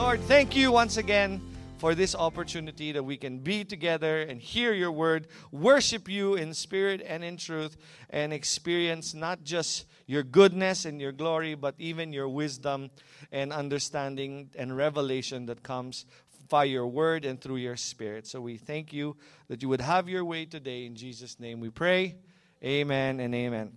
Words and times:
Lord, 0.00 0.22
thank 0.22 0.56
you 0.56 0.72
once 0.72 0.96
again 0.96 1.42
for 1.76 1.94
this 1.94 2.14
opportunity 2.14 2.90
that 2.90 3.02
we 3.02 3.18
can 3.18 3.40
be 3.40 3.64
together 3.64 4.22
and 4.22 4.40
hear 4.40 4.72
your 4.72 4.90
word, 4.90 5.26
worship 5.52 6.08
you 6.08 6.36
in 6.36 6.54
spirit 6.54 7.02
and 7.06 7.22
in 7.22 7.36
truth, 7.36 7.76
and 8.08 8.32
experience 8.32 9.12
not 9.12 9.44
just 9.44 9.84
your 10.06 10.22
goodness 10.22 10.86
and 10.86 11.02
your 11.02 11.12
glory, 11.12 11.54
but 11.54 11.74
even 11.78 12.14
your 12.14 12.30
wisdom 12.30 12.90
and 13.30 13.52
understanding 13.52 14.48
and 14.56 14.74
revelation 14.74 15.44
that 15.46 15.62
comes 15.62 16.06
by 16.48 16.64
your 16.64 16.86
word 16.86 17.26
and 17.26 17.38
through 17.38 17.56
your 17.56 17.76
spirit. 17.76 18.26
So 18.26 18.40
we 18.40 18.56
thank 18.56 18.94
you 18.94 19.18
that 19.48 19.60
you 19.60 19.68
would 19.68 19.82
have 19.82 20.08
your 20.08 20.24
way 20.24 20.46
today. 20.46 20.86
In 20.86 20.96
Jesus' 20.96 21.38
name 21.38 21.60
we 21.60 21.68
pray. 21.68 22.16
Amen 22.64 23.20
and 23.20 23.34
amen. 23.34 23.72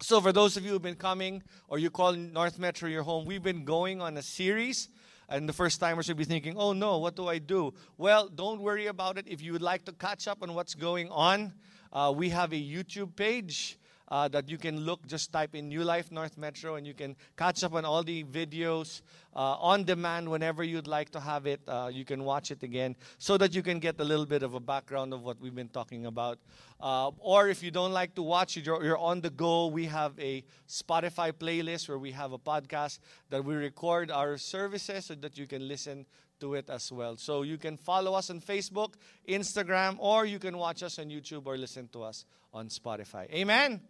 So, 0.00 0.20
for 0.20 0.32
those 0.32 0.56
of 0.56 0.64
you 0.64 0.72
who've 0.72 0.82
been 0.82 0.96
coming 0.96 1.44
or 1.68 1.78
you 1.78 1.88
call 1.88 2.14
North 2.14 2.58
Metro 2.58 2.88
your 2.88 3.04
home, 3.04 3.24
we've 3.24 3.44
been 3.44 3.64
going 3.64 4.00
on 4.00 4.16
a 4.16 4.22
series. 4.22 4.88
And 5.32 5.48
the 5.48 5.52
first 5.54 5.80
timers 5.80 6.04
should 6.04 6.18
be 6.18 6.24
thinking, 6.24 6.58
oh 6.58 6.74
no, 6.74 6.98
what 6.98 7.16
do 7.16 7.26
I 7.26 7.38
do? 7.38 7.72
Well, 7.96 8.28
don't 8.28 8.60
worry 8.60 8.88
about 8.88 9.16
it. 9.16 9.26
If 9.26 9.40
you 9.40 9.52
would 9.54 9.62
like 9.62 9.86
to 9.86 9.92
catch 9.92 10.28
up 10.28 10.42
on 10.42 10.52
what's 10.52 10.74
going 10.74 11.08
on, 11.08 11.54
uh, 11.90 12.12
we 12.14 12.28
have 12.28 12.52
a 12.52 12.62
YouTube 12.62 13.16
page 13.16 13.78
uh, 14.12 14.28
that 14.28 14.46
you 14.46 14.58
can 14.58 14.80
look. 14.80 15.06
Just 15.06 15.32
type 15.32 15.54
in 15.54 15.68
New 15.70 15.82
Life 15.82 16.12
North 16.12 16.36
Metro 16.36 16.74
and 16.74 16.86
you 16.86 16.92
can 16.92 17.16
catch 17.38 17.64
up 17.64 17.72
on 17.72 17.86
all 17.86 18.02
the 18.02 18.24
videos 18.24 19.00
uh, 19.34 19.56
on 19.58 19.84
demand 19.84 20.28
whenever 20.28 20.62
you'd 20.62 20.86
like 20.86 21.08
to 21.12 21.20
have 21.20 21.46
it. 21.46 21.62
Uh, 21.66 21.88
you 21.90 22.04
can 22.04 22.22
watch 22.22 22.50
it 22.50 22.62
again 22.62 22.94
so 23.16 23.38
that 23.38 23.54
you 23.54 23.62
can 23.62 23.78
get 23.78 23.98
a 23.98 24.04
little 24.04 24.26
bit 24.26 24.42
of 24.42 24.52
a 24.52 24.60
background 24.60 25.14
of 25.14 25.22
what 25.22 25.40
we've 25.40 25.54
been 25.54 25.70
talking 25.70 26.04
about. 26.04 26.38
Uh, 26.78 27.10
or 27.20 27.48
if 27.48 27.62
you 27.62 27.70
don't 27.70 27.92
like 27.92 28.14
to 28.14 28.22
watch 28.22 28.58
it, 28.58 28.66
you're, 28.66 28.84
you're 28.84 28.98
on 28.98 29.22
the 29.22 29.30
go. 29.30 29.68
We 29.68 29.86
have 29.86 30.12
a 30.18 30.44
Spotify 30.68 31.32
playlist 31.32 31.88
where 31.88 31.98
we 31.98 32.10
have 32.12 32.32
a 32.32 32.38
podcast 32.38 32.98
that 33.30 33.42
we 33.42 33.54
record 33.54 34.10
our 34.10 34.36
services 34.36 35.06
so 35.06 35.14
that 35.14 35.38
you 35.38 35.46
can 35.46 35.66
listen 35.66 36.04
to 36.40 36.52
it 36.52 36.68
as 36.68 36.92
well. 36.92 37.16
So 37.16 37.42
you 37.42 37.56
can 37.56 37.78
follow 37.78 38.12
us 38.12 38.28
on 38.28 38.42
Facebook, 38.42 38.94
Instagram, 39.26 39.96
or 39.98 40.26
you 40.26 40.38
can 40.38 40.58
watch 40.58 40.82
us 40.82 40.98
on 40.98 41.06
YouTube 41.06 41.46
or 41.46 41.56
listen 41.56 41.88
to 41.94 42.02
us 42.02 42.26
on 42.52 42.68
Spotify. 42.68 43.32
Amen. 43.32 43.80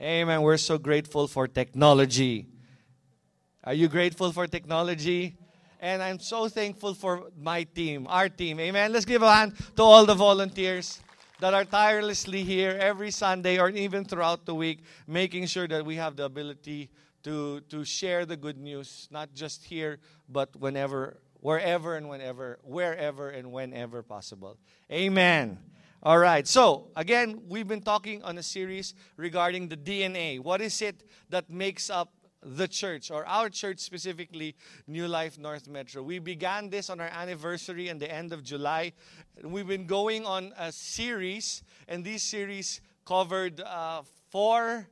Amen. 0.00 0.40
We're 0.40 0.56
so 0.56 0.78
grateful 0.78 1.26
for 1.26 1.46
technology. 1.46 2.46
Are 3.62 3.74
you 3.74 3.86
grateful 3.86 4.32
for 4.32 4.46
technology? 4.46 5.36
And 5.78 6.02
I'm 6.02 6.18
so 6.18 6.48
thankful 6.48 6.94
for 6.94 7.28
my 7.38 7.64
team, 7.64 8.06
our 8.08 8.30
team. 8.30 8.60
Amen. 8.60 8.94
Let's 8.94 9.04
give 9.04 9.20
a 9.20 9.30
hand 9.30 9.52
to 9.76 9.82
all 9.82 10.06
the 10.06 10.14
volunteers 10.14 11.00
that 11.40 11.52
are 11.52 11.66
tirelessly 11.66 12.44
here 12.44 12.78
every 12.80 13.10
Sunday 13.10 13.58
or 13.58 13.68
even 13.68 14.06
throughout 14.06 14.46
the 14.46 14.54
week, 14.54 14.84
making 15.06 15.44
sure 15.46 15.68
that 15.68 15.84
we 15.84 15.96
have 15.96 16.16
the 16.16 16.24
ability 16.24 16.88
to, 17.24 17.60
to 17.68 17.84
share 17.84 18.24
the 18.24 18.38
good 18.38 18.56
news, 18.56 19.06
not 19.10 19.34
just 19.34 19.64
here, 19.64 19.98
but 20.30 20.56
whenever, 20.56 21.20
wherever 21.40 21.96
and 21.96 22.08
whenever, 22.08 22.58
wherever 22.62 23.28
and 23.28 23.52
whenever 23.52 24.02
possible. 24.02 24.56
Amen. 24.90 25.58
All 26.02 26.18
right. 26.18 26.48
So, 26.48 26.88
again, 26.96 27.42
we've 27.46 27.68
been 27.68 27.82
talking 27.82 28.22
on 28.22 28.38
a 28.38 28.42
series 28.42 28.94
regarding 29.18 29.68
the 29.68 29.76
DNA. 29.76 30.40
What 30.40 30.62
is 30.62 30.80
it 30.80 31.04
that 31.28 31.50
makes 31.50 31.90
up 31.90 32.14
the 32.42 32.66
church, 32.66 33.10
or 33.10 33.26
our 33.26 33.50
church 33.50 33.80
specifically, 33.80 34.56
New 34.86 35.06
Life 35.06 35.38
North 35.38 35.68
Metro? 35.68 36.02
We 36.02 36.18
began 36.18 36.70
this 36.70 36.88
on 36.88 37.00
our 37.00 37.10
anniversary 37.12 37.88
and 37.88 38.00
the 38.00 38.10
end 38.10 38.32
of 38.32 38.42
July. 38.42 38.94
We've 39.44 39.66
been 39.66 39.84
going 39.84 40.24
on 40.24 40.54
a 40.56 40.72
series, 40.72 41.62
and 41.86 42.02
this 42.02 42.22
series 42.22 42.80
covered 43.04 43.60
uh, 43.60 44.00
four, 44.30 44.88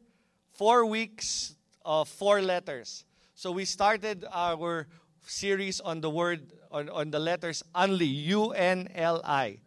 four 0.53 0.85
weeks 0.85 1.57
of 1.87 2.11
four 2.11 2.43
letters. 2.43 3.07
So, 3.35 3.51
we 3.51 3.65
started 3.65 4.27
our 4.31 4.87
series 5.25 5.81
on 5.81 6.03
the 6.03 6.11
word, 6.11 6.53
on, 6.71 6.91
on 6.91 7.11
the 7.11 7.19
letters 7.19 7.63
UNLI, 7.75 8.25
U 8.27 8.51
N 8.51 8.89
L 8.95 9.23
I 9.25 9.61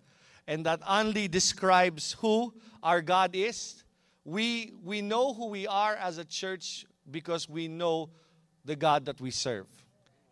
and 0.47 0.66
that 0.66 0.81
only 0.88 1.28
describes 1.28 2.13
who 2.19 2.53
our 2.84 3.02
God 3.02 3.35
is. 3.35 3.84
We, 4.25 4.74
we 4.84 5.02
know 5.02 5.34
who 5.34 5.47
we 5.47 5.68
are 5.68 5.96
as 5.96 6.18
a 6.18 6.25
church 6.25 6.85
because 7.09 7.50
we 7.50 7.68
know 7.68 8.09
the 8.66 8.75
God 8.75 9.06
that 9.06 9.19
we 9.19 9.31
serve. 9.31 9.68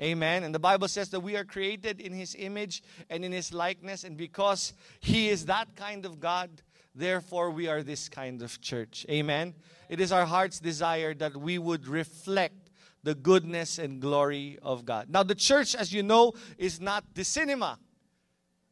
Amen. 0.02 0.44
And 0.44 0.56
the 0.56 0.60
Bible 0.60 0.88
says 0.88 1.10
that 1.10 1.20
we 1.20 1.36
are 1.36 1.44
created 1.44 2.00
in 2.00 2.14
His 2.14 2.36
image 2.40 2.84
and 3.10 3.26
in 3.26 3.32
His 3.32 3.54
likeness, 3.54 4.04
and 4.04 4.16
because 4.16 4.74
He 5.02 5.30
is 5.30 5.46
that 5.48 5.76
kind 5.76 6.06
of 6.06 6.20
God, 6.20 6.50
therefore 6.96 7.52
we 7.52 7.68
are 7.68 7.84
this 7.84 8.08
kind 8.08 8.42
of 8.42 8.62
church. 8.62 9.06
Amen. 9.10 9.56
It 9.90 10.00
is 10.00 10.12
our 10.12 10.26
heart's 10.26 10.60
desire 10.60 11.14
that 11.16 11.36
we 11.36 11.58
would 11.58 11.88
reflect 11.88 12.70
the 13.04 13.16
goodness 13.16 13.80
and 13.80 14.02
glory 14.02 14.58
of 14.62 14.86
God. 14.86 15.10
Now, 15.10 15.24
the 15.24 15.36
church, 15.36 15.76
as 15.76 15.92
you 15.92 16.04
know, 16.04 16.34
is 16.58 16.80
not 16.80 17.04
the 17.14 17.24
cinema. 17.24 17.80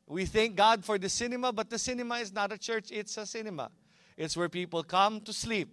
We 0.08 0.26
thank 0.26 0.56
God 0.56 0.86
for 0.86 0.98
the 0.98 1.10
cinema, 1.10 1.52
but 1.52 1.70
the 1.70 1.78
cinema 1.78 2.16
is 2.16 2.32
not 2.32 2.54
a 2.54 2.58
church, 2.58 2.92
it's 2.92 3.18
a 3.18 3.26
cinema. 3.26 3.70
It's 4.16 4.38
where 4.38 4.48
people 4.48 4.82
come 4.84 5.20
to 5.22 5.34
sleep. 5.34 5.70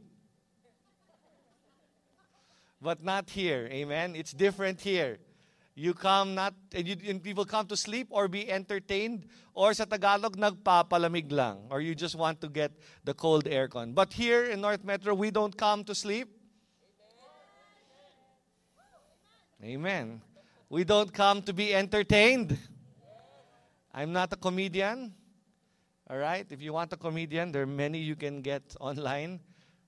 But 2.82 3.02
not 3.02 3.30
here, 3.30 3.68
amen? 3.70 4.16
It's 4.16 4.32
different 4.32 4.80
here. 4.80 5.18
You 5.76 5.94
come 5.94 6.34
not, 6.34 6.54
and, 6.72 6.86
you, 6.86 6.96
and 7.08 7.22
people 7.22 7.44
come 7.44 7.66
to 7.66 7.76
sleep 7.76 8.08
or 8.10 8.28
be 8.28 8.50
entertained, 8.50 9.26
or 9.54 9.72
sa 9.72 9.84
Tagalog, 9.84 10.36
nagpapalamig 10.36 11.32
lang, 11.32 11.66
or 11.70 11.80
you 11.80 11.94
just 11.94 12.14
want 12.14 12.40
to 12.42 12.48
get 12.48 12.72
the 13.04 13.14
cold 13.14 13.44
aircon. 13.44 13.94
But 13.94 14.12
here 14.12 14.44
in 14.44 14.60
North 14.60 14.84
Metro, 14.84 15.14
we 15.14 15.30
don't 15.30 15.56
come 15.56 15.84
to 15.84 15.94
sleep. 15.94 16.28
Amen. 19.62 20.20
We 20.68 20.84
don't 20.84 21.12
come 21.12 21.40
to 21.42 21.52
be 21.52 21.74
entertained. 21.74 22.58
I'm 23.94 24.12
not 24.12 24.32
a 24.32 24.36
comedian. 24.36 25.14
All 26.10 26.18
right? 26.18 26.44
If 26.50 26.60
you 26.60 26.72
want 26.72 26.92
a 26.92 26.96
comedian, 26.96 27.52
there 27.52 27.62
are 27.62 27.66
many 27.66 27.98
you 27.98 28.16
can 28.16 28.42
get 28.42 28.62
online, 28.80 29.40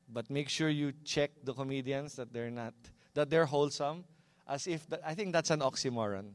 but 0.08 0.30
make 0.30 0.48
sure 0.48 0.68
you 0.68 0.92
check 1.04 1.32
the 1.42 1.52
comedians 1.52 2.14
that 2.14 2.32
they're 2.32 2.50
not 2.50 2.74
that 3.14 3.28
they're 3.30 3.46
wholesome. 3.46 4.04
As 4.48 4.68
if 4.68 4.86
I 5.04 5.14
think 5.14 5.32
that's 5.32 5.50
an 5.50 5.60
oxymoron. 5.60 6.30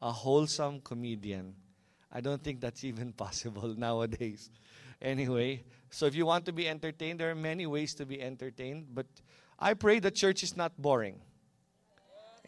A 0.00 0.10
wholesome 0.10 0.80
comedian. 0.80 1.54
I 2.10 2.20
don't 2.20 2.42
think 2.42 2.60
that's 2.60 2.82
even 2.90 3.12
possible 3.12 3.74
nowadays. 3.76 4.50
Anyway, 5.00 5.64
so 5.90 6.06
if 6.06 6.14
you 6.14 6.24
want 6.24 6.46
to 6.46 6.52
be 6.52 6.68
entertained, 6.68 7.20
there 7.20 7.30
are 7.30 7.34
many 7.34 7.66
ways 7.66 7.92
to 7.94 8.06
be 8.06 8.22
entertained, 8.22 8.86
but 8.94 9.06
I 9.58 9.74
pray 9.74 9.98
the 9.98 10.10
church 10.10 10.42
is 10.42 10.56
not 10.56 10.80
boring. 10.80 11.20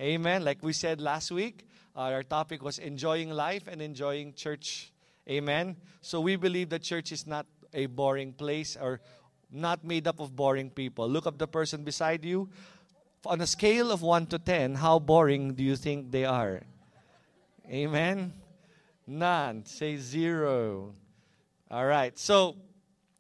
Amen. 0.01 0.45
Like 0.45 0.63
we 0.63 0.73
said 0.73 1.01
last 1.01 1.31
week, 1.31 1.67
Uh, 1.97 2.11
our 2.11 2.23
topic 2.23 2.63
was 2.63 2.79
enjoying 2.79 3.31
life 3.31 3.69
and 3.69 3.81
enjoying 3.81 4.35
church. 4.35 4.93
Amen. 5.29 5.77
So 6.01 6.21
we 6.21 6.37
believe 6.37 6.69
that 6.71 6.83
church 6.83 7.13
is 7.13 7.27
not 7.27 7.47
a 7.73 7.87
boring 7.87 8.33
place 8.33 8.77
or 8.81 9.01
not 9.51 9.85
made 9.85 10.09
up 10.09 10.19
of 10.19 10.35
boring 10.35 10.71
people. 10.71 11.09
Look 11.09 11.27
up 11.27 11.39
the 11.39 11.47
person 11.47 11.85
beside 11.85 12.25
you. 12.25 12.49
On 13.27 13.41
a 13.41 13.47
scale 13.47 13.93
of 13.93 14.03
1 14.03 14.27
to 14.27 14.39
10, 14.39 14.75
how 14.75 14.99
boring 14.99 15.55
do 15.55 15.63
you 15.63 15.77
think 15.77 16.11
they 16.11 16.25
are? 16.25 16.63
Amen. 17.71 18.33
None. 19.07 19.65
Say 19.65 19.97
zero. 19.97 20.95
All 21.71 21.87
right. 21.87 22.19
So 22.19 22.57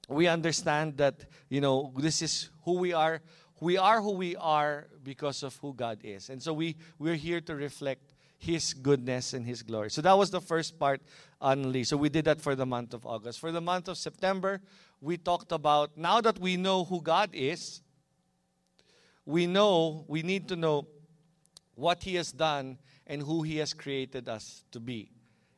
we 0.08 0.26
understand 0.26 0.96
that, 0.98 1.24
you 1.48 1.60
know, 1.60 1.92
this 1.96 2.22
is 2.22 2.50
who 2.64 2.78
we 2.78 2.92
are. 2.92 3.22
We 3.60 3.78
are 3.78 4.02
who 4.02 4.12
we 4.12 4.36
are 4.36 4.88
because 5.02 5.42
of 5.42 5.56
who 5.56 5.72
God 5.72 6.00
is. 6.02 6.28
And 6.28 6.42
so 6.42 6.52
we, 6.52 6.76
we're 6.98 7.14
here 7.14 7.40
to 7.42 7.54
reflect 7.54 8.13
his 8.44 8.74
goodness 8.74 9.32
and 9.32 9.46
His 9.46 9.62
glory. 9.62 9.90
So 9.90 10.02
that 10.02 10.16
was 10.16 10.30
the 10.30 10.40
first 10.40 10.78
part 10.78 11.00
only. 11.40 11.84
So 11.84 11.96
we 11.96 12.08
did 12.08 12.26
that 12.26 12.40
for 12.40 12.54
the 12.54 12.66
month 12.66 12.94
of 12.94 13.06
August. 13.06 13.40
For 13.40 13.50
the 13.50 13.60
month 13.60 13.88
of 13.88 13.96
September, 13.96 14.60
we 15.00 15.16
talked 15.16 15.52
about 15.52 15.96
now 15.96 16.20
that 16.20 16.38
we 16.38 16.56
know 16.56 16.84
who 16.84 17.00
God 17.00 17.30
is, 17.32 17.82
we 19.24 19.46
know, 19.46 20.04
we 20.08 20.22
need 20.22 20.48
to 20.48 20.56
know 20.56 20.86
what 21.74 22.02
He 22.02 22.14
has 22.16 22.32
done 22.32 22.78
and 23.06 23.22
who 23.22 23.42
He 23.42 23.56
has 23.58 23.72
created 23.72 24.28
us 24.28 24.64
to 24.72 24.80
be. 24.80 25.10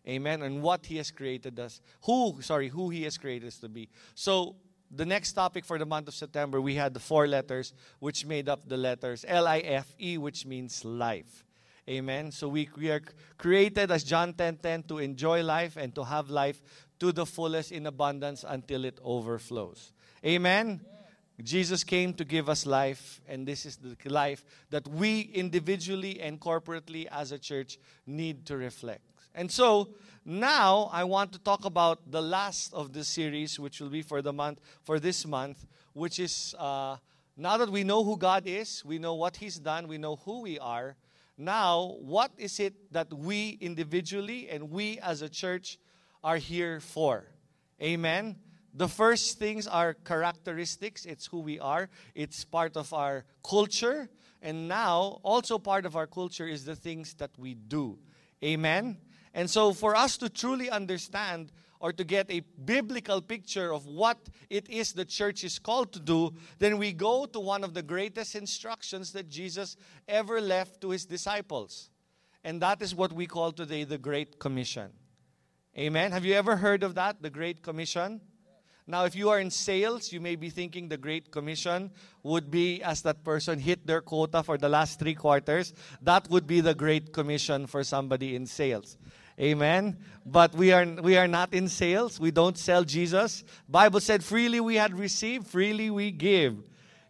Amen. 0.08 0.42
And 0.42 0.62
what 0.62 0.86
He 0.86 0.98
has 0.98 1.10
created 1.10 1.58
us, 1.58 1.80
who, 2.04 2.40
sorry, 2.40 2.68
who 2.68 2.90
He 2.90 3.02
has 3.02 3.18
created 3.18 3.48
us 3.48 3.58
to 3.58 3.68
be. 3.68 3.88
So 4.14 4.56
the 4.90 5.04
next 5.04 5.32
topic 5.32 5.64
for 5.64 5.78
the 5.78 5.86
month 5.86 6.06
of 6.08 6.14
September, 6.14 6.60
we 6.60 6.76
had 6.76 6.94
the 6.94 7.00
four 7.00 7.26
letters 7.26 7.74
which 7.98 8.24
made 8.24 8.48
up 8.48 8.68
the 8.68 8.76
letters 8.76 9.24
L 9.26 9.48
I 9.48 9.58
F 9.58 9.94
E, 10.00 10.16
which 10.16 10.46
means 10.46 10.84
life. 10.84 11.44
Amen. 11.88 12.32
So 12.32 12.48
we, 12.48 12.68
we 12.76 12.90
are 12.90 13.00
created, 13.38 13.90
as 13.92 14.02
John 14.02 14.32
10 14.32 14.56
10, 14.56 14.82
to 14.84 14.98
enjoy 14.98 15.42
life 15.42 15.76
and 15.76 15.94
to 15.94 16.04
have 16.04 16.30
life 16.30 16.60
to 16.98 17.12
the 17.12 17.24
fullest 17.24 17.70
in 17.70 17.86
abundance 17.86 18.44
until 18.46 18.84
it 18.84 18.98
overflows. 19.02 19.92
Amen. 20.24 20.80
Jesus 21.42 21.84
came 21.84 22.14
to 22.14 22.24
give 22.24 22.48
us 22.48 22.64
life, 22.64 23.20
and 23.28 23.46
this 23.46 23.66
is 23.66 23.76
the 23.76 23.96
life 24.08 24.44
that 24.70 24.88
we 24.88 25.20
individually 25.20 26.20
and 26.20 26.40
corporately 26.40 27.06
as 27.12 27.30
a 27.30 27.38
church 27.38 27.78
need 28.06 28.46
to 28.46 28.56
reflect. 28.56 29.02
And 29.34 29.52
so 29.52 29.90
now 30.24 30.88
I 30.92 31.04
want 31.04 31.32
to 31.32 31.38
talk 31.38 31.66
about 31.66 32.10
the 32.10 32.22
last 32.22 32.72
of 32.72 32.94
the 32.94 33.04
series, 33.04 33.60
which 33.60 33.80
will 33.80 33.90
be 33.90 34.00
for 34.00 34.22
the 34.22 34.32
month, 34.32 34.60
for 34.82 34.98
this 34.98 35.26
month, 35.26 35.66
which 35.92 36.18
is 36.18 36.54
uh, 36.58 36.96
now 37.36 37.58
that 37.58 37.70
we 37.70 37.84
know 37.84 38.02
who 38.02 38.16
God 38.16 38.44
is, 38.46 38.82
we 38.82 38.98
know 38.98 39.14
what 39.14 39.36
He's 39.36 39.58
done, 39.58 39.86
we 39.88 39.98
know 39.98 40.16
who 40.16 40.40
we 40.40 40.58
are. 40.58 40.96
Now, 41.38 41.96
what 42.00 42.32
is 42.38 42.58
it 42.60 42.92
that 42.92 43.12
we 43.12 43.58
individually 43.60 44.48
and 44.48 44.70
we 44.70 44.98
as 45.00 45.22
a 45.22 45.28
church 45.28 45.78
are 46.24 46.38
here 46.38 46.80
for? 46.80 47.26
Amen. 47.82 48.36
The 48.72 48.88
first 48.88 49.38
things 49.38 49.66
are 49.66 49.94
characteristics. 49.94 51.04
It's 51.04 51.26
who 51.26 51.40
we 51.40 51.58
are. 51.58 51.88
It's 52.14 52.44
part 52.44 52.76
of 52.76 52.92
our 52.92 53.24
culture. 53.42 54.08
And 54.42 54.68
now, 54.68 55.20
also 55.22 55.58
part 55.58 55.86
of 55.86 55.96
our 55.96 56.06
culture 56.06 56.46
is 56.46 56.64
the 56.64 56.76
things 56.76 57.14
that 57.14 57.30
we 57.38 57.54
do. 57.54 57.98
Amen. 58.44 58.98
And 59.34 59.48
so, 59.50 59.72
for 59.72 59.96
us 59.96 60.16
to 60.18 60.28
truly 60.28 60.70
understand 60.70 61.52
or 61.80 61.92
to 61.92 62.04
get 62.04 62.30
a 62.30 62.40
biblical 62.64 63.20
picture 63.20 63.72
of 63.72 63.86
what 63.86 64.18
it 64.50 64.68
is 64.68 64.92
the 64.92 65.04
church 65.04 65.44
is 65.44 65.58
called 65.58 65.92
to 65.92 66.00
do, 66.00 66.32
then 66.58 66.78
we 66.78 66.92
go 66.92 67.26
to 67.26 67.40
one 67.40 67.64
of 67.64 67.74
the 67.74 67.82
greatest 67.82 68.34
instructions 68.34 69.12
that 69.12 69.28
Jesus 69.28 69.76
ever 70.08 70.40
left 70.40 70.80
to 70.80 70.90
his 70.90 71.04
disciples. 71.06 71.90
And 72.44 72.62
that 72.62 72.80
is 72.80 72.94
what 72.94 73.12
we 73.12 73.26
call 73.26 73.52
today 73.52 73.84
the 73.84 73.98
Great 73.98 74.38
Commission. 74.38 74.90
Amen. 75.76 76.12
Have 76.12 76.24
you 76.24 76.34
ever 76.34 76.56
heard 76.56 76.82
of 76.82 76.94
that, 76.94 77.20
the 77.20 77.30
Great 77.30 77.62
Commission? 77.62 78.20
Now, 78.88 79.04
if 79.04 79.16
you 79.16 79.30
are 79.30 79.40
in 79.40 79.50
sales, 79.50 80.12
you 80.12 80.20
may 80.20 80.36
be 80.36 80.48
thinking 80.48 80.88
the 80.88 80.96
Great 80.96 81.32
Commission 81.32 81.90
would 82.22 82.52
be 82.52 82.80
as 82.84 83.02
that 83.02 83.24
person 83.24 83.58
hit 83.58 83.84
their 83.84 84.00
quota 84.00 84.44
for 84.44 84.56
the 84.56 84.68
last 84.68 85.00
three 85.00 85.14
quarters. 85.14 85.74
That 86.02 86.30
would 86.30 86.46
be 86.46 86.60
the 86.60 86.74
Great 86.74 87.12
Commission 87.12 87.66
for 87.66 87.82
somebody 87.82 88.36
in 88.36 88.46
sales. 88.46 88.96
Amen. 89.40 89.98
But 90.24 90.54
we 90.54 90.72
are 90.72 90.86
we 90.86 91.16
are 91.16 91.28
not 91.28 91.52
in 91.52 91.68
sales. 91.68 92.18
We 92.18 92.30
don't 92.30 92.56
sell 92.56 92.84
Jesus. 92.84 93.44
Bible 93.68 94.00
said 94.00 94.24
freely 94.24 94.60
we 94.60 94.76
had 94.76 94.98
received, 94.98 95.46
freely 95.46 95.90
we 95.90 96.10
give. 96.10 96.56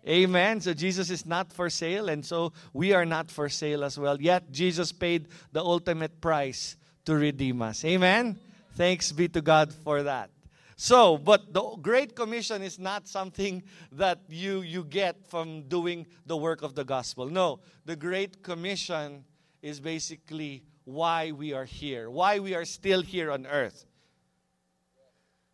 Amen. 0.08 0.60
So 0.60 0.72
Jesus 0.72 1.10
is 1.10 1.26
not 1.26 1.52
for 1.52 1.68
sale 1.70 2.08
and 2.08 2.24
so 2.24 2.52
we 2.72 2.92
are 2.92 3.04
not 3.04 3.30
for 3.30 3.48
sale 3.48 3.84
as 3.84 3.98
well. 3.98 4.20
Yet 4.20 4.52
Jesus 4.52 4.92
paid 4.92 5.28
the 5.52 5.62
ultimate 5.62 6.20
price 6.20 6.76
to 7.06 7.14
redeem 7.14 7.62
us. 7.62 7.84
Amen. 7.84 8.38
Thanks 8.74 9.10
be 9.10 9.28
to 9.28 9.40
God 9.40 9.72
for 9.72 10.02
that. 10.02 10.30
So, 10.76 11.16
but 11.16 11.54
the 11.54 11.62
Great 11.80 12.14
Commission 12.14 12.62
is 12.62 12.78
not 12.78 13.08
something 13.08 13.62
that 13.92 14.20
you, 14.28 14.60
you 14.60 14.84
get 14.84 15.26
from 15.26 15.62
doing 15.62 16.06
the 16.26 16.36
work 16.36 16.60
of 16.60 16.74
the 16.74 16.84
gospel. 16.84 17.30
No, 17.30 17.60
the 17.86 17.96
Great 17.96 18.42
Commission 18.42 19.24
is 19.62 19.80
basically 19.80 20.64
why 20.86 21.32
we 21.32 21.52
are 21.52 21.64
here, 21.64 22.08
why 22.08 22.38
we 22.38 22.54
are 22.54 22.64
still 22.64 23.02
here 23.02 23.32
on 23.32 23.44
earth. 23.44 23.84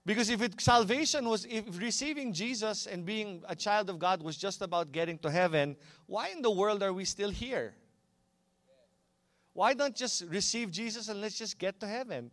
Because 0.05 0.29
if 0.29 0.43
it, 0.43 0.61
salvation 0.61 1.27
was, 1.27 1.47
if 1.47 1.81
receiving 1.81 2.35
Jesus 2.35 2.87
and 2.87 3.07
being 3.07 3.43
a 3.49 3.57
child 3.57 3.89
of 3.89 3.99
God 3.99 4.23
was 4.23 4.37
just 4.37 4.61
about 4.61 4.93
getting 4.93 5.19
to 5.21 5.31
heaven, 5.31 5.75
why 6.07 6.29
in 6.29 6.43
the 6.43 6.51
world 6.51 6.83
are 6.83 6.93
we 6.93 7.07
still 7.07 7.31
here? 7.31 7.75
Why 9.55 9.73
don't 9.73 9.97
just 9.97 10.25
receive 10.29 10.71
Jesus 10.71 11.09
and 11.09 11.21
let's 11.21 11.39
just 11.39 11.59
get 11.59 11.81
to 11.81 11.87
heaven? 11.87 12.31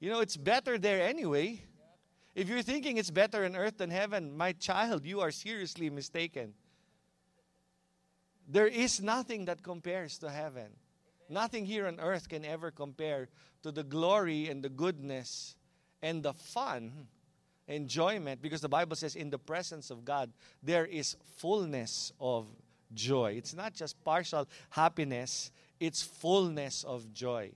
You 0.00 0.10
know, 0.10 0.20
it's 0.20 0.36
better 0.36 0.76
there 0.76 1.06
anyway. 1.06 1.62
If 2.34 2.48
you're 2.48 2.62
thinking 2.62 2.96
it's 2.96 3.10
better 3.10 3.44
on 3.44 3.54
earth 3.54 3.78
than 3.78 3.90
heaven, 3.90 4.36
my 4.36 4.52
child, 4.52 5.06
you 5.06 5.20
are 5.20 5.30
seriously 5.30 5.88
mistaken. 5.88 6.54
There 8.48 8.66
is 8.66 9.00
nothing 9.00 9.44
that 9.44 9.62
compares 9.62 10.18
to 10.18 10.30
heaven. 10.30 10.72
Nothing 11.28 11.66
here 11.66 11.86
on 11.86 12.00
earth 12.00 12.28
can 12.28 12.44
ever 12.44 12.70
compare 12.70 13.28
to 13.62 13.70
the 13.70 13.82
glory 13.82 14.48
and 14.48 14.62
the 14.62 14.68
goodness 14.68 15.56
and 16.02 16.22
the 16.22 16.32
fun, 16.32 17.08
enjoyment, 17.66 18.40
because 18.40 18.60
the 18.60 18.68
Bible 18.68 18.96
says, 18.96 19.14
in 19.14 19.30
the 19.30 19.38
presence 19.38 19.90
of 19.90 20.04
God, 20.04 20.32
there 20.62 20.86
is 20.86 21.16
fullness 21.36 22.12
of 22.20 22.46
joy. 22.94 23.32
It's 23.32 23.54
not 23.54 23.74
just 23.74 24.02
partial 24.04 24.48
happiness, 24.70 25.50
it's 25.78 26.02
fullness 26.02 26.84
of 26.84 27.12
joy. 27.12 27.52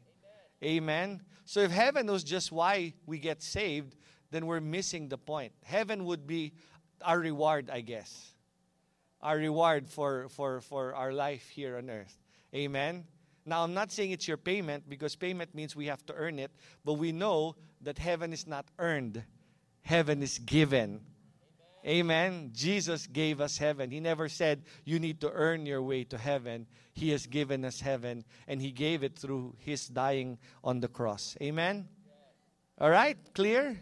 Amen. 0.62 0.76
Amen. 0.76 1.22
So 1.44 1.60
if 1.60 1.70
heaven 1.70 2.06
was 2.06 2.24
just 2.24 2.52
why 2.52 2.94
we 3.06 3.18
get 3.18 3.42
saved, 3.42 3.96
then 4.30 4.46
we're 4.46 4.60
missing 4.60 5.08
the 5.08 5.18
point. 5.18 5.52
Heaven 5.64 6.04
would 6.04 6.26
be 6.26 6.52
our 7.02 7.18
reward, 7.18 7.70
I 7.70 7.80
guess. 7.80 8.34
Our 9.20 9.36
reward 9.36 9.88
for, 9.88 10.28
for, 10.30 10.60
for 10.60 10.94
our 10.94 11.12
life 11.12 11.48
here 11.48 11.76
on 11.76 11.88
earth. 11.90 12.18
Amen. 12.54 13.04
Now, 13.44 13.64
I'm 13.64 13.74
not 13.74 13.90
saying 13.90 14.12
it's 14.12 14.28
your 14.28 14.36
payment 14.36 14.88
because 14.88 15.16
payment 15.16 15.54
means 15.54 15.74
we 15.74 15.86
have 15.86 16.04
to 16.06 16.14
earn 16.14 16.38
it, 16.38 16.52
but 16.84 16.94
we 16.94 17.10
know 17.10 17.56
that 17.80 17.98
heaven 17.98 18.32
is 18.32 18.46
not 18.46 18.66
earned, 18.78 19.22
heaven 19.82 20.22
is 20.22 20.38
given. 20.38 21.00
Amen. 21.84 22.32
Amen. 22.34 22.50
Jesus 22.54 23.08
gave 23.08 23.40
us 23.40 23.58
heaven. 23.58 23.90
He 23.90 23.98
never 23.98 24.28
said 24.28 24.62
you 24.84 25.00
need 25.00 25.20
to 25.22 25.30
earn 25.32 25.66
your 25.66 25.82
way 25.82 26.04
to 26.04 26.18
heaven. 26.18 26.66
He 26.92 27.10
has 27.10 27.26
given 27.26 27.64
us 27.64 27.80
heaven, 27.80 28.24
and 28.46 28.62
He 28.62 28.70
gave 28.70 29.02
it 29.02 29.18
through 29.18 29.56
His 29.58 29.88
dying 29.88 30.38
on 30.62 30.78
the 30.78 30.88
cross. 30.88 31.36
Amen. 31.42 31.88
All 32.78 32.90
right, 32.90 33.16
clear? 33.34 33.80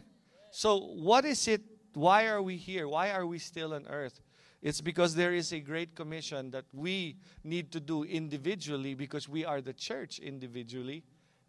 So, 0.50 0.78
what 0.78 1.24
is 1.24 1.46
it? 1.46 1.62
Why 1.94 2.28
are 2.28 2.40
we 2.40 2.56
here? 2.56 2.88
Why 2.88 3.10
are 3.10 3.26
we 3.26 3.38
still 3.38 3.74
on 3.74 3.86
earth? 3.88 4.20
It's 4.62 4.80
because 4.80 5.14
there 5.14 5.32
is 5.32 5.52
a 5.52 5.60
great 5.60 5.94
commission 5.94 6.50
that 6.50 6.66
we 6.72 7.16
need 7.42 7.72
to 7.72 7.80
do 7.80 8.04
individually 8.04 8.94
because 8.94 9.28
we 9.28 9.44
are 9.44 9.60
the 9.60 9.72
church 9.72 10.18
individually. 10.18 11.02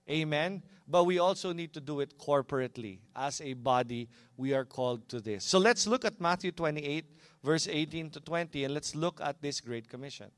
Amen. 0.10 0.64
But 0.88 1.04
we 1.04 1.20
also 1.20 1.54
need 1.54 1.74
to 1.74 1.82
do 1.82 2.00
it 2.00 2.18
corporately. 2.18 3.00
As 3.16 3.42
a 3.42 3.54
body, 3.54 4.10
we 4.38 4.54
are 4.54 4.66
called 4.66 5.08
to 5.10 5.20
this. 5.20 5.44
So 5.44 5.60
let's 5.60 5.88
look 5.88 6.06
at 6.06 6.20
Matthew 6.20 6.52
28, 6.52 7.06
verse 7.44 7.68
18 7.68 8.10
to 8.12 8.20
20, 8.22 8.64
and 8.64 8.74
let's 8.74 8.96
look 8.96 9.20
at 9.22 9.42
this 9.42 9.62
great 9.62 9.90
commission. 9.90 10.32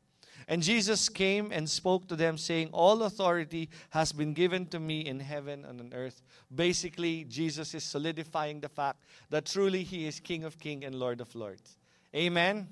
And 0.48 0.62
Jesus 0.62 1.10
came 1.10 1.52
and 1.52 1.70
spoke 1.70 2.08
to 2.08 2.16
them, 2.16 2.38
saying, 2.38 2.70
All 2.72 3.04
authority 3.04 3.70
has 3.92 4.12
been 4.12 4.34
given 4.34 4.66
to 4.68 4.80
me 4.80 5.02
in 5.02 5.20
heaven 5.20 5.64
and 5.64 5.80
on 5.80 5.94
earth. 5.94 6.22
Basically, 6.54 7.24
Jesus 7.26 7.74
is 7.74 7.84
solidifying 7.84 8.60
the 8.60 8.70
fact 8.70 9.04
that 9.30 9.46
truly 9.46 9.84
He 9.84 10.08
is 10.08 10.20
King 10.20 10.44
of 10.44 10.60
kings 10.60 10.84
and 10.86 10.96
Lord 10.96 11.22
of 11.22 11.34
lords. 11.36 11.78
Amen? 12.16 12.68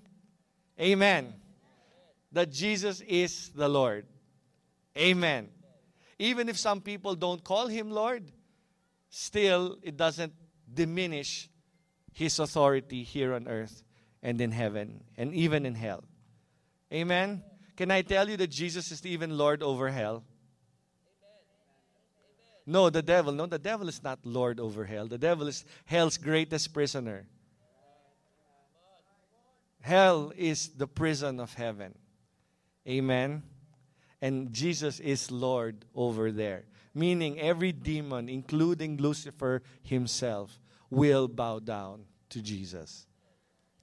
Amen. 0.79 1.33
That 2.31 2.51
Jesus 2.51 3.01
is 3.01 3.49
the 3.49 3.67
Lord. 3.67 4.05
Amen. 4.97 5.49
Even 6.19 6.49
if 6.49 6.57
some 6.57 6.81
people 6.81 7.15
don't 7.15 7.43
call 7.43 7.67
him 7.67 7.89
Lord, 7.89 8.31
still 9.09 9.77
it 9.81 9.97
doesn't 9.97 10.33
diminish 10.71 11.49
his 12.13 12.39
authority 12.39 13.03
here 13.03 13.33
on 13.33 13.47
earth 13.47 13.83
and 14.21 14.39
in 14.39 14.51
heaven 14.51 15.03
and 15.17 15.33
even 15.33 15.65
in 15.65 15.75
hell. 15.75 16.03
Amen. 16.93 17.43
Can 17.75 17.89
I 17.89 18.01
tell 18.01 18.29
you 18.29 18.37
that 18.37 18.51
Jesus 18.51 18.91
is 18.91 19.05
even 19.05 19.37
Lord 19.37 19.63
over 19.63 19.89
hell? 19.89 20.23
No, 22.65 22.89
the 22.89 23.01
devil. 23.01 23.33
No, 23.33 23.47
the 23.47 23.57
devil 23.57 23.89
is 23.89 24.03
not 24.03 24.19
Lord 24.23 24.59
over 24.59 24.85
hell. 24.85 25.07
The 25.07 25.17
devil 25.17 25.47
is 25.47 25.65
hell's 25.85 26.17
greatest 26.17 26.73
prisoner. 26.73 27.25
Hell 29.81 30.31
is 30.37 30.69
the 30.69 30.87
prison 30.87 31.39
of 31.39 31.53
heaven. 31.53 31.95
Amen. 32.87 33.43
And 34.21 34.53
Jesus 34.53 34.99
is 34.99 35.31
Lord 35.31 35.85
over 35.95 36.31
there. 36.31 36.65
Meaning 36.93 37.39
every 37.39 37.71
demon, 37.71 38.29
including 38.29 38.97
Lucifer 38.97 39.63
himself, 39.81 40.59
will 40.89 41.27
bow 41.27 41.59
down 41.59 42.03
to 42.29 42.41
Jesus. 42.41 43.07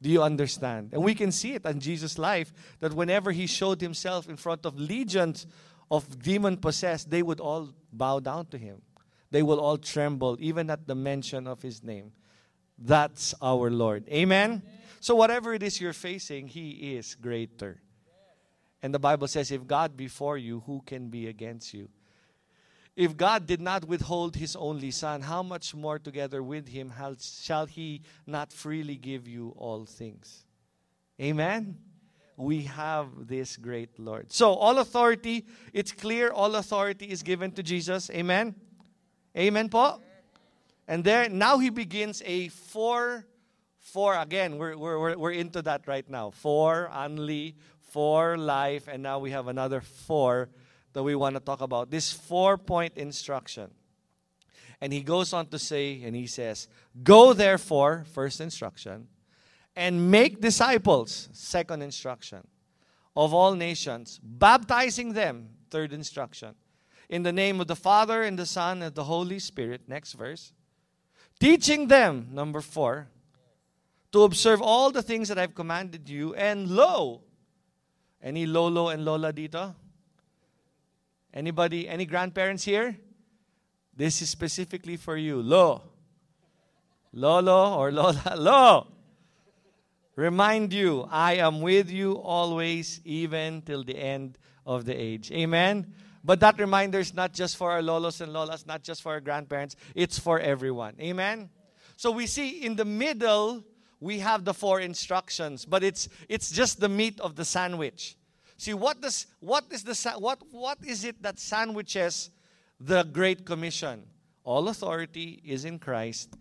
Do 0.00 0.08
you 0.08 0.22
understand? 0.22 0.90
And 0.92 1.02
we 1.02 1.14
can 1.14 1.32
see 1.32 1.54
it 1.54 1.64
in 1.64 1.80
Jesus' 1.80 2.18
life 2.18 2.52
that 2.80 2.92
whenever 2.92 3.32
he 3.32 3.46
showed 3.46 3.80
himself 3.80 4.28
in 4.28 4.36
front 4.36 4.64
of 4.64 4.78
legions 4.78 5.46
of 5.90 6.22
demon 6.22 6.58
possessed, 6.58 7.10
they 7.10 7.22
would 7.22 7.40
all 7.40 7.70
bow 7.92 8.20
down 8.20 8.46
to 8.46 8.58
him. 8.58 8.82
They 9.30 9.42
will 9.42 9.58
all 9.58 9.76
tremble, 9.76 10.36
even 10.38 10.70
at 10.70 10.86
the 10.86 10.94
mention 10.94 11.46
of 11.46 11.62
his 11.62 11.82
name. 11.82 12.12
That's 12.78 13.34
our 13.42 13.70
Lord. 13.70 14.08
Amen? 14.08 14.50
Amen. 14.50 14.62
So, 15.00 15.14
whatever 15.14 15.54
it 15.54 15.62
is 15.62 15.80
you're 15.80 15.92
facing, 15.92 16.48
He 16.48 16.96
is 16.96 17.14
greater. 17.14 17.80
And 18.82 18.94
the 18.94 18.98
Bible 18.98 19.26
says, 19.26 19.50
if 19.50 19.66
God 19.66 19.96
be 19.96 20.08
for 20.08 20.38
you, 20.38 20.62
who 20.66 20.82
can 20.86 21.08
be 21.08 21.26
against 21.26 21.74
you? 21.74 21.88
If 22.94 23.16
God 23.16 23.46
did 23.46 23.60
not 23.60 23.84
withhold 23.84 24.36
His 24.36 24.56
only 24.56 24.90
Son, 24.90 25.22
how 25.22 25.42
much 25.42 25.74
more 25.74 25.98
together 25.98 26.42
with 26.42 26.68
Him 26.68 26.92
shall 27.20 27.66
He 27.66 28.02
not 28.26 28.52
freely 28.52 28.96
give 28.96 29.28
you 29.28 29.54
all 29.56 29.84
things? 29.84 30.44
Amen? 31.20 31.76
We 32.36 32.62
have 32.62 33.08
this 33.26 33.56
great 33.56 33.98
Lord. 33.98 34.32
So, 34.32 34.52
all 34.52 34.78
authority, 34.78 35.44
it's 35.72 35.92
clear 35.92 36.30
all 36.30 36.54
authority 36.56 37.06
is 37.06 37.22
given 37.22 37.50
to 37.52 37.62
Jesus. 37.62 38.10
Amen? 38.10 38.54
Amen, 39.36 39.68
po? 39.68 40.00
And 40.86 41.04
there, 41.04 41.28
now 41.28 41.58
He 41.58 41.70
begins 41.70 42.22
a 42.24 42.48
four 42.48 43.26
for, 43.80 44.16
again, 44.16 44.58
we're, 44.58 44.76
we're, 44.76 45.16
we're 45.16 45.32
into 45.32 45.62
that 45.62 45.86
right 45.86 46.08
now. 46.08 46.30
For, 46.30 46.90
only, 46.90 47.56
for 47.80 48.36
life, 48.36 48.88
and 48.88 49.02
now 49.02 49.18
we 49.18 49.30
have 49.30 49.48
another 49.48 49.80
four 49.80 50.50
that 50.92 51.02
we 51.02 51.14
want 51.14 51.36
to 51.36 51.40
talk 51.40 51.60
about. 51.60 51.90
This 51.90 52.12
four 52.12 52.58
point 52.58 52.96
instruction. 52.96 53.70
And 54.80 54.92
he 54.92 55.02
goes 55.02 55.32
on 55.32 55.46
to 55.48 55.58
say, 55.58 56.02
and 56.04 56.14
he 56.14 56.26
says, 56.26 56.68
Go 57.02 57.32
therefore, 57.32 58.04
first 58.12 58.40
instruction, 58.40 59.08
and 59.74 60.10
make 60.10 60.40
disciples, 60.40 61.28
second 61.32 61.82
instruction, 61.82 62.46
of 63.16 63.34
all 63.34 63.54
nations, 63.54 64.20
baptizing 64.22 65.12
them 65.12 65.48
third 65.70 65.92
instruction. 65.92 66.54
In 67.08 67.22
the 67.22 67.32
name 67.32 67.60
of 67.60 67.66
the 67.66 67.76
Father, 67.76 68.22
and 68.22 68.38
the 68.38 68.46
Son, 68.46 68.82
and 68.82 68.94
the 68.94 69.04
Holy 69.04 69.38
Spirit. 69.38 69.82
Next 69.88 70.12
verse. 70.12 70.52
Teaching 71.40 71.88
them, 71.88 72.28
number 72.32 72.60
four, 72.60 73.08
to 74.18 74.24
observe 74.24 74.60
all 74.60 74.90
the 74.90 75.00
things 75.00 75.28
that 75.28 75.38
I've 75.38 75.54
commanded 75.54 76.08
you. 76.08 76.34
And 76.34 76.68
lo, 76.68 77.22
any 78.20 78.46
lolo 78.46 78.88
and 78.88 79.04
lola 79.04 79.32
dito? 79.32 79.76
Anybody, 81.32 81.88
any 81.88 82.04
grandparents 82.04 82.64
here? 82.64 82.96
This 83.94 84.20
is 84.20 84.28
specifically 84.28 84.96
for 84.96 85.16
you. 85.16 85.40
Lo. 85.40 85.82
Lolo 87.12 87.78
or 87.78 87.92
lola. 87.92 88.34
Lo. 88.36 88.88
Remind 90.16 90.72
you, 90.72 91.06
I 91.12 91.34
am 91.34 91.60
with 91.60 91.88
you 91.88 92.18
always, 92.18 93.00
even 93.04 93.62
till 93.62 93.84
the 93.84 93.96
end 93.96 94.36
of 94.66 94.84
the 94.84 95.00
age. 95.00 95.30
Amen. 95.30 95.94
But 96.24 96.40
that 96.40 96.58
reminder 96.58 96.98
is 96.98 97.14
not 97.14 97.32
just 97.32 97.56
for 97.56 97.70
our 97.70 97.82
lolos 97.82 98.20
and 98.20 98.32
lolas, 98.32 98.66
not 98.66 98.82
just 98.82 99.00
for 99.00 99.12
our 99.12 99.20
grandparents, 99.20 99.76
it's 99.94 100.18
for 100.18 100.40
everyone. 100.40 100.96
Amen. 101.00 101.50
So 101.96 102.10
we 102.10 102.26
see 102.26 102.64
in 102.64 102.74
the 102.74 102.84
middle 102.84 103.62
we 104.00 104.20
have 104.20 104.44
the 104.44 104.54
four 104.54 104.80
instructions, 104.80 105.64
but 105.64 105.82
it's 105.82 106.08
it's 106.28 106.50
just 106.50 106.80
the 106.80 106.88
meat 106.88 107.20
of 107.20 107.34
the 107.36 107.44
sandwich. 107.44 108.16
See 108.56 108.74
what 108.74 109.00
does 109.00 109.26
what 109.40 109.64
is 109.70 109.84
the 109.84 110.14
what 110.18 110.40
what 110.50 110.78
is 110.84 111.04
it 111.04 111.22
that 111.22 111.38
sandwiches 111.38 112.30
the 112.80 113.02
great 113.04 113.44
commission? 113.44 114.04
All 114.44 114.68
authority 114.68 115.40
is 115.44 115.64
in 115.64 115.78
Christ, 115.78 116.36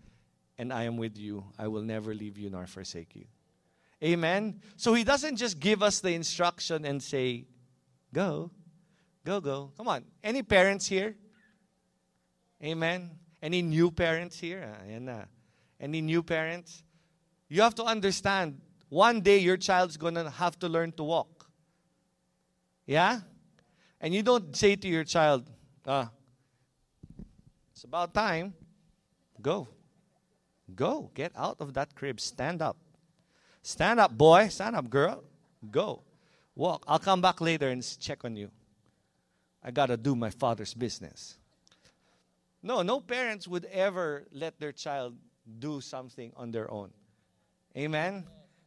and 0.56 0.72
I 0.72 0.84
am 0.84 0.96
with 0.96 1.18
you. 1.18 1.44
I 1.58 1.68
will 1.68 1.82
never 1.82 2.14
leave 2.14 2.38
you 2.38 2.48
nor 2.50 2.66
forsake 2.66 3.14
you. 3.14 3.26
Amen. 4.02 4.60
So 4.76 4.94
he 4.94 5.04
doesn't 5.04 5.36
just 5.36 5.58
give 5.58 5.82
us 5.82 6.00
the 6.00 6.12
instruction 6.14 6.84
and 6.84 7.02
say, 7.02 7.46
"Go, 8.12 8.50
go, 9.24 9.40
go." 9.40 9.72
Come 9.76 9.88
on. 9.88 10.04
Any 10.22 10.42
parents 10.42 10.86
here? 10.86 11.16
Amen. 12.62 13.10
Any 13.42 13.62
new 13.62 13.90
parents 13.90 14.38
here? 14.38 14.74
Ah, 15.08 15.24
Any 15.80 16.00
new 16.00 16.22
parents? 16.22 16.82
You 17.48 17.62
have 17.62 17.74
to 17.76 17.84
understand, 17.84 18.60
one 18.88 19.20
day 19.20 19.38
your 19.38 19.56
child's 19.56 19.96
going 19.96 20.14
to 20.14 20.28
have 20.28 20.58
to 20.60 20.68
learn 20.68 20.92
to 20.92 21.02
walk. 21.02 21.46
Yeah? 22.86 23.20
And 24.00 24.14
you 24.14 24.22
don't 24.22 24.54
say 24.54 24.76
to 24.76 24.88
your 24.88 25.04
child, 25.04 25.48
ah, 25.86 26.10
it's 27.72 27.84
about 27.84 28.12
time. 28.12 28.54
Go. 29.40 29.68
Go. 30.74 31.10
Get 31.14 31.32
out 31.36 31.56
of 31.60 31.74
that 31.74 31.94
crib. 31.94 32.20
Stand 32.20 32.60
up. 32.60 32.76
Stand 33.62 34.00
up, 34.00 34.16
boy. 34.16 34.48
Stand 34.48 34.76
up, 34.76 34.90
girl. 34.90 35.22
Go. 35.70 36.02
Walk. 36.54 36.84
I'll 36.88 36.98
come 36.98 37.20
back 37.20 37.40
later 37.40 37.68
and 37.68 37.82
check 38.00 38.24
on 38.24 38.36
you. 38.36 38.50
I 39.62 39.70
got 39.70 39.86
to 39.86 39.96
do 39.96 40.14
my 40.14 40.30
father's 40.30 40.74
business. 40.74 41.38
No, 42.62 42.82
no 42.82 43.00
parents 43.00 43.46
would 43.46 43.64
ever 43.66 44.26
let 44.32 44.58
their 44.58 44.72
child 44.72 45.16
do 45.58 45.80
something 45.80 46.32
on 46.36 46.50
their 46.50 46.70
own. 46.70 46.90
Amen? 47.78 48.24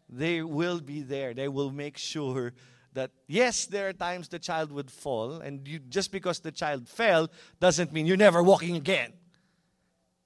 They 0.10 0.42
will 0.42 0.80
be 0.80 1.02
there. 1.02 1.34
They 1.34 1.48
will 1.48 1.72
make 1.72 1.98
sure 1.98 2.54
that, 2.94 3.12
yes, 3.28 3.66
there 3.66 3.90
are 3.90 3.94
times 3.94 4.28
the 4.28 4.40
child 4.40 4.72
would 4.72 4.92
fall, 4.92 5.42
and 5.42 5.68
you, 5.68 5.80
just 5.80 6.12
because 6.12 6.40
the 6.40 6.52
child 6.52 6.88
fell 6.88 7.30
doesn't 7.60 7.94
mean 7.94 8.06
you're 8.06 8.18
never 8.18 8.42
walking 8.44 8.76
again. 8.76 9.14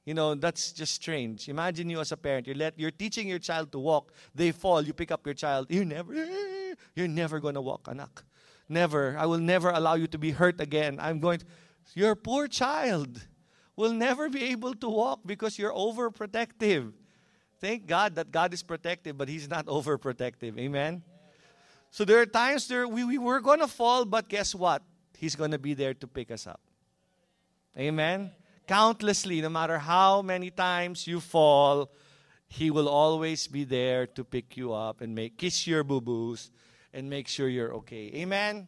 You 0.06 0.13
know, 0.13 0.36
that's 0.36 0.72
just 0.72 0.94
strange. 0.94 1.50
Imagine 1.50 1.89
you 1.89 2.00
as 2.00 2.12
a 2.12 2.18
parent, 2.18 2.46
you're, 2.46 2.56
let, 2.56 2.80
you're 2.80 2.92
teaching 2.92 3.27
your 3.27 3.39
child 3.39 3.72
to 3.72 3.80
walk, 3.80 4.13
they 4.34 4.51
fall, 4.51 4.82
you 4.82 4.94
pick 4.94 5.12
up 5.12 5.25
your 5.25 5.34
child, 5.34 5.68
you're 5.70 5.86
never, 5.86 6.13
you're 6.96 7.08
never 7.08 7.39
going 7.39 7.56
to 7.56 7.62
walk, 7.62 7.88
anak. 7.88 8.24
Never. 8.68 9.15
I 9.18 9.25
will 9.25 9.39
never 9.39 9.70
allow 9.70 9.94
you 9.96 10.08
to 10.08 10.18
be 10.18 10.32
hurt 10.32 10.60
again. 10.60 10.98
I'm 11.00 11.20
going 11.20 11.39
to, 11.39 11.46
your 11.94 12.15
poor 12.15 12.48
child 12.48 13.22
will 13.75 13.94
never 13.94 14.30
be 14.30 14.44
able 14.46 14.74
to 14.75 14.89
walk 14.89 15.20
because 15.25 15.60
you're 15.60 15.74
overprotective. 15.74 16.94
Thank 17.60 17.88
God 17.88 18.16
that 18.16 18.32
God 18.32 18.54
is 18.54 18.64
protective, 18.64 19.18
but 19.18 19.30
He's 19.30 19.50
not 19.50 19.66
overprotective. 19.78 20.58
Amen? 20.58 21.04
So 21.92 22.04
there 22.04 22.20
are 22.20 22.26
times 22.26 22.68
there 22.68 22.88
we, 22.88 23.04
we 23.04 23.18
were 23.18 23.40
going 23.40 23.60
to 23.60 23.68
fall, 23.68 24.06
but 24.06 24.28
guess 24.28 24.54
what? 24.54 24.82
He's 25.18 25.36
going 25.36 25.52
to 25.52 25.60
be 25.60 25.74
there 25.74 25.94
to 25.94 26.08
pick 26.08 26.30
us 26.30 26.46
up. 26.46 26.60
Amen? 27.78 28.32
Countlessly, 28.68 29.42
no 29.42 29.50
matter 29.50 29.78
how 29.78 30.22
many 30.22 30.50
times 30.50 31.08
you 31.08 31.20
fall, 31.20 31.92
He 32.48 32.72
will 32.72 32.90
always 32.90 33.48
be 33.48 33.64
there 33.64 34.08
to 34.08 34.24
pick 34.24 34.58
you 34.58 34.74
up 34.74 35.02
and 35.02 35.16
make 35.16 35.38
kiss 35.38 35.68
your 35.68 35.84
boo 35.84 36.02
boos 36.02 36.52
and 36.94 37.10
make 37.10 37.28
sure 37.28 37.48
you're 37.48 37.74
okay. 37.76 38.12
Amen? 38.16 38.68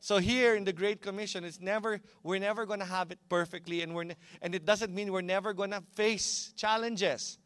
So 0.00 0.18
here 0.18 0.54
in 0.54 0.64
the 0.64 0.72
Great 0.72 1.00
Commission, 1.00 1.44
it's 1.44 1.60
never 1.60 1.98
we're 2.22 2.38
never 2.38 2.66
going 2.66 2.80
to 2.80 2.84
have 2.86 3.10
it 3.10 3.18
perfectly, 3.28 3.80
and 3.80 3.94
we're 3.94 4.10
and 4.42 4.54
it 4.54 4.66
doesn't 4.66 4.94
mean 4.94 5.10
we're 5.10 5.22
never 5.22 5.54
going 5.54 5.70
to 5.70 5.82
face 5.94 6.52
challenges. 6.56 7.38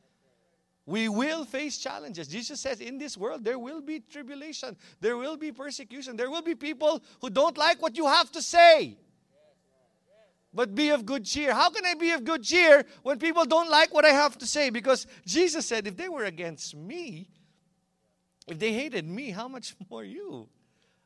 We 0.88 1.10
will 1.10 1.44
face 1.44 1.76
challenges. 1.76 2.28
Jesus 2.28 2.60
says, 2.60 2.80
in 2.80 2.96
this 2.96 3.14
world, 3.14 3.44
there 3.44 3.58
will 3.58 3.82
be 3.82 4.00
tribulation, 4.00 4.74
there 5.02 5.18
will 5.18 5.36
be 5.36 5.52
persecution, 5.52 6.16
there 6.16 6.30
will 6.30 6.40
be 6.40 6.54
people 6.54 7.02
who 7.20 7.28
don't 7.28 7.58
like 7.58 7.82
what 7.82 7.94
you 7.94 8.06
have 8.06 8.32
to 8.32 8.40
say. 8.40 8.96
But 10.50 10.74
be 10.74 10.88
of 10.88 11.04
good 11.04 11.26
cheer. 11.26 11.52
How 11.52 11.68
can 11.68 11.84
I 11.84 11.92
be 11.92 12.12
of 12.12 12.24
good 12.24 12.42
cheer 12.42 12.86
when 13.02 13.18
people 13.18 13.44
don't 13.44 13.68
like 13.68 13.92
what 13.92 14.06
I 14.06 14.12
have 14.12 14.38
to 14.38 14.46
say? 14.46 14.70
Because 14.70 15.06
Jesus 15.26 15.66
said, 15.66 15.86
if 15.86 15.94
they 15.94 16.08
were 16.08 16.24
against 16.24 16.74
me, 16.74 17.28
if 18.46 18.58
they 18.58 18.72
hated 18.72 19.06
me, 19.06 19.28
how 19.28 19.46
much 19.46 19.76
more 19.90 20.04
you? 20.04 20.48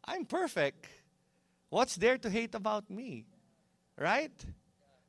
I'm 0.04 0.26
perfect. 0.26 0.86
What's 1.70 1.96
there 1.96 2.18
to 2.18 2.30
hate 2.30 2.54
about 2.54 2.88
me? 2.88 3.26
Right? 3.98 4.46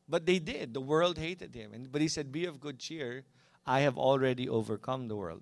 But 0.10 0.26
they 0.26 0.40
did. 0.40 0.74
The 0.74 0.82
world 0.82 1.20
hated 1.20 1.54
him. 1.54 1.90
But 1.92 2.02
he 2.02 2.08
said, 2.08 2.32
Be 2.32 2.46
of 2.46 2.60
good 2.60 2.80
cheer 2.80 3.24
I 3.66 3.82
have 3.82 3.98
already 3.98 4.50
overcome 4.50 5.08
the 5.08 5.16
world. 5.16 5.42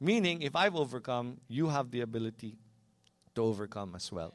Meaning, 0.00 0.42
if 0.42 0.54
I've 0.54 0.76
overcome, 0.76 1.38
you 1.48 1.68
have 1.68 1.90
the 1.90 2.00
ability 2.00 2.58
to 3.34 3.42
overcome 3.42 3.94
as 3.94 4.12
well. 4.12 4.34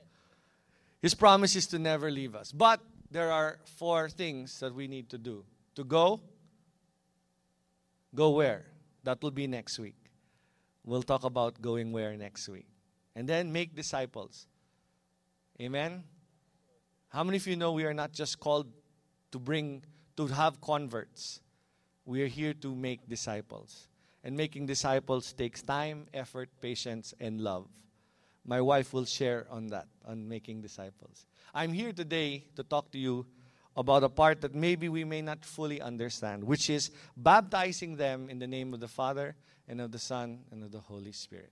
His 1.01 1.13
promise 1.13 1.55
is 1.55 1.67
to 1.67 1.79
never 1.79 2.11
leave 2.11 2.35
us. 2.35 2.51
But 2.51 2.81
there 3.09 3.31
are 3.31 3.59
four 3.65 4.09
things 4.09 4.59
that 4.59 4.73
we 4.73 4.87
need 4.87 5.09
to 5.09 5.17
do 5.17 5.45
to 5.75 5.83
go, 5.83 6.21
go 8.13 8.31
where? 8.31 8.65
That 9.03 9.21
will 9.21 9.31
be 9.31 9.47
next 9.47 9.79
week. 9.79 9.95
We'll 10.83 11.03
talk 11.03 11.23
about 11.23 11.61
going 11.61 11.91
where 11.91 12.15
next 12.15 12.47
week. 12.49 12.67
And 13.15 13.27
then 13.27 13.51
make 13.51 13.75
disciples. 13.75 14.47
Amen? 15.59 16.03
How 17.09 17.23
many 17.23 17.37
of 17.37 17.45
you 17.45 17.55
know 17.55 17.73
we 17.73 17.83
are 17.83 17.93
not 17.93 18.13
just 18.13 18.39
called 18.39 18.67
to 19.31 19.39
bring, 19.39 19.83
to 20.17 20.27
have 20.27 20.61
converts? 20.61 21.41
We 22.05 22.23
are 22.23 22.27
here 22.27 22.53
to 22.55 22.75
make 22.75 23.07
disciples. 23.07 23.87
And 24.23 24.37
making 24.37 24.67
disciples 24.67 25.33
takes 25.33 25.61
time, 25.61 26.07
effort, 26.13 26.49
patience, 26.61 27.13
and 27.19 27.41
love. 27.41 27.67
My 28.45 28.61
wife 28.61 28.93
will 28.93 29.05
share 29.05 29.47
on 29.49 29.67
that, 29.67 29.87
on 30.05 30.27
making 30.27 30.61
disciples. 30.61 31.25
I'm 31.53 31.73
here 31.73 31.91
today 31.91 32.45
to 32.55 32.63
talk 32.63 32.91
to 32.91 32.97
you 32.97 33.25
about 33.75 34.03
a 34.03 34.09
part 34.09 34.41
that 34.41 34.53
maybe 34.53 34.89
we 34.89 35.03
may 35.03 35.21
not 35.21 35.45
fully 35.45 35.81
understand, 35.81 36.43
which 36.43 36.69
is 36.69 36.91
baptizing 37.15 37.95
them 37.95 38.29
in 38.29 38.39
the 38.39 38.47
name 38.47 38.73
of 38.73 38.79
the 38.79 38.87
Father 38.87 39.35
and 39.67 39.79
of 39.79 39.91
the 39.91 39.99
Son 39.99 40.39
and 40.51 40.63
of 40.63 40.71
the 40.71 40.79
Holy 40.79 41.11
Spirit. 41.11 41.51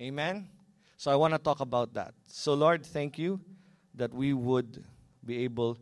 Amen? 0.00 0.48
So 0.96 1.10
I 1.10 1.16
want 1.16 1.34
to 1.34 1.38
talk 1.38 1.60
about 1.60 1.94
that. 1.94 2.14
So, 2.26 2.54
Lord, 2.54 2.84
thank 2.84 3.18
you 3.18 3.40
that 3.94 4.12
we 4.12 4.32
would 4.32 4.84
be 5.24 5.44
able 5.44 5.78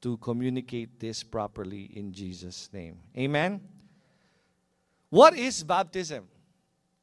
to 0.00 0.16
communicate 0.18 1.00
this 1.00 1.22
properly 1.22 1.90
in 1.94 2.12
Jesus' 2.12 2.68
name. 2.72 2.98
Amen? 3.16 3.60
What 5.10 5.36
is 5.36 5.62
baptism? 5.62 6.28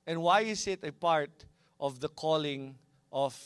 And 0.07 0.21
why 0.21 0.41
is 0.41 0.67
it 0.67 0.83
a 0.83 0.91
part 0.91 1.45
of 1.79 1.99
the 1.99 2.09
calling 2.09 2.75
of 3.11 3.37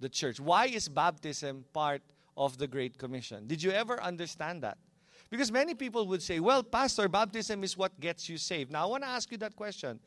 the 0.00 0.08
church? 0.08 0.38
Why 0.38 0.66
is 0.66 0.88
baptism 0.88 1.64
part 1.72 2.02
of 2.36 2.58
the 2.58 2.66
Great 2.66 2.98
Commission? 2.98 3.46
Did 3.46 3.62
you 3.62 3.72
ever 3.72 4.00
understand 4.02 4.62
that? 4.62 4.78
Because 5.28 5.50
many 5.50 5.74
people 5.74 6.06
would 6.08 6.22
say, 6.22 6.40
well, 6.40 6.62
Pastor, 6.62 7.08
baptism 7.08 7.64
is 7.64 7.76
what 7.76 7.98
gets 7.98 8.28
you 8.28 8.36
saved. 8.36 8.70
Now, 8.70 8.84
I 8.84 8.86
want 8.86 9.02
to 9.02 9.08
ask 9.08 9.30
you 9.32 9.38
that 9.38 9.56
question 9.56 9.98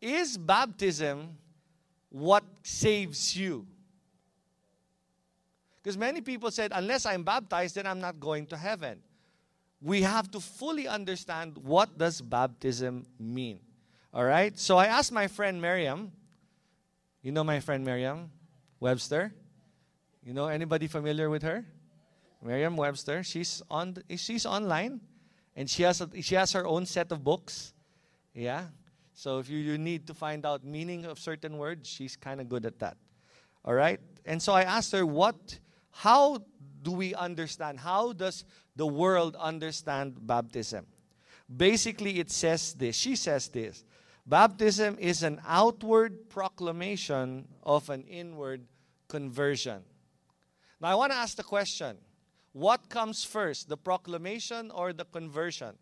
Is 0.00 0.36
baptism 0.38 1.36
what 2.08 2.44
saves 2.62 3.36
you? 3.36 3.66
Because 5.82 5.96
many 5.96 6.20
people 6.20 6.50
said, 6.50 6.72
unless 6.74 7.06
I'm 7.06 7.22
baptized, 7.22 7.76
then 7.76 7.86
I'm 7.86 8.00
not 8.00 8.20
going 8.20 8.46
to 8.48 8.56
heaven. 8.56 9.00
We 9.80 10.02
have 10.02 10.30
to 10.32 10.40
fully 10.40 10.86
understand 10.86 11.56
what 11.56 11.96
does 11.96 12.20
baptism 12.20 13.06
mean. 13.18 13.60
All 14.12 14.24
right? 14.24 14.58
So 14.58 14.76
I 14.76 14.86
asked 14.86 15.12
my 15.12 15.26
friend 15.26 15.60
Miriam. 15.60 16.12
You 17.22 17.32
know 17.32 17.44
my 17.44 17.60
friend 17.60 17.84
Miriam 17.84 18.30
Webster? 18.78 19.32
You 20.22 20.34
know 20.34 20.48
anybody 20.48 20.86
familiar 20.86 21.30
with 21.30 21.42
her? 21.42 21.64
Miriam 22.42 22.76
Webster. 22.76 23.22
She's 23.22 23.62
on 23.70 23.96
she's 24.16 24.44
online 24.44 25.00
and 25.56 25.68
she 25.68 25.82
has 25.82 26.00
a, 26.00 26.08
she 26.22 26.34
has 26.34 26.52
her 26.52 26.66
own 26.66 26.86
set 26.86 27.12
of 27.12 27.24
books. 27.24 27.72
Yeah. 28.34 28.66
So 29.14 29.38
if 29.38 29.50
you, 29.50 29.58
you 29.58 29.76
need 29.76 30.06
to 30.06 30.14
find 30.14 30.46
out 30.46 30.64
meaning 30.64 31.04
of 31.04 31.18
certain 31.18 31.58
words, 31.58 31.88
she's 31.88 32.16
kind 32.16 32.40
of 32.40 32.48
good 32.48 32.64
at 32.64 32.78
that. 32.78 32.96
All 33.64 33.74
right? 33.74 34.00
And 34.24 34.42
so 34.42 34.52
I 34.52 34.62
asked 34.62 34.92
her 34.92 35.04
what 35.04 35.58
how 35.90 36.42
do 36.82 36.92
we 36.92 37.14
understand? 37.14 37.80
How 37.80 38.12
does 38.12 38.44
the 38.76 38.86
world 38.86 39.36
understand 39.36 40.26
baptism? 40.26 40.86
Basically, 41.54 42.18
it 42.20 42.30
says 42.30 42.74
this. 42.74 42.96
She 42.96 43.16
says 43.16 43.48
this. 43.48 43.84
Baptism 44.26 44.96
is 45.00 45.22
an 45.22 45.40
outward 45.46 46.28
proclamation 46.28 47.48
of 47.62 47.90
an 47.90 48.04
inward 48.04 48.64
conversion. 49.08 49.82
Now, 50.80 50.88
I 50.88 50.94
want 50.94 51.12
to 51.12 51.18
ask 51.18 51.36
the 51.36 51.42
question 51.42 51.96
what 52.52 52.88
comes 52.88 53.24
first, 53.24 53.68
the 53.68 53.76
proclamation 53.76 54.70
or 54.70 54.92
the 54.92 55.04
conversion? 55.04 55.76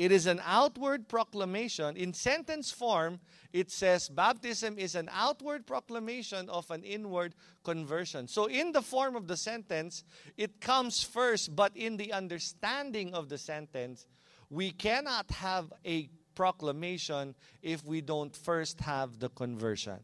It 0.00 0.12
is 0.12 0.24
an 0.24 0.40
outward 0.46 1.08
proclamation. 1.08 1.94
In 1.94 2.14
sentence 2.14 2.70
form, 2.70 3.20
it 3.52 3.70
says 3.70 4.08
baptism 4.08 4.78
is 4.78 4.94
an 4.94 5.10
outward 5.12 5.66
proclamation 5.66 6.48
of 6.48 6.70
an 6.70 6.82
inward 6.84 7.34
conversion. 7.64 8.26
So, 8.26 8.46
in 8.46 8.72
the 8.72 8.80
form 8.80 9.14
of 9.14 9.26
the 9.26 9.36
sentence, 9.36 10.04
it 10.38 10.58
comes 10.58 11.02
first, 11.02 11.54
but 11.54 11.76
in 11.76 11.98
the 11.98 12.14
understanding 12.14 13.12
of 13.12 13.28
the 13.28 13.36
sentence, 13.36 14.06
we 14.48 14.70
cannot 14.70 15.30
have 15.32 15.70
a 15.84 16.08
proclamation 16.34 17.34
if 17.60 17.84
we 17.84 18.00
don't 18.00 18.34
first 18.34 18.80
have 18.80 19.18
the 19.18 19.28
conversion. 19.28 19.98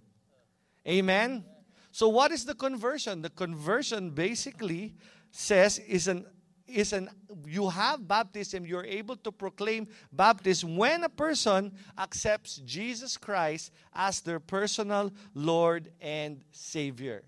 Amen? 0.86 1.42
So, 1.90 2.10
what 2.10 2.32
is 2.32 2.44
the 2.44 2.54
conversion? 2.54 3.22
The 3.22 3.30
conversion 3.30 4.10
basically 4.10 4.92
says 5.30 5.78
is 5.78 6.06
an 6.06 6.26
is 6.68 6.92
an 6.92 7.08
you 7.46 7.68
have 7.68 8.06
baptism 8.06 8.66
you're 8.66 8.84
able 8.84 9.16
to 9.16 9.30
proclaim 9.30 9.86
baptism 10.12 10.76
when 10.76 11.04
a 11.04 11.08
person 11.08 11.72
accepts 11.98 12.56
Jesus 12.64 13.16
Christ 13.16 13.72
as 13.94 14.20
their 14.20 14.40
personal 14.40 15.12
lord 15.34 15.90
and 16.00 16.42
savior 16.50 17.24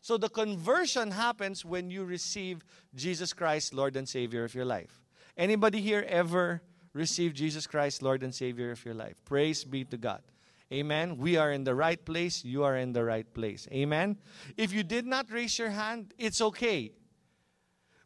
so 0.00 0.16
the 0.16 0.28
conversion 0.28 1.10
happens 1.10 1.64
when 1.64 1.90
you 1.90 2.04
receive 2.04 2.64
Jesus 2.94 3.32
Christ 3.32 3.74
lord 3.74 3.96
and 3.96 4.08
savior 4.08 4.44
of 4.44 4.54
your 4.54 4.64
life 4.64 5.02
anybody 5.36 5.80
here 5.80 6.04
ever 6.08 6.62
received 6.92 7.36
Jesus 7.36 7.66
Christ 7.66 8.02
lord 8.02 8.22
and 8.22 8.34
savior 8.34 8.70
of 8.70 8.84
your 8.84 8.94
life 8.94 9.22
praise 9.24 9.64
be 9.64 9.84
to 9.84 9.96
God 9.96 10.22
Amen. 10.72 11.18
We 11.18 11.36
are 11.36 11.52
in 11.52 11.62
the 11.62 11.74
right 11.74 12.02
place. 12.04 12.42
You 12.42 12.64
are 12.64 12.74
in 12.74 12.94
the 12.94 13.04
right 13.04 13.32
place. 13.34 13.68
Amen. 13.70 14.16
If 14.56 14.72
you 14.72 14.82
did 14.82 15.06
not 15.06 15.30
raise 15.30 15.56
your 15.56 15.68
hand, 15.68 16.14
it's 16.18 16.40
okay 16.40 16.90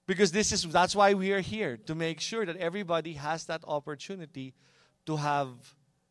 because 0.08 0.32
this 0.32 0.52
is 0.52 0.62
that's 0.62 0.96
why 0.96 1.12
we 1.12 1.32
are 1.32 1.40
here 1.40 1.76
to 1.76 1.94
make 1.94 2.18
sure 2.18 2.46
that 2.46 2.56
everybody 2.56 3.12
has 3.12 3.44
that 3.44 3.62
opportunity 3.68 4.54
to 5.04 5.16
have 5.16 5.48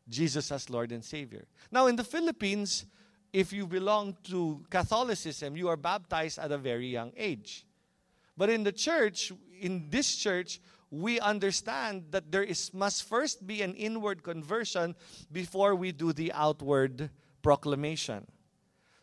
Jesus 0.07 0.51
as 0.51 0.69
Lord 0.69 0.91
and 0.91 1.03
Savior. 1.03 1.47
Now 1.71 1.87
in 1.87 1.95
the 1.95 2.03
Philippines, 2.03 2.85
if 3.33 3.51
you 3.51 3.65
belong 3.65 4.15
to 4.25 4.63
Catholicism, 4.69 5.57
you 5.57 5.67
are 5.67 5.75
baptized 5.75 6.37
at 6.37 6.51
a 6.51 6.59
very 6.59 6.87
young 6.87 7.11
age. 7.17 7.65
But 8.37 8.51
in 8.51 8.63
the 8.63 8.71
church, 8.71 9.33
in 9.59 9.89
this 9.89 10.15
church, 10.15 10.61
we 10.91 11.19
understand 11.19 12.05
that 12.11 12.31
there 12.31 12.43
is 12.43 12.71
must 12.75 13.03
first 13.03 13.47
be 13.47 13.63
an 13.63 13.73
inward 13.73 14.21
conversion 14.21 14.95
before 15.31 15.73
we 15.73 15.91
do 15.91 16.13
the 16.13 16.31
outward 16.33 17.09
proclamation. 17.41 18.27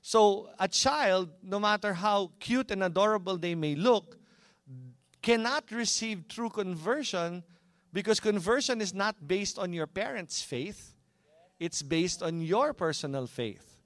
So 0.02 0.50
a 0.60 0.68
child, 0.68 1.30
no 1.42 1.58
matter 1.58 1.94
how 1.94 2.30
cute 2.38 2.70
and 2.70 2.84
adorable 2.84 3.36
they 3.36 3.56
may 3.56 3.74
look, 3.74 4.18
cannot 5.24 5.72
receive 5.72 6.28
true 6.28 6.50
conversion 6.50 7.42
because 7.94 8.20
conversion 8.20 8.82
is 8.82 8.92
not 8.92 9.26
based 9.26 9.58
on 9.58 9.72
your 9.72 9.86
parents' 9.86 10.42
faith, 10.42 10.94
it's 11.58 11.80
based 11.80 12.22
on 12.22 12.42
your 12.42 12.74
personal 12.74 13.26
faith. 13.26 13.80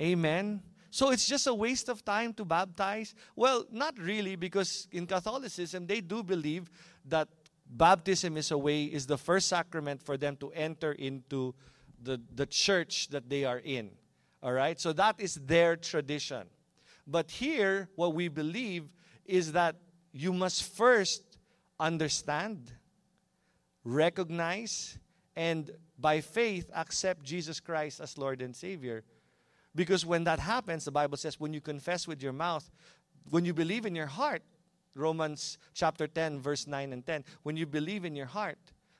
Amen. 0.00 0.62
So 0.90 1.10
it's 1.10 1.28
just 1.28 1.46
a 1.46 1.52
waste 1.52 1.90
of 1.90 2.02
time 2.06 2.32
to 2.34 2.44
baptize? 2.46 3.14
Well, 3.34 3.66
not 3.70 3.98
really, 3.98 4.34
because 4.34 4.88
in 4.92 5.06
Catholicism, 5.06 5.86
they 5.86 6.00
do 6.00 6.22
believe 6.22 6.70
that 7.04 7.28
baptism 7.68 8.38
is 8.38 8.50
a 8.50 8.56
way, 8.56 8.84
is 8.84 9.04
the 9.06 9.18
first 9.18 9.48
sacrament 9.48 10.02
for 10.02 10.16
them 10.16 10.36
to 10.36 10.50
enter 10.52 10.92
into 10.92 11.54
the, 12.02 12.18
the 12.34 12.46
church 12.46 13.08
that 13.08 13.28
they 13.28 13.44
are 13.44 13.58
in. 13.58 13.90
All 14.42 14.52
right? 14.52 14.80
So 14.80 14.94
that 14.94 15.16
is 15.18 15.34
their 15.34 15.76
tradition. 15.76 16.46
But 17.06 17.30
here, 17.30 17.90
what 17.94 18.14
we 18.14 18.28
believe 18.28 18.88
is 19.26 19.52
that 19.52 19.76
you 20.16 20.32
must 20.32 20.62
first 20.62 21.22
understand, 21.78 22.72
recognize, 23.84 24.98
and 25.36 25.70
by 25.98 26.20
faith 26.20 26.70
accept 26.74 27.22
Jesus 27.22 27.60
Christ 27.60 28.00
as 28.00 28.16
Lord 28.16 28.40
and 28.40 28.56
Savior. 28.56 29.04
Because 29.74 30.06
when 30.06 30.24
that 30.24 30.38
happens, 30.38 30.86
the 30.86 30.90
Bible 30.90 31.18
says, 31.18 31.38
when 31.38 31.52
you 31.52 31.60
confess 31.60 32.08
with 32.08 32.22
your 32.22 32.32
mouth, 32.32 32.70
when 33.28 33.44
you 33.44 33.52
believe 33.52 33.84
in 33.84 33.94
your 33.94 34.06
heart, 34.06 34.42
Romans 34.94 35.58
chapter 35.74 36.06
10, 36.06 36.40
verse 36.40 36.66
9 36.66 36.94
and 36.94 37.04
10, 37.04 37.22
when 37.42 37.58
you 37.58 37.66
believe 37.66 38.06
in 38.06 38.16
your 38.16 38.26
heart 38.26 38.58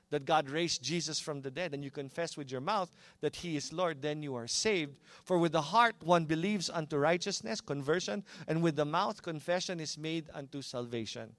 that 0.09 0.25
God 0.25 0.49
raised 0.49 0.81
Jesus 0.83 1.19
from 1.19 1.41
the 1.41 1.51
dead 1.51 1.73
and 1.73 1.83
you 1.83 1.91
confess 1.91 2.37
with 2.37 2.51
your 2.51 2.61
mouth 2.61 2.91
that 3.21 3.35
He 3.35 3.57
is 3.57 3.73
Lord, 3.73 4.01
then 4.01 4.23
you 4.23 4.35
are 4.35 4.47
saved. 4.47 4.97
For 5.23 5.37
with 5.37 5.51
the 5.51 5.61
heart 5.61 5.95
one 6.03 6.25
believes 6.25 6.69
unto 6.69 6.97
righteousness, 6.97 7.61
conversion, 7.61 8.23
and 8.47 8.61
with 8.61 8.75
the 8.75 8.85
mouth 8.85 9.21
confession 9.21 9.79
is 9.79 9.97
made 9.97 10.29
unto 10.33 10.61
salvation. 10.61 11.35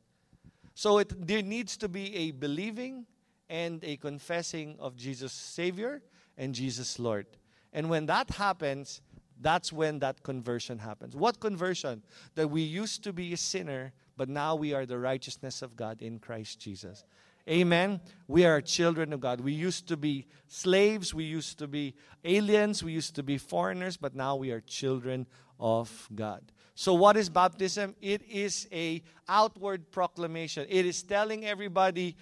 So 0.75 0.99
it, 0.99 1.27
there 1.27 1.43
needs 1.43 1.77
to 1.79 1.89
be 1.89 2.15
a 2.15 2.31
believing 2.31 3.07
and 3.51 3.83
a 3.83 3.97
confessing 3.97 4.77
of 4.79 4.97
Jesus 4.97 5.33
Savior 5.33 6.03
and 6.37 6.55
Jesus 6.55 6.99
Lord. 6.99 7.27
And 7.73 7.91
when 7.91 8.07
that 8.07 8.31
happens, 8.31 9.01
that's 9.41 9.73
when 9.73 9.99
that 10.01 10.23
conversion 10.23 10.79
happens. 10.79 11.15
What 11.17 11.41
conversion? 11.41 12.03
That 12.35 12.49
we 12.49 12.63
used 12.63 13.05
to 13.05 13.13
be 13.13 13.33
a 13.33 13.37
sinner, 13.37 13.93
but 14.17 14.29
now 14.29 14.55
we 14.55 14.75
are 14.75 14.85
the 14.85 14.99
righteousness 14.99 15.63
of 15.63 15.77
God 15.77 16.03
in 16.03 16.19
Christ 16.19 16.61
Jesus. 16.61 17.05
Amen. 17.49 18.01
We 18.27 18.45
are 18.45 18.61
children 18.61 19.13
of 19.15 19.21
God. 19.21 19.41
We 19.41 19.53
used 19.53 19.89
to 19.89 19.97
be 19.97 20.27
slaves, 20.49 21.15
we 21.15 21.25
used 21.25 21.59
to 21.61 21.67
be 21.67 21.95
aliens, 22.23 22.83
we 22.83 22.93
used 22.93 23.15
to 23.15 23.23
be 23.23 23.39
foreigners, 23.39 23.97
but 23.97 24.15
now 24.15 24.37
we 24.37 24.51
are 24.51 24.61
children 24.61 25.27
of 25.59 26.09
God. 26.15 26.53
So 26.75 26.93
what 26.93 27.17
is 27.17 27.31
baptism? 27.31 27.97
It 28.03 28.23
is 28.29 28.69
a 28.71 29.03
outward 29.27 29.91
proclamation. 29.91 30.67
It 30.69 30.85
is 30.85 31.03
telling 31.03 31.47
everybody, 31.47 32.17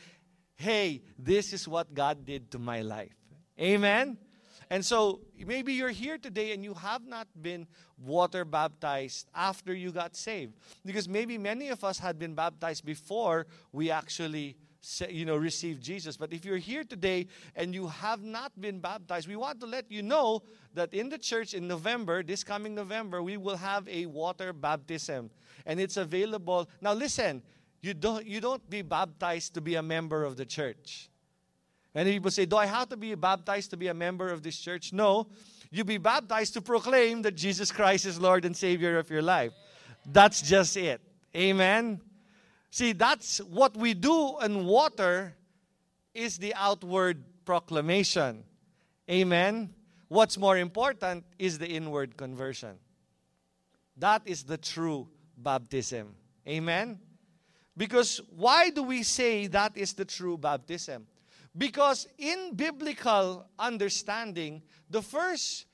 "Hey, 0.55 1.03
this 1.19 1.53
is 1.53 1.67
what 1.67 1.93
God 1.93 2.25
did 2.25 2.51
to 2.53 2.59
my 2.59 2.83
life." 2.83 3.17
Amen. 3.61 4.19
And 4.71 4.85
so 4.85 5.21
maybe 5.37 5.75
you're 5.75 5.91
here 5.91 6.19
today 6.19 6.53
and 6.53 6.65
you 6.65 6.75
have 6.75 7.07
not 7.07 7.29
been 7.41 7.67
water 7.99 8.45
baptized 8.45 9.29
after 9.35 9.75
you 9.75 9.93
got 9.93 10.17
saved. 10.17 10.55
Because 10.85 11.09
maybe 11.09 11.39
many 11.39 11.69
of 11.69 11.85
us 11.85 11.99
had 11.99 12.19
been 12.19 12.35
baptized 12.35 12.85
before 12.85 13.47
we 13.73 13.91
actually 13.91 14.57
you 15.09 15.25
know, 15.25 15.37
receive 15.37 15.81
Jesus. 15.81 16.16
But 16.16 16.33
if 16.33 16.44
you're 16.44 16.57
here 16.57 16.85
today 16.85 17.27
and 17.55 17.75
you 17.75 17.88
have 17.88 18.22
not 18.22 18.59
been 18.61 18.79
baptized, 18.79 19.29
we 19.29 19.37
want 19.37 19.61
to 19.61 19.66
let 19.66 19.90
you 19.90 20.03
know 20.03 20.42
that 20.75 20.94
in 20.94 21.09
the 21.09 21.18
church 21.18 21.55
in 21.55 21.66
November, 21.66 22.22
this 22.22 22.44
coming 22.44 22.75
November, 22.75 23.22
we 23.22 23.37
will 23.37 23.57
have 23.57 23.88
a 23.88 24.07
water 24.07 24.53
baptism. 24.53 25.31
And 25.64 25.81
it's 25.81 25.96
available. 25.96 26.68
Now 26.81 26.92
listen, 26.92 27.42
you 27.81 27.94
don't 27.94 28.25
you 28.27 28.40
don't 28.40 28.68
be 28.68 28.83
baptized 28.83 29.55
to 29.55 29.61
be 29.61 29.75
a 29.75 29.83
member 29.83 30.25
of 30.25 30.37
the 30.37 30.44
church. 30.44 31.11
And 31.94 32.07
people 32.07 32.31
say, 32.31 32.44
Do 32.44 32.57
I 32.57 32.66
have 32.66 32.90
to 32.90 32.96
be 32.96 33.14
baptized 33.14 33.70
to 33.70 33.77
be 33.77 33.88
a 33.88 33.94
member 33.94 34.29
of 34.29 34.42
this 34.42 34.59
church? 34.59 34.92
No. 34.92 35.27
You 35.70 35.83
be 35.83 35.99
baptized 35.99 36.55
to 36.55 36.61
proclaim 36.61 37.22
that 37.22 37.35
Jesus 37.35 37.72
Christ 37.72 38.07
is 38.07 38.20
Lord 38.20 38.44
and 38.44 38.57
Savior 38.57 38.99
of 38.99 39.11
your 39.11 39.22
life. 39.22 39.53
That's 40.05 40.42
just 40.42 40.77
it. 40.77 41.01
Amen. 41.35 42.01
See, 42.71 42.93
that's 42.93 43.39
what 43.39 43.77
we 43.77 43.95
do 43.95 44.39
in 44.41 44.67
water 44.67 45.37
is 46.15 46.39
the 46.39 46.55
outward 46.55 47.25
proclamation. 47.45 48.45
Amen. 49.11 49.73
What's 50.09 50.39
more 50.39 50.59
important 50.59 51.25
is 51.39 51.59
the 51.59 51.69
inward 51.69 52.17
conversion. 52.17 52.77
That 53.97 54.23
is 54.25 54.45
the 54.45 54.59
true 54.59 55.09
baptism. 55.37 56.15
Amen. 56.47 56.99
Because 57.77 58.21
why 58.35 58.71
do 58.71 58.83
we 58.83 59.03
say 59.03 59.47
that 59.49 59.77
is 59.77 59.93
the 59.93 60.05
true 60.05 60.39
baptism? 60.39 61.07
Because 61.57 62.07
in 62.19 62.55
biblical 62.55 63.47
understanding, 63.59 64.63
the 64.91 65.03
first 65.03 65.67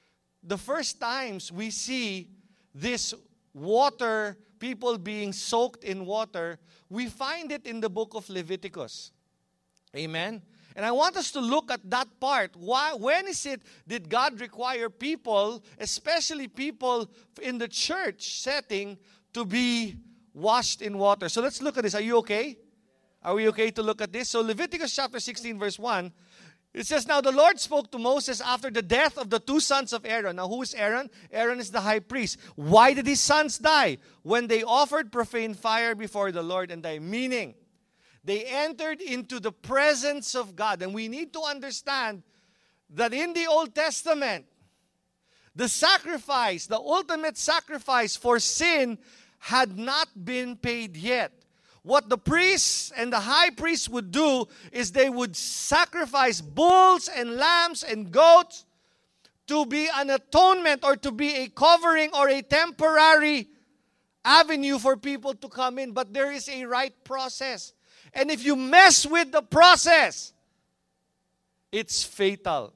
the 0.44 0.58
first 0.58 1.00
times 1.00 1.52
we 1.52 1.70
see 1.70 2.28
this 2.74 3.14
water 3.54 4.36
people 4.62 4.96
being 4.96 5.32
soaked 5.32 5.82
in 5.82 6.06
water 6.06 6.58
we 6.92 7.06
find 7.06 7.50
it 7.50 7.66
in 7.66 7.80
the 7.80 7.88
book 7.88 8.12
of 8.14 8.28
Leviticus. 8.28 9.12
Amen. 9.96 10.42
And 10.76 10.84
I 10.84 10.92
want 10.92 11.16
us 11.16 11.32
to 11.32 11.40
look 11.40 11.70
at 11.70 11.80
that 11.90 12.08
part. 12.20 12.54
Why, 12.54 12.92
when 12.94 13.26
is 13.28 13.46
it 13.46 13.62
did 13.88 14.10
God 14.10 14.40
require 14.40 14.90
people, 14.90 15.64
especially 15.78 16.48
people 16.48 17.10
in 17.40 17.56
the 17.56 17.68
church 17.68 18.40
setting, 18.40 18.98
to 19.32 19.46
be 19.46 19.96
washed 20.34 20.82
in 20.82 20.98
water? 20.98 21.30
So 21.30 21.40
let's 21.40 21.62
look 21.62 21.78
at 21.78 21.82
this. 21.84 21.94
Are 21.94 22.02
you 22.02 22.18
okay? 22.18 22.58
Are 23.22 23.34
we 23.34 23.48
okay 23.48 23.70
to 23.70 23.82
look 23.82 24.02
at 24.02 24.12
this? 24.12 24.28
So 24.28 24.42
Leviticus 24.42 24.94
chapter 24.94 25.18
16, 25.18 25.58
verse 25.58 25.78
1. 25.78 26.12
It 26.74 26.86
says, 26.86 27.06
Now 27.06 27.20
the 27.20 27.32
Lord 27.32 27.60
spoke 27.60 27.90
to 27.92 27.98
Moses 27.98 28.40
after 28.40 28.70
the 28.70 28.82
death 28.82 29.18
of 29.18 29.28
the 29.28 29.38
two 29.38 29.60
sons 29.60 29.92
of 29.92 30.06
Aaron. 30.06 30.36
Now, 30.36 30.48
who 30.48 30.62
is 30.62 30.74
Aaron? 30.74 31.10
Aaron 31.30 31.60
is 31.60 31.70
the 31.70 31.80
high 31.80 31.98
priest. 31.98 32.38
Why 32.56 32.94
did 32.94 33.06
his 33.06 33.20
sons 33.20 33.58
die? 33.58 33.98
When 34.22 34.46
they 34.46 34.62
offered 34.62 35.12
profane 35.12 35.54
fire 35.54 35.94
before 35.94 36.32
the 36.32 36.42
Lord 36.42 36.70
and 36.70 36.82
died. 36.82 37.02
Meaning, 37.02 37.54
they 38.24 38.44
entered 38.44 39.02
into 39.02 39.38
the 39.38 39.52
presence 39.52 40.34
of 40.34 40.56
God. 40.56 40.80
And 40.80 40.94
we 40.94 41.08
need 41.08 41.32
to 41.34 41.42
understand 41.42 42.22
that 42.90 43.12
in 43.12 43.34
the 43.34 43.46
Old 43.46 43.74
Testament, 43.74 44.46
the 45.54 45.68
sacrifice, 45.68 46.66
the 46.66 46.78
ultimate 46.78 47.36
sacrifice 47.36 48.16
for 48.16 48.38
sin, 48.38 48.98
had 49.38 49.76
not 49.76 50.08
been 50.24 50.56
paid 50.56 50.96
yet 50.96 51.41
what 51.82 52.08
the 52.08 52.18
priests 52.18 52.92
and 52.96 53.12
the 53.12 53.20
high 53.20 53.50
priests 53.50 53.88
would 53.88 54.10
do 54.12 54.46
is 54.70 54.92
they 54.92 55.10
would 55.10 55.34
sacrifice 55.34 56.40
bulls 56.40 57.08
and 57.08 57.36
lambs 57.36 57.82
and 57.82 58.12
goats 58.12 58.64
to 59.48 59.66
be 59.66 59.88
an 59.94 60.10
atonement 60.10 60.84
or 60.84 60.96
to 60.96 61.10
be 61.10 61.34
a 61.34 61.48
covering 61.48 62.10
or 62.14 62.28
a 62.28 62.40
temporary 62.42 63.48
avenue 64.24 64.78
for 64.78 64.96
people 64.96 65.34
to 65.34 65.48
come 65.48 65.78
in. 65.78 65.92
But 65.92 66.14
there 66.14 66.30
is 66.30 66.48
a 66.48 66.64
right 66.66 66.94
process. 67.04 67.72
And 68.14 68.30
if 68.30 68.44
you 68.44 68.54
mess 68.54 69.04
with 69.04 69.32
the 69.32 69.42
process, 69.42 70.32
it's 71.72 72.04
fatal. 72.04 72.72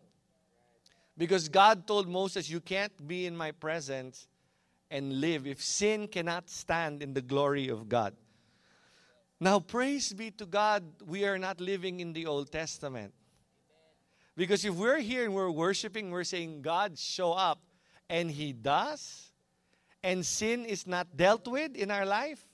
Because 1.16 1.48
God 1.48 1.86
told 1.86 2.08
Moses, 2.08 2.50
You 2.50 2.60
can't 2.60 3.06
be 3.06 3.26
in 3.26 3.36
my 3.36 3.52
presence 3.52 4.26
and 4.90 5.20
live 5.20 5.46
if 5.46 5.62
sin 5.62 6.08
cannot 6.08 6.50
stand 6.50 7.02
in 7.02 7.14
the 7.14 7.22
glory 7.22 7.68
of 7.68 7.88
God. 7.88 8.14
Now, 9.38 9.60
praise 9.60 10.12
be 10.12 10.30
to 10.32 10.46
God, 10.46 10.82
we 11.04 11.24
are 11.26 11.38
not 11.38 11.60
living 11.60 12.00
in 12.00 12.12
the 12.12 12.26
Old 12.26 12.50
Testament. 12.50 13.12
Because 14.36 14.64
if 14.64 14.74
we're 14.74 15.00
here 15.00 15.24
and 15.24 15.34
we're 15.34 15.50
worshiping, 15.50 16.10
we're 16.10 16.24
saying, 16.24 16.62
God, 16.62 16.98
show 16.98 17.32
up, 17.32 17.60
and 18.08 18.30
He 18.30 18.52
does, 18.52 19.32
and 20.02 20.24
sin 20.24 20.64
is 20.64 20.86
not 20.86 21.16
dealt 21.16 21.46
with 21.48 21.74
in 21.74 21.90
our 21.90 22.06
life, 22.06 22.46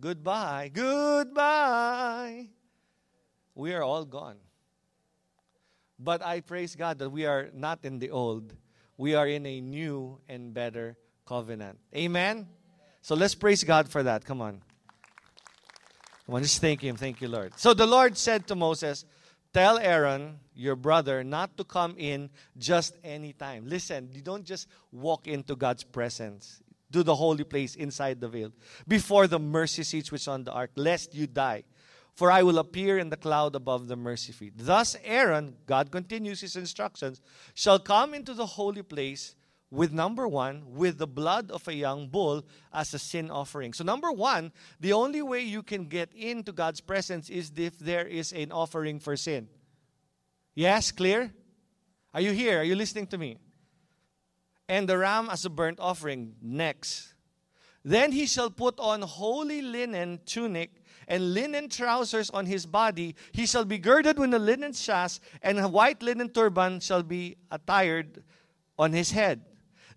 goodbye, 0.00 0.70
goodbye. 0.72 2.48
We 3.54 3.74
are 3.74 3.82
all 3.82 4.04
gone. 4.04 4.36
But 5.98 6.22
I 6.22 6.40
praise 6.40 6.76
God 6.76 6.98
that 7.00 7.10
we 7.10 7.26
are 7.26 7.48
not 7.52 7.80
in 7.84 7.98
the 7.98 8.10
old, 8.10 8.54
we 8.96 9.14
are 9.14 9.26
in 9.26 9.46
a 9.46 9.60
new 9.60 10.20
and 10.28 10.52
better 10.54 10.96
covenant. 11.26 11.78
Amen? 11.94 12.46
So 13.02 13.14
let's 13.14 13.34
praise 13.34 13.64
God 13.64 13.88
for 13.88 14.02
that. 14.02 14.24
Come 14.24 14.40
on. 14.40 14.62
Come 16.28 16.34
on, 16.34 16.42
just 16.42 16.60
thank 16.60 16.82
Him. 16.82 16.94
Thank 16.94 17.22
you, 17.22 17.28
Lord. 17.28 17.58
So 17.58 17.72
the 17.72 17.86
Lord 17.86 18.18
said 18.18 18.46
to 18.48 18.54
Moses, 18.54 19.06
Tell 19.54 19.78
Aaron, 19.78 20.40
your 20.54 20.76
brother, 20.76 21.24
not 21.24 21.56
to 21.56 21.64
come 21.64 21.94
in 21.96 22.28
just 22.58 22.98
any 23.02 23.32
time. 23.32 23.64
Listen, 23.66 24.10
you 24.12 24.20
don't 24.20 24.44
just 24.44 24.68
walk 24.92 25.26
into 25.26 25.56
God's 25.56 25.84
presence, 25.84 26.60
do 26.90 27.02
the 27.02 27.14
holy 27.14 27.44
place 27.44 27.76
inside 27.76 28.20
the 28.20 28.28
veil, 28.28 28.52
before 28.86 29.26
the 29.26 29.38
mercy 29.38 29.82
seat 29.82 30.12
which 30.12 30.28
are 30.28 30.34
on 30.34 30.44
the 30.44 30.52
ark, 30.52 30.72
lest 30.76 31.14
you 31.14 31.26
die. 31.26 31.64
For 32.14 32.30
I 32.30 32.42
will 32.42 32.58
appear 32.58 32.98
in 32.98 33.08
the 33.08 33.16
cloud 33.16 33.54
above 33.54 33.88
the 33.88 33.96
mercy 33.96 34.32
seat. 34.32 34.52
Thus 34.54 34.98
Aaron, 35.04 35.56
God 35.64 35.90
continues 35.90 36.42
his 36.42 36.56
instructions, 36.56 37.22
shall 37.54 37.78
come 37.78 38.12
into 38.12 38.34
the 38.34 38.44
holy 38.44 38.82
place 38.82 39.34
with 39.70 39.92
number 39.92 40.26
one, 40.26 40.62
with 40.66 40.98
the 40.98 41.06
blood 41.06 41.50
of 41.50 41.66
a 41.68 41.74
young 41.74 42.08
bull 42.08 42.44
as 42.72 42.94
a 42.94 42.98
sin 42.98 43.30
offering. 43.30 43.72
So, 43.72 43.84
number 43.84 44.10
one, 44.10 44.52
the 44.80 44.94
only 44.94 45.20
way 45.20 45.42
you 45.42 45.62
can 45.62 45.86
get 45.86 46.12
into 46.14 46.52
God's 46.52 46.80
presence 46.80 47.28
is 47.28 47.52
if 47.56 47.78
there 47.78 48.06
is 48.06 48.32
an 48.32 48.50
offering 48.50 48.98
for 48.98 49.16
sin. 49.16 49.48
Yes, 50.54 50.90
clear? 50.90 51.32
Are 52.14 52.20
you 52.20 52.32
here? 52.32 52.60
Are 52.60 52.64
you 52.64 52.74
listening 52.74 53.06
to 53.08 53.18
me? 53.18 53.36
And 54.68 54.88
the 54.88 54.98
ram 54.98 55.28
as 55.30 55.44
a 55.44 55.50
burnt 55.50 55.78
offering. 55.80 56.34
Next. 56.42 57.14
Then 57.84 58.12
he 58.12 58.26
shall 58.26 58.50
put 58.50 58.78
on 58.78 59.02
holy 59.02 59.62
linen 59.62 60.20
tunic 60.26 60.82
and 61.06 61.32
linen 61.32 61.68
trousers 61.68 62.28
on 62.30 62.46
his 62.46 62.66
body. 62.66 63.14
He 63.32 63.46
shall 63.46 63.64
be 63.64 63.78
girded 63.78 64.18
with 64.18 64.34
a 64.34 64.38
linen 64.38 64.72
sash, 64.72 65.20
and 65.42 65.58
a 65.58 65.68
white 65.68 66.02
linen 66.02 66.28
turban 66.28 66.80
shall 66.80 67.02
be 67.02 67.36
attired 67.50 68.22
on 68.78 68.92
his 68.92 69.10
head. 69.10 69.42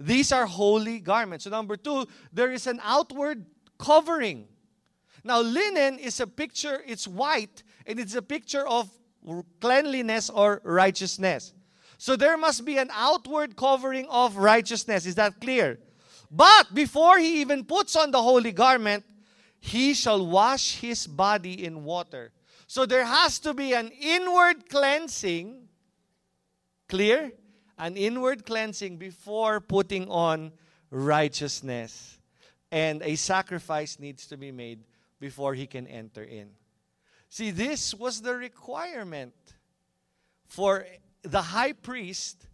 These 0.02 0.32
are 0.32 0.46
holy 0.46 1.00
garments. 1.00 1.44
So, 1.46 1.50
number 1.50 1.78
two, 1.78 2.08
there 2.34 2.52
is 2.52 2.68
an 2.68 2.80
outward 2.84 3.46
covering. 3.78 4.48
Now, 5.24 5.42
linen 5.42 6.00
is 6.00 6.20
a 6.20 6.28
picture, 6.28 6.82
it's 6.86 7.08
white, 7.08 7.64
and 7.86 8.00
it's 8.00 8.16
a 8.16 8.22
picture 8.22 8.68
of 8.68 8.90
cleanliness 9.60 10.30
or 10.30 10.62
righteousness. 10.64 11.54
So, 11.98 12.16
there 12.16 12.38
must 12.38 12.66
be 12.66 12.78
an 12.78 12.90
outward 12.92 13.56
covering 13.56 14.08
of 14.10 14.38
righteousness. 14.38 15.06
Is 15.06 15.16
that 15.16 15.40
clear? 15.40 15.80
But 16.32 16.74
before 16.74 17.20
he 17.20 17.42
even 17.42 17.66
puts 17.66 17.96
on 17.96 18.12
the 18.12 18.22
holy 18.22 18.54
garment, 18.54 19.04
he 19.60 19.94
shall 19.94 20.26
wash 20.26 20.78
his 20.78 21.06
body 21.06 21.66
in 21.66 21.84
water. 21.84 22.32
So 22.68 22.86
there 22.86 23.06
has 23.06 23.38
to 23.40 23.54
be 23.54 23.74
an 23.74 23.92
inward 24.00 24.70
cleansing. 24.70 25.68
Clear? 26.88 27.34
An 27.82 27.98
inward 27.98 28.46
cleansing 28.46 28.98
before 28.98 29.60
putting 29.60 30.08
on 30.08 30.52
righteousness. 30.91 32.20
And 32.72 33.02
a 33.02 33.15
sacrifice 33.15 34.00
needs 34.00 34.28
to 34.28 34.38
be 34.38 34.52
made 34.52 34.84
before 35.20 35.56
he 35.56 35.65
can 35.65 35.88
enter 35.88 36.24
in. 36.24 36.52
See, 37.28 37.50
this 37.50 37.94
was 37.94 38.22
the 38.22 38.36
requirement 38.36 39.34
for 40.48 40.86
the 41.24 41.41
high 41.41 41.74
priest 41.74 42.46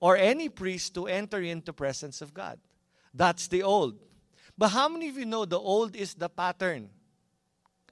or 0.00 0.16
any 0.16 0.48
priest 0.48 0.94
to 0.94 1.06
enter 1.06 1.42
into 1.42 1.72
presence 1.72 2.22
of 2.22 2.32
God. 2.32 2.58
That's 3.12 3.48
the 3.48 3.64
old. 3.64 3.98
But 4.56 4.68
how 4.68 4.88
many 4.88 5.08
of 5.08 5.18
you 5.18 5.26
know 5.26 5.44
the 5.44 5.58
old 5.58 5.96
is 5.96 6.14
the 6.14 6.28
pattern? 6.28 6.88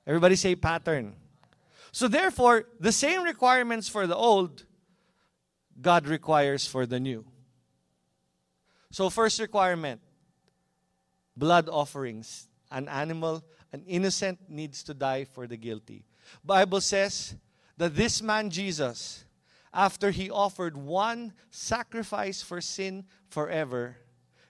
Everybody 0.07 0.37
say 0.37 0.55
pattern. 0.55 1.15
So 1.91 2.07
therefore, 2.07 2.67
the 2.79 2.93
same 2.93 3.23
requirements 3.23 3.89
for 3.89 4.07
the 4.07 4.17
old 4.17 4.65
God 5.81 6.07
requires 6.07 6.67
for 6.67 6.87
the 6.87 7.01
new. 7.01 7.25
So, 8.91 9.09
first 9.09 9.41
requirement 9.41 10.01
blood 11.37 11.69
offerings. 11.69 12.47
An 12.71 12.89
animal, 12.89 13.43
an 13.73 13.83
innocent 13.87 14.39
needs 14.49 14.85
to 14.85 14.95
die 14.95 15.25
for 15.25 15.49
the 15.49 15.57
guilty. 15.57 16.05
Bible 16.45 16.81
says 16.81 17.35
that 17.77 17.97
this 17.97 18.23
man 18.23 18.51
Jesus, 18.51 19.25
after 19.75 20.13
he 20.13 20.31
offered 20.31 20.77
one 20.77 21.33
sacrifice 21.51 22.43
for 22.43 22.61
sin 22.61 23.05
forever, 23.29 23.97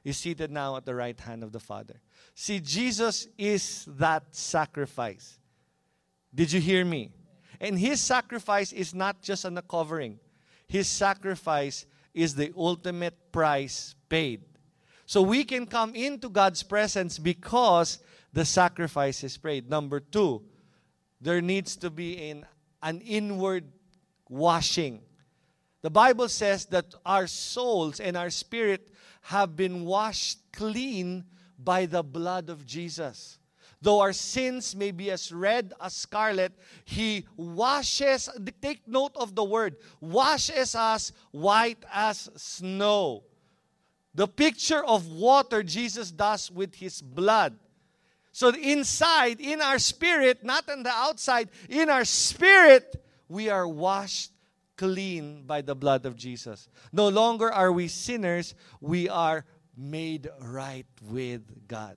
is 0.04 0.18
seated 0.18 0.50
now 0.50 0.76
at 0.76 0.84
the 0.84 0.94
right 0.94 1.18
hand 1.18 1.42
of 1.42 1.52
the 1.52 1.60
Father. 1.60 2.00
See, 2.34 2.60
Jesus 2.60 3.26
is 3.38 3.86
that 3.88 4.34
sacrifice. 4.34 5.38
Did 6.34 6.52
you 6.52 6.60
hear 6.60 6.84
me? 6.84 7.12
And 7.60 7.78
his 7.78 8.00
sacrifice 8.00 8.72
is 8.72 8.94
not 8.94 9.22
just 9.22 9.44
on 9.44 9.54
the 9.54 9.62
covering. 9.62 10.18
His 10.70 10.86
sacrifice 10.86 11.84
is 12.14 12.36
the 12.36 12.52
ultimate 12.56 13.32
price 13.32 13.96
paid. 14.08 14.42
So 15.04 15.20
we 15.20 15.42
can 15.42 15.66
come 15.66 15.96
into 15.96 16.28
God's 16.28 16.62
presence 16.62 17.18
because 17.18 17.98
the 18.32 18.44
sacrifice 18.44 19.24
is 19.24 19.36
paid. 19.36 19.68
Number 19.68 19.98
two, 19.98 20.42
there 21.20 21.40
needs 21.40 21.74
to 21.78 21.90
be 21.90 22.30
an, 22.30 22.46
an 22.84 23.00
inward 23.00 23.64
washing. 24.28 25.00
The 25.82 25.90
Bible 25.90 26.28
says 26.28 26.66
that 26.66 26.94
our 27.04 27.26
souls 27.26 27.98
and 27.98 28.16
our 28.16 28.30
spirit 28.30 28.92
have 29.22 29.56
been 29.56 29.84
washed 29.84 30.38
clean 30.52 31.24
by 31.58 31.86
the 31.86 32.04
blood 32.04 32.48
of 32.48 32.64
Jesus. 32.64 33.39
Though 33.82 34.00
our 34.00 34.12
sins 34.12 34.76
may 34.76 34.90
be 34.90 35.10
as 35.10 35.32
red 35.32 35.72
as 35.80 35.94
scarlet, 35.94 36.52
He 36.84 37.26
washes, 37.36 38.28
take 38.60 38.86
note 38.86 39.12
of 39.16 39.34
the 39.34 39.44
word, 39.44 39.76
washes 40.00 40.74
us 40.74 41.12
white 41.30 41.82
as 41.92 42.28
snow. 42.36 43.24
The 44.14 44.28
picture 44.28 44.84
of 44.84 45.10
water 45.10 45.62
Jesus 45.62 46.10
does 46.10 46.50
with 46.50 46.74
His 46.74 47.00
blood. 47.00 47.56
So 48.32 48.50
inside, 48.50 49.40
in 49.40 49.62
our 49.62 49.78
spirit, 49.78 50.44
not 50.44 50.68
on 50.68 50.82
the 50.82 50.90
outside, 50.90 51.48
in 51.68 51.88
our 51.88 52.04
spirit, 52.04 53.02
we 53.28 53.48
are 53.48 53.66
washed 53.66 54.32
clean 54.76 55.44
by 55.46 55.62
the 55.62 55.74
blood 55.74 56.06
of 56.06 56.16
Jesus. 56.16 56.68
No 56.92 57.08
longer 57.08 57.50
are 57.52 57.72
we 57.72 57.88
sinners, 57.88 58.54
we 58.80 59.08
are 59.08 59.44
made 59.76 60.28
right 60.40 60.86
with 61.08 61.66
God. 61.66 61.96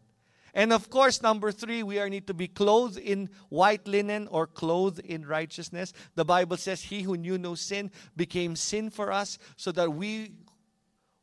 And 0.53 0.71
of 0.71 0.89
course, 0.89 1.21
number 1.21 1.51
three, 1.51 1.81
we 1.81 1.99
are 1.99 2.09
need 2.09 2.27
to 2.27 2.33
be 2.33 2.47
clothed 2.47 2.99
in 2.99 3.29
white 3.49 3.87
linen 3.87 4.27
or 4.27 4.45
clothed 4.45 4.99
in 4.99 5.25
righteousness. 5.25 5.93
The 6.15 6.25
Bible 6.25 6.57
says, 6.57 6.83
He 6.83 7.01
who 7.01 7.17
knew 7.17 7.37
no 7.37 7.55
sin 7.55 7.89
became 8.15 8.55
sin 8.55 8.91
for 8.91 9.11
us 9.11 9.39
so 9.57 9.71
that 9.71 9.91
we 9.91 10.33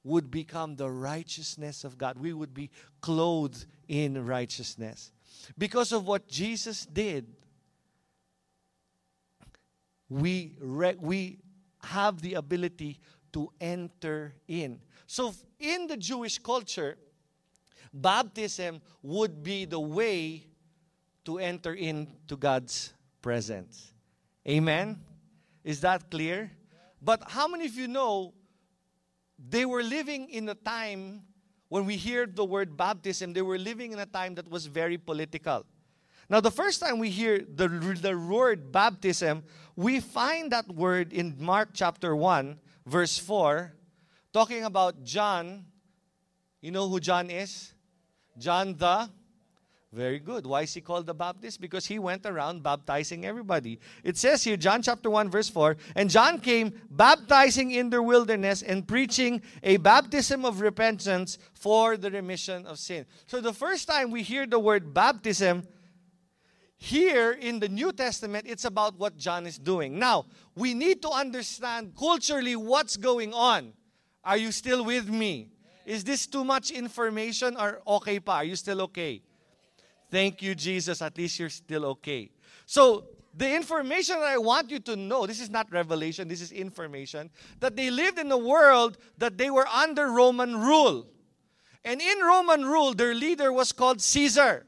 would 0.03 0.31
become 0.31 0.77
the 0.77 0.91
righteousness 0.91 1.85
of 1.85 1.97
God. 1.97 2.19
We 2.19 2.33
would 2.33 2.55
be 2.55 2.71
clothed 3.01 3.67
in 3.87 4.25
righteousness. 4.25 5.13
Because 5.57 5.93
of 5.93 6.07
what 6.07 6.27
Jesus 6.27 6.85
did, 6.87 7.27
we, 10.09 10.57
re- 10.61 10.97
we 10.99 11.39
have 11.85 12.21
the 12.21 12.35
ability 12.35 12.99
to 13.33 13.53
enter 13.61 14.35
in. 14.49 14.81
So, 15.07 15.35
in 15.59 15.87
the 15.87 15.97
Jewish 15.97 16.39
culture, 16.39 16.97
baptism 17.93 18.81
would 19.03 19.43
be 19.43 19.65
the 19.65 19.81
way 19.81 20.47
to 21.25 21.39
enter 21.39 21.75
into 21.75 22.37
God's 22.37 22.93
presence. 23.23 23.93
Amen? 24.49 24.99
Is 25.65 25.81
that 25.83 26.11
clear? 26.11 26.51
But 27.03 27.23
how 27.31 27.49
many 27.49 27.67
of 27.67 27.75
you 27.75 27.89
know 27.89 28.35
they 29.39 29.65
were 29.65 29.83
living 29.83 30.29
in 30.31 30.49
a 30.49 30.55
time 30.55 31.23
when 31.69 31.87
we 31.87 31.97
hear 31.97 32.27
the 32.27 32.45
word 32.45 32.77
baptism, 32.77 33.33
they 33.33 33.43
were 33.43 33.59
living 33.59 33.93
in 33.93 33.99
a 34.01 34.07
time 34.07 34.35
that 34.35 34.51
was 34.51 34.67
very 34.67 34.99
political. 34.99 35.65
Now, 36.29 36.41
the 36.41 36.51
first 36.51 36.81
time 36.81 36.99
we 36.99 37.11
hear 37.11 37.39
the, 37.39 37.69
the 37.69 38.19
word 38.19 38.71
baptism, 38.73 39.45
we 39.77 40.01
find 40.01 40.51
that 40.53 40.69
word 40.69 41.13
in 41.13 41.37
Mark 41.39 41.71
chapter 41.73 42.15
1, 42.15 42.59
verse 42.87 43.19
4, 43.19 43.73
talking 44.33 44.65
about 44.65 45.05
John. 45.05 45.65
You 46.61 46.73
know 46.73 46.89
who 46.89 46.99
John 47.01 47.31
is? 47.31 47.73
John 48.39 48.77
the 48.77 49.11
very 49.93 50.21
good. 50.21 50.47
Why 50.47 50.63
is 50.63 50.75
he 50.75 50.81
called 50.81 51.07
the 51.07 51.15
Baptist? 51.15 51.61
Because 51.61 51.87
he 51.87 51.99
went 51.99 52.25
around 52.25 52.63
baptizing 52.63 53.27
everybody. 53.27 53.81
It 54.05 54.17
says 54.17 54.45
here, 54.45 54.57
John 54.57 54.83
chapter 54.83 55.11
1, 55.11 55.29
verse 55.31 55.49
4 55.49 55.77
And 55.97 56.09
John 56.09 56.39
came 56.39 56.73
baptizing 56.91 57.73
in 57.73 57.91
the 57.91 58.01
wilderness 58.01 58.63
and 58.63 58.87
preaching 58.87 59.43
a 59.65 59.79
baptism 59.79 60.45
of 60.45 60.61
repentance 60.61 61.39
for 61.55 61.97
the 61.97 62.09
remission 62.09 62.67
of 62.67 62.79
sin. 62.79 63.05
So 63.27 63.41
the 63.41 63.53
first 63.53 63.89
time 63.89 64.13
we 64.13 64.23
hear 64.23 64.47
the 64.47 64.61
word 64.61 64.95
baptism, 64.95 65.67
here 66.77 67.33
in 67.33 67.59
the 67.59 67.69
New 67.69 67.93
Testament, 67.93 68.47
it's 68.49 68.65
about 68.65 68.97
what 68.97 69.17
John 69.17 69.45
is 69.45 69.59
doing. 69.59 69.99
Now, 69.99 70.27
we 70.55 70.73
need 70.73 71.03
to 71.03 71.11
understand 71.11 71.95
culturally 71.99 72.55
what's 72.55 72.97
going 72.97 73.35
on. 73.35 73.73
Are 74.23 74.37
you 74.37 74.53
still 74.53 74.85
with 74.85 75.09
me? 75.09 75.49
Is 75.91 76.05
this 76.05 76.29
too 76.29 76.45
much 76.45 76.71
information 76.71 77.57
or 77.57 77.83
okay 77.85 78.21
pa? 78.21 78.37
Are 78.37 78.45
you 78.45 78.55
still 78.55 78.81
okay? 78.83 79.23
Thank 80.09 80.41
you, 80.41 80.55
Jesus. 80.55 81.03
At 81.03 81.19
least 81.19 81.41
you're 81.41 81.51
still 81.51 81.85
okay. 81.87 82.31
So, 82.65 83.07
the 83.35 83.53
information 83.53 84.21
that 84.21 84.29
I 84.29 84.39
want 84.39 84.71
you 84.71 84.79
to 84.79 84.95
know 84.95 85.27
this 85.27 85.41
is 85.41 85.51
not 85.51 85.67
revelation, 85.73 86.29
this 86.29 86.43
is 86.43 86.53
information 86.53 87.29
that 87.59 87.75
they 87.75 87.91
lived 87.91 88.21
in 88.21 88.31
a 88.31 88.39
world 88.39 88.99
that 89.19 89.37
they 89.37 89.51
were 89.51 89.67
under 89.67 90.13
Roman 90.13 90.61
rule. 90.61 91.09
And 91.85 92.01
in 92.01 92.21
Roman 92.21 92.65
rule, 92.65 92.95
their 92.95 93.13
leader 93.13 93.53
was 93.53 93.73
called 93.73 94.01
Caesar. 94.01 94.67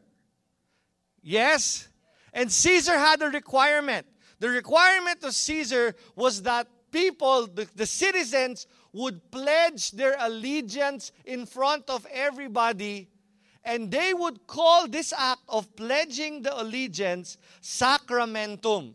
Yes? 1.22 1.86
And 2.32 2.50
Caesar 2.50 2.98
had 2.98 3.22
a 3.22 3.28
requirement. 3.28 4.08
The 4.40 4.48
requirement 4.48 5.22
of 5.22 5.34
Caesar 5.34 5.94
was 6.16 6.42
that 6.42 6.66
people, 6.90 7.46
the, 7.46 7.68
the 7.76 7.86
citizens, 7.86 8.66
would 8.92 9.30
pledge 9.30 9.90
their 9.92 10.16
allegiance 10.18 11.12
in 11.24 11.46
front 11.46 11.88
of 11.88 12.06
everybody 12.12 13.08
and 13.64 13.90
they 13.90 14.12
would 14.12 14.46
call 14.46 14.88
this 14.88 15.12
act 15.16 15.42
of 15.48 15.74
pledging 15.76 16.42
the 16.42 16.60
allegiance 16.60 17.38
sacramentum. 17.60 18.94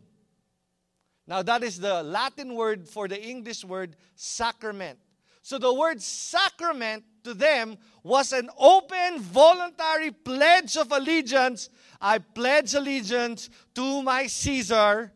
Now, 1.26 1.42
that 1.42 1.62
is 1.62 1.78
the 1.78 2.02
Latin 2.02 2.54
word 2.54 2.88
for 2.88 3.08
the 3.08 3.20
English 3.20 3.64
word 3.64 3.96
sacrament. 4.14 4.98
So, 5.42 5.58
the 5.58 5.72
word 5.72 6.02
sacrament 6.02 7.04
to 7.24 7.34
them 7.34 7.78
was 8.02 8.32
an 8.32 8.50
open, 8.58 9.20
voluntary 9.20 10.10
pledge 10.10 10.76
of 10.76 10.92
allegiance. 10.92 11.70
I 12.00 12.18
pledge 12.18 12.74
allegiance 12.74 13.48
to 13.74 14.02
my 14.02 14.26
Caesar, 14.26 15.12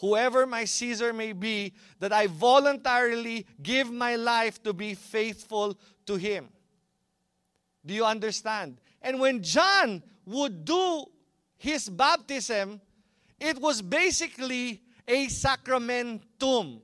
whoever 0.00 0.46
my 0.46 0.64
Caesar 0.64 1.12
may 1.12 1.32
be, 1.32 1.74
that 1.98 2.12
I 2.12 2.26
voluntarily 2.26 3.46
give 3.62 3.90
my 3.90 4.16
life 4.16 4.62
to 4.62 4.72
be 4.72 4.94
faithful 4.94 5.78
to 6.06 6.16
him. 6.16 6.48
Do 7.84 7.94
you 7.94 8.04
understand? 8.04 8.78
And 9.02 9.20
when 9.20 9.42
John 9.42 10.02
would 10.26 10.64
do 10.64 11.04
his 11.56 11.88
baptism, 11.88 12.80
it 13.38 13.60
was 13.60 13.82
basically 13.82 14.82
a 15.06 15.26
sacramentum. 15.28 16.80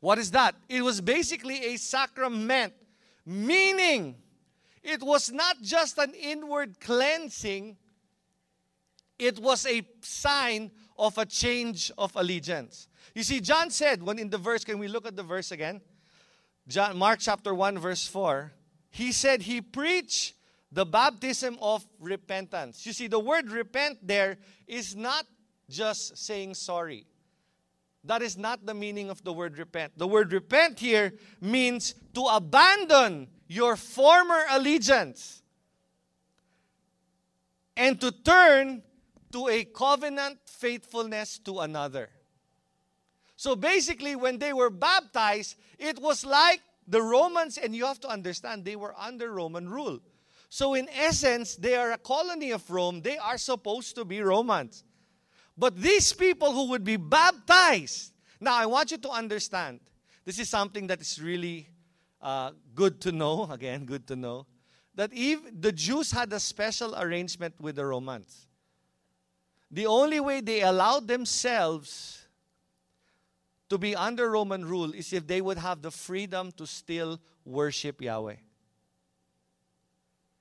What 0.00 0.18
is 0.18 0.30
that? 0.32 0.54
It 0.68 0.82
was 0.82 1.00
basically 1.00 1.64
a 1.66 1.76
sacrament, 1.76 2.74
meaning 3.24 4.16
it 4.82 5.02
was 5.02 5.30
not 5.30 5.62
just 5.62 5.98
an 5.98 6.12
inward 6.14 6.80
cleansing, 6.80 7.76
it 9.18 9.38
was 9.38 9.64
a 9.66 9.86
sign 10.00 10.72
of 11.02 11.18
a 11.18 11.26
change 11.26 11.90
of 11.98 12.14
allegiance. 12.16 12.88
You 13.14 13.22
see, 13.22 13.40
John 13.40 13.70
said, 13.70 14.02
when 14.02 14.18
in 14.18 14.30
the 14.30 14.38
verse, 14.38 14.64
can 14.64 14.78
we 14.78 14.88
look 14.88 15.04
at 15.04 15.16
the 15.16 15.22
verse 15.22 15.50
again? 15.50 15.80
John, 16.68 16.96
Mark 16.96 17.18
chapter 17.20 17.52
1, 17.52 17.78
verse 17.78 18.06
4 18.06 18.52
he 18.92 19.10
said 19.10 19.42
he 19.42 19.60
preached 19.62 20.34
the 20.70 20.84
baptism 20.84 21.56
of 21.60 21.84
repentance. 21.98 22.86
You 22.86 22.92
see, 22.92 23.06
the 23.06 23.18
word 23.18 23.50
repent 23.50 24.06
there 24.06 24.36
is 24.66 24.94
not 24.94 25.26
just 25.68 26.18
saying 26.18 26.54
sorry. 26.54 27.06
That 28.04 28.20
is 28.20 28.36
not 28.36 28.66
the 28.66 28.74
meaning 28.74 29.08
of 29.08 29.24
the 29.24 29.32
word 29.32 29.56
repent. 29.56 29.96
The 29.96 30.06
word 30.06 30.32
repent 30.32 30.78
here 30.78 31.14
means 31.40 31.94
to 32.14 32.22
abandon 32.24 33.28
your 33.48 33.76
former 33.76 34.42
allegiance 34.50 35.42
and 37.74 37.98
to 38.00 38.10
turn 38.10 38.82
to 39.32 39.48
a 39.48 39.64
covenant 39.64 40.38
faithfulness 40.46 41.38
to 41.40 41.60
another. 41.60 42.10
So 43.36 43.56
basically, 43.56 44.14
when 44.14 44.38
they 44.38 44.52
were 44.52 44.70
baptized, 44.70 45.56
it 45.78 46.00
was 46.00 46.24
like 46.24 46.60
the 46.86 47.02
Romans, 47.02 47.58
and 47.58 47.74
you 47.74 47.86
have 47.86 48.00
to 48.00 48.08
understand, 48.08 48.64
they 48.64 48.76
were 48.76 48.94
under 48.98 49.32
Roman 49.32 49.68
rule. 49.68 50.00
So, 50.48 50.74
in 50.74 50.88
essence, 50.90 51.56
they 51.56 51.76
are 51.76 51.92
a 51.92 51.98
colony 51.98 52.50
of 52.50 52.70
Rome. 52.70 53.00
They 53.00 53.16
are 53.16 53.38
supposed 53.38 53.94
to 53.94 54.04
be 54.04 54.20
Romans. 54.20 54.84
But 55.56 55.80
these 55.80 56.12
people 56.12 56.52
who 56.52 56.68
would 56.68 56.84
be 56.84 56.96
baptized, 56.96 58.12
now 58.38 58.54
I 58.54 58.66
want 58.66 58.90
you 58.90 58.98
to 58.98 59.10
understand, 59.10 59.80
this 60.24 60.38
is 60.38 60.48
something 60.48 60.86
that 60.88 61.00
is 61.00 61.20
really 61.20 61.68
uh, 62.20 62.50
good 62.74 63.00
to 63.00 63.12
know, 63.12 63.44
again, 63.50 63.86
good 63.86 64.06
to 64.08 64.16
know, 64.16 64.46
that 64.94 65.10
if 65.14 65.40
the 65.58 65.72
Jews 65.72 66.12
had 66.12 66.32
a 66.32 66.40
special 66.40 66.94
arrangement 67.00 67.54
with 67.58 67.76
the 67.76 67.86
Romans. 67.86 68.46
The 69.72 69.86
only 69.86 70.20
way 70.20 70.40
they 70.40 70.60
allowed 70.60 71.08
themselves 71.08 72.26
to 73.70 73.78
be 73.78 73.96
under 73.96 74.30
Roman 74.30 74.66
rule 74.66 74.92
is 74.92 75.14
if 75.14 75.26
they 75.26 75.40
would 75.40 75.56
have 75.56 75.80
the 75.80 75.90
freedom 75.90 76.52
to 76.52 76.66
still 76.66 77.18
worship 77.44 78.02
Yahweh. 78.02 78.36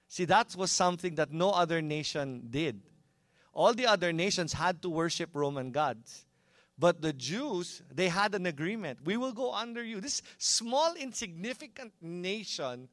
See, 0.10 0.26
that 0.26 0.54
was 0.58 0.70
something 0.70 1.16
that 1.16 1.32
no 1.32 1.52
other 1.52 1.82
nation 1.82 2.48
did. 2.50 2.82
All 3.54 3.74
the 3.74 3.88
other 3.88 4.12
nations 4.12 4.52
had 4.52 4.82
to 4.82 4.90
worship 4.90 5.30
Roman 5.34 5.72
gods. 5.72 6.26
But 6.78 7.02
the 7.02 7.14
Jews, 7.14 7.82
they 7.90 8.10
had 8.10 8.36
an 8.36 8.46
agreement. 8.46 9.00
We 9.06 9.16
will 9.16 9.32
go 9.32 9.54
under 9.54 9.82
you. 9.84 10.02
This 10.02 10.22
small, 10.38 10.94
insignificant 10.96 11.94
nation 12.02 12.90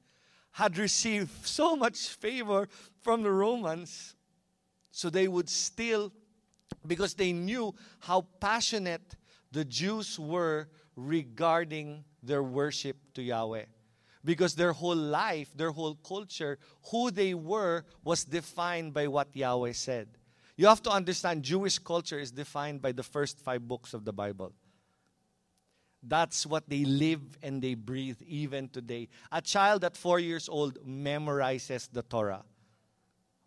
had 0.53 0.79
received 0.79 1.47
so 1.47 1.75
much 1.75 1.97
favor 1.97 2.69
from 3.01 3.23
the 3.23 3.31
Romans. 3.33 4.15
So 4.93 5.11
they 5.11 5.27
would 5.27 5.49
still, 5.49 6.13
because 6.87 7.15
they 7.15 7.33
knew 7.33 7.75
how 8.01 8.27
passionate 8.41 9.17
the 9.53 9.65
Jews 9.65 10.19
were 10.19 10.69
regarding 10.97 12.05
their 12.23 12.43
worship 12.43 12.97
to 13.15 13.23
Yahweh. 13.23 13.65
Because 14.25 14.55
their 14.55 14.73
whole 14.73 14.97
life, 14.97 15.51
their 15.55 15.71
whole 15.71 15.95
culture, 15.95 16.59
who 16.91 17.11
they 17.11 17.35
were, 17.35 17.85
was 18.05 18.25
defined 18.25 18.93
by 18.93 19.07
what 19.07 19.35
Yahweh 19.35 19.73
said. 19.73 20.09
You 20.57 20.67
have 20.67 20.83
to 20.83 20.91
understand, 20.91 21.45
Jewish 21.45 21.79
culture 21.79 22.19
is 22.19 22.33
defined 22.33 22.83
by 22.83 22.93
the 22.93 23.05
first 23.05 23.39
five 23.41 23.67
books 23.67 23.95
of 23.95 24.05
the 24.05 24.13
Bible. 24.13 24.53
That's 26.03 26.47
what 26.47 26.69
they 26.69 26.85
live 26.85 27.21
and 27.43 27.63
they 27.63 27.75
breathe 27.75 28.21
even 28.27 28.69
today. 28.69 29.09
A 29.33 29.41
child 29.41 29.85
at 29.85 29.97
four 29.97 30.19
years 30.19 30.49
old 30.49 30.85
memorizes 30.85 31.89
the 31.91 32.03
Torah. 32.03 32.45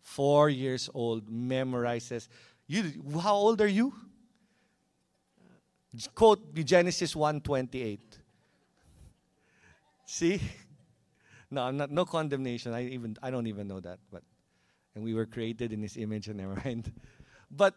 Four 0.00 0.50
years 0.50 0.90
old 0.92 1.30
memorizes. 1.30 2.28
You, 2.72 3.20
how 3.20 3.34
old 3.34 3.60
are 3.60 3.68
you? 3.68 3.92
Quote 6.14 6.54
Genesis 6.54 7.14
1:28. 7.14 7.98
See? 10.06 10.40
No, 11.50 11.64
I'm 11.64 11.76
not 11.76 11.90
no 11.90 12.06
condemnation. 12.06 12.72
I 12.72 12.86
even 12.86 13.18
I 13.22 13.30
don't 13.30 13.46
even 13.46 13.68
know 13.68 13.78
that, 13.80 13.98
but 14.10 14.22
and 14.94 15.04
we 15.04 15.12
were 15.12 15.26
created 15.26 15.74
in 15.74 15.82
his 15.82 15.98
image 15.98 16.28
and 16.28 16.38
never 16.38 16.54
mind. 16.64 16.90
But 17.50 17.74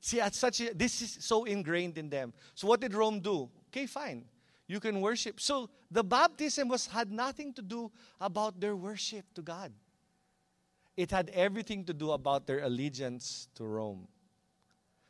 see, 0.00 0.20
at 0.20 0.36
such 0.36 0.60
a, 0.60 0.72
this 0.72 1.02
is 1.02 1.18
so 1.18 1.42
ingrained 1.42 1.98
in 1.98 2.08
them. 2.08 2.32
So 2.54 2.68
what 2.68 2.80
did 2.80 2.94
Rome 2.94 3.18
do? 3.18 3.50
Okay, 3.70 3.86
fine. 3.86 4.24
You 4.68 4.78
can 4.78 5.00
worship. 5.00 5.40
So 5.40 5.68
the 5.90 6.04
baptism 6.04 6.68
was 6.68 6.86
had 6.86 7.10
nothing 7.10 7.54
to 7.54 7.62
do 7.62 7.90
about 8.20 8.60
their 8.60 8.76
worship 8.76 9.24
to 9.34 9.42
God. 9.42 9.72
It 10.96 11.10
had 11.10 11.28
everything 11.30 11.84
to 11.86 11.92
do 11.92 12.12
about 12.12 12.46
their 12.46 12.60
allegiance 12.60 13.48
to 13.56 13.64
Rome. 13.64 14.06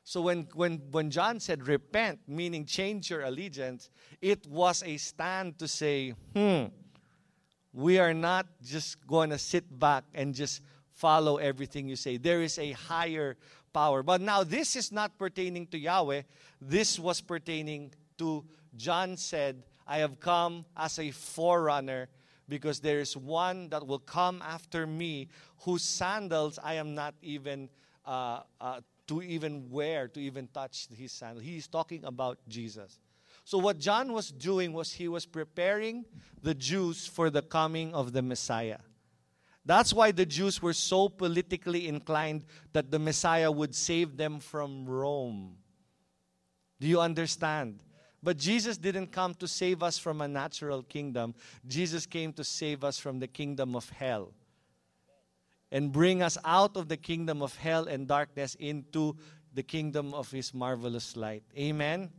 So 0.08 0.22
when, 0.22 0.48
when, 0.54 0.80
when 0.90 1.10
John 1.10 1.38
said 1.38 1.68
repent, 1.68 2.20
meaning 2.26 2.64
change 2.64 3.10
your 3.10 3.24
allegiance, 3.24 3.90
it 4.22 4.46
was 4.46 4.82
a 4.82 4.96
stand 4.96 5.58
to 5.58 5.68
say, 5.68 6.14
hmm, 6.34 6.68
we 7.74 7.98
are 7.98 8.14
not 8.14 8.46
just 8.64 9.06
going 9.06 9.28
to 9.28 9.36
sit 9.36 9.66
back 9.78 10.04
and 10.14 10.34
just 10.34 10.62
follow 10.94 11.36
everything 11.36 11.90
you 11.90 11.96
say. 11.96 12.16
There 12.16 12.40
is 12.40 12.58
a 12.58 12.72
higher 12.72 13.36
power. 13.74 14.02
But 14.02 14.22
now 14.22 14.44
this 14.44 14.76
is 14.76 14.90
not 14.90 15.18
pertaining 15.18 15.66
to 15.66 15.78
Yahweh. 15.78 16.22
This 16.58 16.98
was 16.98 17.20
pertaining 17.20 17.92
to 18.16 18.46
John 18.78 19.14
said, 19.18 19.62
I 19.86 19.98
have 19.98 20.20
come 20.20 20.64
as 20.74 20.98
a 20.98 21.10
forerunner 21.10 22.08
because 22.48 22.80
there 22.80 23.00
is 23.00 23.14
one 23.14 23.68
that 23.68 23.86
will 23.86 23.98
come 23.98 24.40
after 24.40 24.86
me 24.86 25.28
whose 25.64 25.82
sandals 25.82 26.58
I 26.64 26.76
am 26.76 26.94
not 26.94 27.14
even 27.20 27.68
uh, 28.06 28.40
uh, 28.58 28.80
to 29.08 29.22
even 29.22 29.70
wear, 29.70 30.06
to 30.08 30.20
even 30.20 30.46
touch 30.48 30.86
his 30.94 31.12
sandals. 31.12 31.44
He 31.44 31.56
is 31.56 31.66
talking 31.66 32.04
about 32.04 32.38
Jesus. 32.48 33.00
So, 33.44 33.58
what 33.58 33.78
John 33.78 34.12
was 34.12 34.30
doing 34.30 34.72
was 34.72 34.92
he 34.92 35.08
was 35.08 35.24
preparing 35.24 36.04
the 36.42 36.54
Jews 36.54 37.06
for 37.06 37.30
the 37.30 37.42
coming 37.42 37.94
of 37.94 38.12
the 38.12 38.22
Messiah. 38.22 38.78
That's 39.64 39.92
why 39.92 40.12
the 40.12 40.26
Jews 40.26 40.62
were 40.62 40.72
so 40.72 41.08
politically 41.08 41.88
inclined 41.88 42.44
that 42.72 42.90
the 42.90 42.98
Messiah 42.98 43.50
would 43.50 43.74
save 43.74 44.16
them 44.16 44.40
from 44.40 44.86
Rome. 44.86 45.56
Do 46.80 46.86
you 46.86 47.00
understand? 47.00 47.82
But 48.22 48.36
Jesus 48.36 48.76
didn't 48.76 49.08
come 49.08 49.34
to 49.34 49.48
save 49.48 49.82
us 49.82 49.98
from 49.98 50.20
a 50.20 50.28
natural 50.28 50.82
kingdom. 50.82 51.34
Jesus 51.66 52.06
came 52.06 52.32
to 52.34 52.44
save 52.44 52.82
us 52.82 52.98
from 52.98 53.18
the 53.18 53.28
kingdom 53.28 53.76
of 53.76 53.88
hell 53.90 54.32
and 55.70 55.92
bring 55.92 56.22
us 56.22 56.38
out 56.44 56.76
of 56.76 56.88
the 56.88 56.96
kingdom 56.96 57.42
of 57.42 57.57
hell 57.57 57.87
and 57.87 58.07
darkness 58.09 58.54
into 58.59 59.16
the 59.54 59.62
kingdom 59.62 60.14
of 60.14 60.31
his 60.31 60.54
marvelous 60.54 61.16
light. 61.16 61.42
Amen. 61.57 62.11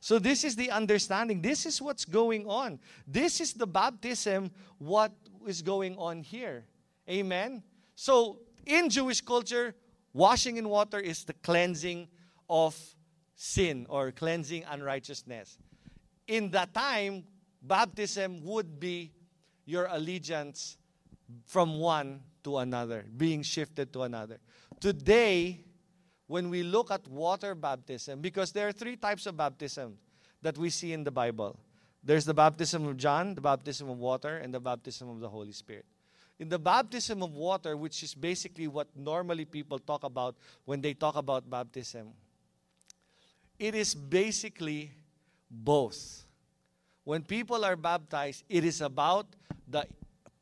So 0.00 0.18
this 0.18 0.42
is 0.42 0.56
the 0.56 0.70
understanding. 0.70 1.42
This 1.42 1.64
is 1.64 1.80
what's 1.80 2.04
going 2.04 2.46
on. 2.46 2.80
This 3.06 3.40
is 3.40 3.52
the 3.52 3.66
baptism 3.66 4.50
what 4.78 5.12
is 5.46 5.62
going 5.62 5.96
on 5.96 6.22
here. 6.22 6.64
Amen. 7.08 7.62
So 7.94 8.40
in 8.66 8.90
Jewish 8.90 9.20
culture, 9.20 9.74
washing 10.12 10.56
in 10.56 10.68
water 10.68 10.98
is 10.98 11.24
the 11.24 11.34
cleansing 11.34 12.08
of 12.50 12.76
sin 13.34 13.86
or 13.88 14.10
cleansing 14.10 14.64
unrighteousness. 14.68 15.58
In 16.26 16.50
that 16.50 16.74
time, 16.74 17.24
baptism 17.62 18.44
would 18.44 18.78
be 18.78 19.12
your 19.64 19.86
allegiance 19.86 20.76
from 21.46 21.78
one 21.78 22.20
to 22.44 22.58
another, 22.58 23.04
being 23.16 23.42
shifted 23.42 23.92
to 23.92 24.02
another. 24.02 24.38
Today, 24.80 25.60
when 26.26 26.50
we 26.50 26.62
look 26.62 26.90
at 26.90 27.06
water 27.08 27.54
baptism, 27.54 28.20
because 28.20 28.52
there 28.52 28.68
are 28.68 28.72
three 28.72 28.96
types 28.96 29.26
of 29.26 29.36
baptism 29.36 29.98
that 30.40 30.58
we 30.58 30.70
see 30.70 30.92
in 30.92 31.04
the 31.04 31.10
Bible 31.10 31.58
there's 32.02 32.24
the 32.24 32.34
baptism 32.34 32.86
of 32.86 32.96
John, 32.96 33.34
the 33.34 33.40
baptism 33.40 33.88
of 33.88 33.98
water, 33.98 34.38
and 34.38 34.52
the 34.52 34.60
baptism 34.60 35.08
of 35.08 35.20
the 35.20 35.28
Holy 35.28 35.52
Spirit. 35.52 35.86
In 36.38 36.48
the 36.48 36.58
baptism 36.58 37.22
of 37.22 37.32
water, 37.32 37.76
which 37.76 38.02
is 38.02 38.14
basically 38.14 38.66
what 38.66 38.88
normally 38.96 39.44
people 39.44 39.78
talk 39.78 40.02
about 40.02 40.36
when 40.64 40.80
they 40.80 40.94
talk 40.94 41.14
about 41.14 41.48
baptism, 41.48 42.08
it 43.58 43.76
is 43.76 43.94
basically 43.94 44.90
both. 45.48 46.24
When 47.04 47.22
people 47.22 47.64
are 47.64 47.76
baptized, 47.76 48.42
it 48.48 48.64
is 48.64 48.80
about 48.80 49.26
the 49.68 49.86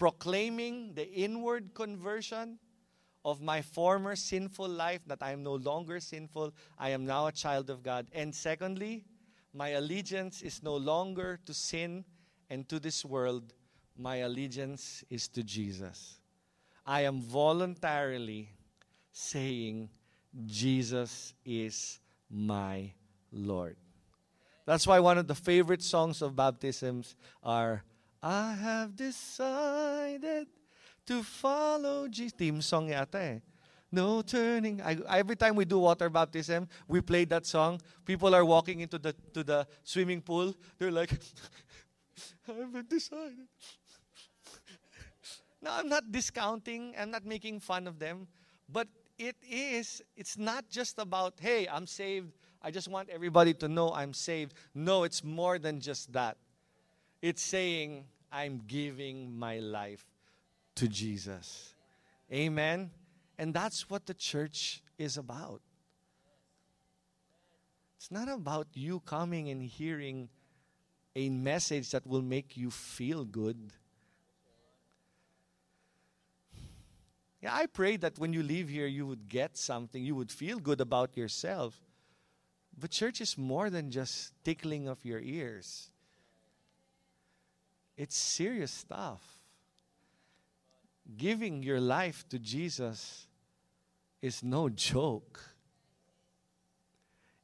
proclaiming 0.01 0.95
the 0.95 1.07
inward 1.13 1.75
conversion 1.75 2.59
of 3.23 3.43
my 3.43 3.61
former 3.61 4.17
sinful 4.17 4.67
life 4.67 5.03
that 5.07 5.19
I 5.21 5.33
am 5.33 5.43
no 5.43 5.57
longer 5.57 6.01
sinful, 6.01 6.55
I 6.79 6.89
am 6.89 7.05
now 7.05 7.27
a 7.27 7.33
child 7.33 7.69
of 7.69 7.83
God. 7.83 8.07
And 8.13 8.35
secondly, 8.35 9.05
my 9.53 9.69
allegiance 9.77 10.41
is 10.41 10.63
no 10.63 10.75
longer 10.75 11.39
to 11.45 11.53
sin 11.53 12.07
and 12.49 12.67
to 12.71 12.81
this 12.81 13.05
world, 13.05 13.53
my 13.95 14.17
allegiance 14.17 15.05
is 15.11 15.29
to 15.29 15.43
Jesus. 15.43 16.19
I 16.87 17.03
am 17.03 17.21
voluntarily 17.21 18.55
saying, 19.13 19.91
Jesus 20.47 21.35
is 21.45 22.01
my 22.31 22.91
Lord. 23.31 23.77
That's 24.65 24.87
why 24.87 24.99
one 25.01 25.19
of 25.19 25.27
the 25.27 25.35
favorite 25.35 25.83
songs 25.83 26.23
of 26.23 26.35
baptisms 26.35 27.17
are 27.43 27.85
I 28.23 28.53
have 28.53 28.97
decided 28.97 30.49
to 31.07 31.23
follow 31.23 32.09
Jesus. 32.09 32.33
Team 32.37 32.61
song 32.61 32.89
yata 32.89 33.15
eh. 33.15 33.39
No 33.93 34.23
turning. 34.23 34.81
I, 34.83 34.99
every 35.09 35.35
time 35.35 35.57
we 35.57 35.65
do 35.65 35.79
water 35.79 36.09
baptism, 36.09 36.69
we 36.87 37.01
play 37.01 37.25
that 37.27 37.45
song. 37.47 37.81
People 38.05 38.35
are 38.35 38.45
walking 38.45 38.81
into 38.81 38.99
the 38.99 39.15
to 39.35 39.43
the 39.43 39.67
swimming 39.83 40.21
pool. 40.21 40.55
They're 40.79 40.93
like, 40.93 41.11
I 42.49 42.53
have 42.53 42.89
decided. 42.89 43.49
now 45.63 45.79
I'm 45.79 45.89
not 45.89 46.13
discounting. 46.13 46.95
I'm 46.97 47.11
not 47.11 47.25
making 47.25 47.61
fun 47.61 47.89
of 47.89 47.99
them, 47.99 48.29
but 48.69 48.87
it 49.19 49.37
is. 49.43 50.03
It's 50.17 50.39
not 50.39 50.69
just 50.71 50.99
about 50.99 51.35
hey, 51.41 51.67
I'm 51.67 51.87
saved. 51.87 52.31
I 52.63 52.71
just 52.71 52.87
want 52.87 53.09
everybody 53.09 53.55
to 53.55 53.69
know 53.69 53.91
I'm 53.91 54.13
saved. 54.13 54.55
No, 54.75 55.03
it's 55.03 55.25
more 55.25 55.59
than 55.59 55.81
just 55.81 56.13
that. 56.13 56.37
It's 57.23 57.43
saying, 57.43 58.05
I'm 58.33 58.63
giving 58.67 59.39
my 59.39 59.59
life 59.59 60.05
to 60.77 60.89
Jesus. 60.89 61.75
Amen. 62.33 62.91
And 63.39 63.53
that's 63.53 63.91
what 63.91 64.07
the 64.07 64.15
church 64.15 64.83
is 64.99 65.17
about. 65.17 65.61
It's 67.97 68.11
not 68.11 68.29
about 68.29 68.69
you 68.73 69.01
coming 69.01 69.51
and 69.51 69.63
hearing 69.63 70.31
a 71.15 71.29
message 71.29 71.91
that 71.91 72.07
will 72.07 72.23
make 72.23 72.57
you 72.57 72.71
feel 72.71 73.25
good. 73.25 73.73
Yeah, 77.43 77.55
I 77.55 77.67
pray 77.67 77.97
that 77.99 78.19
when 78.19 78.33
you 78.33 78.43
leave 78.43 78.69
here, 78.69 78.87
you 78.87 79.07
would 79.07 79.29
get 79.29 79.57
something, 79.57 80.03
you 80.03 80.15
would 80.15 80.31
feel 80.31 80.59
good 80.59 80.81
about 80.81 81.17
yourself. 81.17 81.79
But 82.79 82.91
church 82.91 83.21
is 83.21 83.37
more 83.37 83.69
than 83.69 83.91
just 83.91 84.33
tickling 84.45 84.89
of 84.89 85.05
your 85.05 85.21
ears. 85.21 85.90
It's 88.01 88.17
serious 88.17 88.71
stuff. 88.71 89.21
Giving 91.17 91.63
your 91.63 91.81
life 91.81 92.25
to 92.31 92.39
Jesus 92.39 93.27
is 94.23 94.43
no 94.43 94.71
joke. 94.71 95.41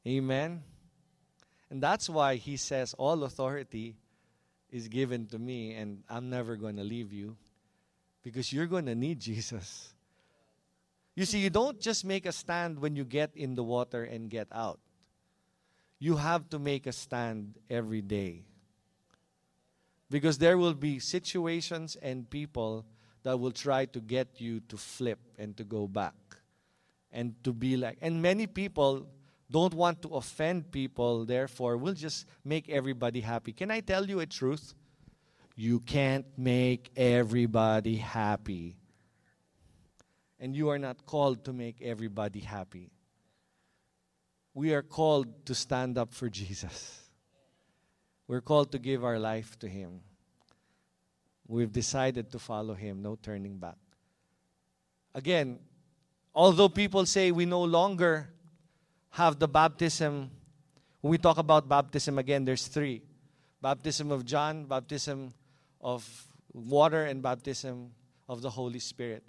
Amen. 0.06 0.62
And 1.68 1.82
that's 1.82 2.08
why 2.08 2.36
he 2.36 2.56
says, 2.56 2.94
All 2.96 3.24
authority 3.24 3.96
is 4.70 4.88
given 4.88 5.26
to 5.26 5.38
me, 5.38 5.74
and 5.74 6.02
I'm 6.08 6.30
never 6.30 6.56
going 6.56 6.76
to 6.76 6.84
leave 6.84 7.12
you 7.12 7.36
because 8.22 8.50
you're 8.50 8.66
going 8.66 8.86
to 8.86 8.94
need 8.94 9.20
Jesus. 9.20 9.92
You 11.14 11.26
see, 11.26 11.40
you 11.40 11.50
don't 11.50 11.80
just 11.80 12.02
make 12.04 12.24
a 12.24 12.32
stand 12.32 12.78
when 12.78 12.96
you 12.96 13.04
get 13.04 13.32
in 13.34 13.56
the 13.56 13.64
water 13.64 14.04
and 14.04 14.30
get 14.30 14.48
out 14.52 14.78
you 15.98 16.16
have 16.16 16.48
to 16.50 16.58
make 16.58 16.86
a 16.86 16.92
stand 16.92 17.54
every 17.70 18.02
day. 18.02 18.44
Because 20.10 20.38
there 20.38 20.56
will 20.56 20.74
be 20.74 20.98
situations 20.98 21.96
and 22.00 22.28
people 22.30 22.86
that 23.22 23.38
will 23.38 23.50
try 23.50 23.86
to 23.86 24.00
get 24.00 24.40
you 24.40 24.60
to 24.68 24.76
flip 24.76 25.18
and 25.38 25.56
to 25.56 25.64
go 25.64 25.88
back 25.88 26.14
and 27.10 27.34
to 27.42 27.52
be 27.52 27.76
like. 27.76 27.98
And 28.00 28.22
many 28.22 28.46
people 28.46 29.08
don't 29.50 29.74
want 29.74 30.02
to 30.02 30.08
offend 30.10 30.70
people, 30.70 31.24
therefore, 31.24 31.76
we'll 31.76 31.94
just 31.94 32.26
make 32.44 32.68
everybody 32.68 33.20
happy. 33.20 33.52
Can 33.52 33.70
I 33.70 33.80
tell 33.80 34.06
you 34.06 34.20
a 34.20 34.26
truth? 34.26 34.74
You 35.56 35.80
can't 35.80 36.26
make 36.36 36.90
everybody 36.96 37.96
happy. 37.96 38.76
And 40.38 40.54
you 40.54 40.68
are 40.68 40.78
not 40.78 41.06
called 41.06 41.44
to 41.46 41.52
make 41.52 41.80
everybody 41.80 42.40
happy 42.40 42.90
we 44.57 44.72
are 44.72 44.82
called 44.82 45.44
to 45.44 45.54
stand 45.54 45.98
up 45.98 46.14
for 46.14 46.30
Jesus. 46.30 47.05
We're 48.29 48.41
called 48.41 48.72
to 48.72 48.79
give 48.79 49.05
our 49.05 49.18
life 49.18 49.59
to 49.61 49.68
Him. 49.68 50.01
We've 51.47 51.72
decided 51.72 52.33
to 52.33 52.39
follow 52.39 52.74
Him, 52.74 53.03
no 53.03 53.16
turning 53.16 53.59
back. 53.59 53.79
Again, 55.14 55.61
although 56.35 56.68
people 56.68 57.07
say 57.07 57.31
we 57.31 57.47
no 57.47 57.62
longer 57.62 58.29
have 59.11 59.39
the 59.39 59.49
baptism, 59.49 60.31
when 61.01 61.11
we 61.11 61.18
talk 61.18 61.39
about 61.39 61.68
baptism 61.68 62.18
again, 62.18 62.45
there's 62.45 62.66
three 62.66 63.03
baptism 63.62 64.11
of 64.11 64.24
John, 64.24 64.64
baptism 64.64 65.33
of 65.81 66.07
water, 66.53 67.05
and 67.07 67.22
baptism 67.22 67.91
of 68.29 68.43
the 68.43 68.51
Holy 68.51 68.79
Spirit. 68.79 69.22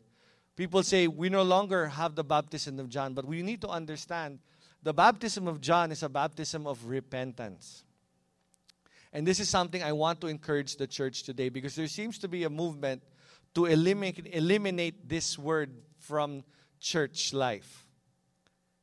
People 0.55 0.81
say 0.83 1.07
we 1.07 1.29
no 1.29 1.43
longer 1.43 1.87
have 1.87 2.15
the 2.15 2.23
baptism 2.23 2.79
of 2.79 2.89
John, 2.89 3.13
but 3.13 3.25
we 3.25 3.43
need 3.43 3.61
to 3.61 3.69
understand 3.69 4.39
the 4.83 4.93
baptism 4.93 5.47
of 5.47 5.61
John 5.61 5.91
is 5.91 6.03
a 6.03 6.09
baptism 6.09 6.65
of 6.67 6.85
repentance. 6.85 7.83
And 9.13 9.25
this 9.25 9.39
is 9.39 9.49
something 9.49 9.81
I 9.81 9.93
want 9.93 10.21
to 10.21 10.27
encourage 10.27 10.75
the 10.75 10.87
church 10.87 11.23
today 11.23 11.49
because 11.49 11.75
there 11.75 11.87
seems 11.87 12.17
to 12.19 12.27
be 12.27 12.43
a 12.43 12.49
movement 12.49 13.03
to 13.55 13.65
eliminate, 13.65 14.27
eliminate 14.33 15.07
this 15.07 15.37
word 15.37 15.71
from 15.99 16.43
church 16.79 17.33
life. 17.33 17.85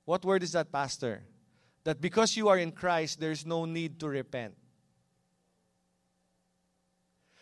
What 0.04 0.24
word 0.24 0.42
is 0.42 0.52
that, 0.52 0.72
Pastor? 0.72 1.22
that 1.84 2.00
because 2.00 2.36
you 2.36 2.48
are 2.48 2.58
in 2.58 2.72
Christ, 2.72 3.20
there's 3.20 3.46
no 3.46 3.66
need 3.66 4.00
to 4.00 4.08
repent. 4.08 4.54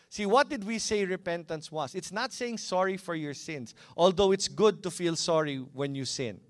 See, 0.08 0.26
what 0.26 0.50
did 0.50 0.64
we 0.64 0.78
say 0.78 1.04
repentance 1.06 1.72
was? 1.72 1.94
It's 1.94 2.12
not 2.12 2.32
saying 2.32 2.58
sorry 2.58 2.98
for 2.98 3.14
your 3.14 3.32
sins, 3.32 3.74
although 3.96 4.32
it's 4.32 4.46
good 4.46 4.82
to 4.82 4.90
feel 4.90 5.16
sorry 5.16 5.56
when 5.56 5.94
you 5.94 6.04
sin. 6.04 6.40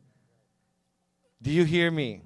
Do 1.41 1.51
you 1.51 1.65
hear 1.65 1.91
me? 1.91 2.23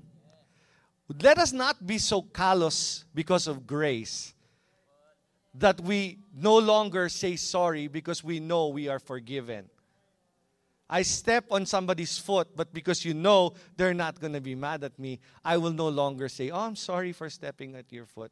Let 1.09 1.39
us 1.39 1.53
not 1.53 1.87
be 1.87 1.99
so 1.99 2.23
callous 2.23 3.05
because 3.15 3.47
of 3.47 3.67
grace 3.67 4.35
that 5.55 5.81
we 5.81 6.19
no 6.35 6.59
longer 6.59 7.09
say 7.09 7.37
sorry 7.37 7.89
because 7.89 8.23
we 8.25 8.41
know 8.41 8.69
we 8.69 8.89
are 8.89 8.99
forgiven. 8.99 9.71
I 10.89 11.03
step 11.03 11.47
on 11.51 11.67
somebody's 11.67 12.19
foot, 12.19 12.49
but 12.55 12.73
because 12.73 13.05
you 13.05 13.15
know 13.15 13.55
they're 13.77 13.95
not 13.95 14.21
going 14.21 14.35
to 14.35 14.41
be 14.41 14.55
mad 14.55 14.85
at 14.85 14.99
me, 14.99 15.19
I 15.45 15.57
will 15.57 15.73
no 15.73 15.89
longer 15.89 16.29
say, 16.29 16.51
Oh, 16.51 16.61
I'm 16.61 16.77
sorry 16.77 17.13
for 17.13 17.29
stepping 17.31 17.75
at 17.75 17.93
your 17.93 18.07
foot. 18.07 18.31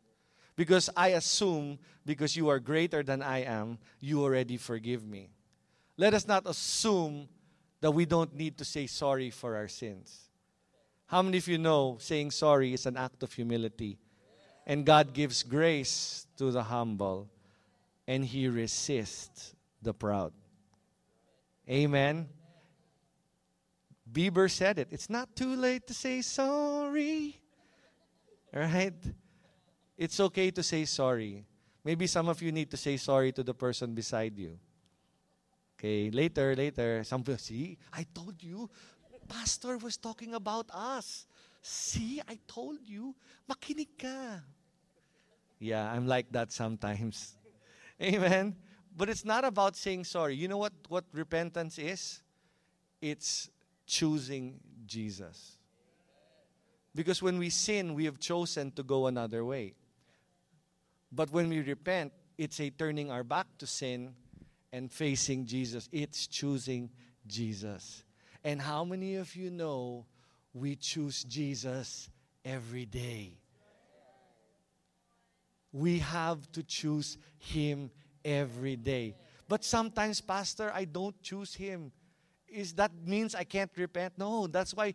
Because 0.57 0.89
I 0.97 1.09
assume, 1.09 1.79
because 2.07 2.37
you 2.37 2.49
are 2.49 2.61
greater 2.61 3.03
than 3.03 3.23
I 3.23 3.39
am, 3.43 3.79
you 3.99 4.23
already 4.23 4.57
forgive 4.57 5.05
me. 5.05 5.31
Let 5.97 6.15
us 6.15 6.29
not 6.29 6.45
assume 6.47 7.29
that 7.81 7.91
we 7.91 8.05
don't 8.05 8.35
need 8.35 8.57
to 8.59 8.65
say 8.65 8.87
sorry 8.87 9.31
for 9.31 9.57
our 9.57 9.67
sins. 9.67 10.31
How 11.15 11.23
many 11.23 11.39
of 11.39 11.47
you 11.47 11.59
know 11.59 11.97
saying 12.01 12.33
sorry 12.33 12.75
is 12.75 12.87
an 12.87 12.97
act 12.97 13.23
of 13.23 13.33
humility? 13.33 14.01
And 14.67 14.85
God 14.85 15.13
gives 15.13 15.45
grace 15.45 16.27
to 16.39 16.51
the 16.51 16.65
humble, 16.65 17.31
and 18.05 18.25
He 18.25 18.49
resists 18.49 19.55
the 19.81 19.95
proud. 19.95 20.33
Amen. 21.71 22.29
Bieber 24.11 24.51
said 24.51 24.81
it. 24.81 24.89
It's 24.91 25.09
not 25.09 25.37
too 25.37 25.55
late 25.55 25.87
to 25.87 25.95
say 25.95 26.21
sorry. 26.21 27.39
Right? 28.53 28.99
It's 29.97 30.19
okay 30.19 30.51
to 30.51 30.65
say 30.65 30.85
sorry. 30.85 31.45
Maybe 31.85 32.09
some 32.09 32.29
of 32.29 32.43
you 32.43 32.51
need 32.51 32.73
to 32.73 32.77
say 32.77 32.97
sorry 32.97 33.31
to 33.35 33.45
the 33.45 33.55
person 33.55 33.95
beside 33.95 34.37
you. 34.37 34.59
Okay, 35.79 36.11
later, 36.11 36.57
later, 36.57 37.05
some 37.05 37.23
people, 37.23 37.39
see, 37.39 37.79
I 37.93 38.05
told 38.15 38.43
you, 38.43 38.69
pastor 39.29 39.79
was 39.79 39.97
talking 39.97 40.35
about 40.35 40.67
us. 40.73 41.27
See, 41.63 42.21
I 42.29 42.39
told 42.47 42.79
you, 42.85 43.15
makinig 43.49 43.89
ka. 43.99 44.41
Yeah, 45.59 45.91
I'm 45.91 46.07
like 46.07 46.31
that 46.33 46.53
sometimes. 46.53 47.37
Amen. 48.03 48.57
But 48.97 49.09
it's 49.09 49.25
not 49.25 49.45
about 49.45 49.77
saying 49.77 50.05
sorry. 50.05 50.37
You 50.37 50.49
know 50.49 50.59
what, 50.59 50.73
what 50.89 51.05
repentance 51.13 51.79
is? 51.79 52.23
It's 53.01 53.51
choosing 53.87 54.61
Jesus. 54.87 55.59
Because 56.95 57.23
when 57.23 57.39
we 57.39 57.51
sin, 57.51 57.95
we 57.95 58.05
have 58.05 58.21
chosen 58.21 58.71
to 58.73 58.83
go 58.83 59.07
another 59.07 59.45
way. 59.45 59.75
But 61.11 61.31
when 61.33 61.49
we 61.49 61.61
repent, 61.61 62.13
it's 62.39 62.61
a 62.61 62.71
turning 62.71 63.11
our 63.11 63.25
back 63.25 63.47
to 63.59 63.67
sin 63.67 64.15
and 64.73 64.91
facing 64.91 65.47
Jesus. 65.47 65.89
It's 65.93 66.27
choosing 66.27 66.91
Jesus. 67.27 68.05
And 68.45 68.61
how 68.61 68.85
many 68.85 69.17
of 69.17 69.35
you 69.35 69.51
know 69.51 70.05
we 70.53 70.77
choose 70.77 71.25
Jesus 71.25 72.11
every 72.45 72.85
day? 72.85 73.39
We 75.73 75.99
have 76.01 76.53
to 76.53 76.63
choose 76.63 77.17
Him 77.39 77.91
every 78.25 78.77
day. 78.77 79.17
But 79.49 79.65
sometimes, 79.65 80.21
Pastor, 80.21 80.71
I 80.75 80.85
don't 80.85 81.21
choose 81.23 81.55
Him. 81.55 81.91
Is 82.47 82.75
that 82.75 82.93
means 83.05 83.35
I 83.35 83.45
can't 83.45 83.71
repent? 83.77 84.13
No, 84.19 84.47
that's 84.47 84.75
why 84.75 84.95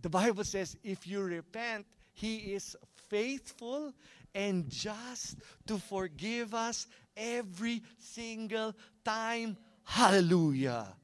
the 0.00 0.10
Bible 0.10 0.44
says 0.44 0.76
if 0.84 1.06
you 1.06 1.22
repent, 1.22 1.86
He 2.12 2.54
is 2.54 2.76
faithful 3.08 3.92
and 4.34 4.68
just 4.68 5.38
to 5.66 5.78
forgive 5.78 6.54
us 6.54 6.86
every 7.16 7.82
single 7.98 8.74
time. 9.02 9.56
Hallelujah. 9.82 10.94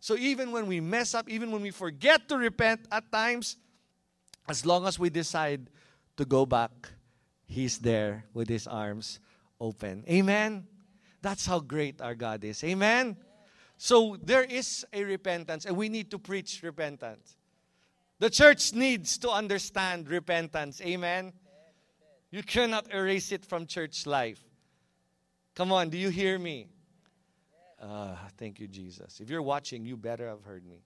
So 0.00 0.16
even 0.16 0.50
when 0.50 0.66
we 0.66 0.80
mess 0.80 1.14
up, 1.14 1.28
even 1.28 1.50
when 1.50 1.60
we 1.60 1.70
forget 1.70 2.28
to 2.30 2.36
repent 2.38 2.80
at 2.90 3.12
times, 3.12 3.56
as 4.48 4.64
long 4.64 4.86
as 4.86 4.98
we 4.98 5.10
decide 5.10 5.68
to 6.16 6.24
go 6.24 6.46
back, 6.46 6.70
He's 7.46 7.78
there 7.78 8.24
with 8.32 8.48
His 8.48 8.66
arms 8.66 9.20
open. 9.60 10.04
Amen. 10.08 10.66
That's 11.20 11.44
how 11.44 11.60
great 11.60 12.00
our 12.00 12.14
God 12.14 12.44
is. 12.44 12.64
Amen. 12.64 13.16
So 13.76 14.16
there 14.22 14.44
is 14.44 14.86
a 14.92 15.04
repentance, 15.04 15.66
and 15.66 15.76
we 15.76 15.88
need 15.88 16.10
to 16.12 16.18
preach 16.18 16.62
repentance. 16.62 17.36
The 18.18 18.30
church 18.30 18.72
needs 18.72 19.18
to 19.18 19.30
understand 19.30 20.08
repentance. 20.08 20.80
Amen. 20.80 21.32
You 22.30 22.42
cannot 22.42 22.92
erase 22.92 23.32
it 23.32 23.44
from 23.44 23.66
church 23.66 24.06
life. 24.06 24.40
Come 25.54 25.72
on, 25.72 25.90
do 25.90 25.98
you 25.98 26.10
hear 26.10 26.38
me? 26.38 26.68
Uh, 27.80 28.14
thank 28.36 28.60
you, 28.60 28.68
Jesus. 28.68 29.20
If 29.20 29.30
you're 29.30 29.42
watching, 29.42 29.86
you 29.86 29.96
better 29.96 30.28
have 30.28 30.42
heard 30.42 30.66
me. 30.66 30.82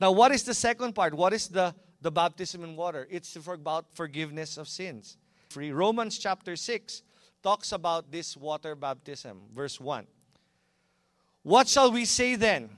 Now, 0.00 0.12
what 0.12 0.30
is 0.30 0.44
the 0.44 0.54
second 0.54 0.94
part? 0.94 1.14
What 1.14 1.32
is 1.32 1.48
the, 1.48 1.74
the 2.00 2.12
baptism 2.12 2.62
in 2.62 2.76
water? 2.76 3.08
It's 3.10 3.36
about 3.46 3.86
forgiveness 3.94 4.56
of 4.56 4.68
sins. 4.68 5.16
Free. 5.48 5.72
Romans 5.72 6.18
chapter 6.18 6.54
6 6.54 7.02
talks 7.42 7.72
about 7.72 8.12
this 8.12 8.36
water 8.36 8.76
baptism. 8.76 9.40
Verse 9.52 9.80
1. 9.80 10.06
What 11.42 11.66
shall 11.66 11.90
we 11.90 12.04
say 12.04 12.36
then? 12.36 12.70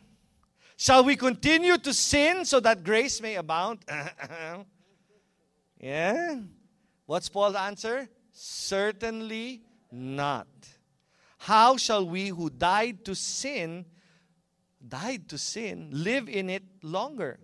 Shall 0.77 1.05
we 1.05 1.17
continue 1.17 1.77
to 1.77 1.93
sin 1.93 2.47
so 2.47 2.61
that 2.61 2.83
grace 2.83 3.21
may 3.21 3.35
abound? 3.35 3.81
yeah? 5.81 6.37
What's 7.05 7.29
Paul's 7.29 7.57
answer? 7.57 8.09
Certainly 8.33 9.61
not. 9.93 10.47
How 11.41 11.79
shall 11.79 12.07
we 12.07 12.29
who 12.29 12.51
died 12.51 13.03
to 13.07 13.15
sin, 13.15 13.87
died 14.87 15.27
to 15.31 15.39
sin, 15.39 15.89
live 15.91 16.29
in 16.29 16.51
it 16.51 16.63
longer? 16.83 17.41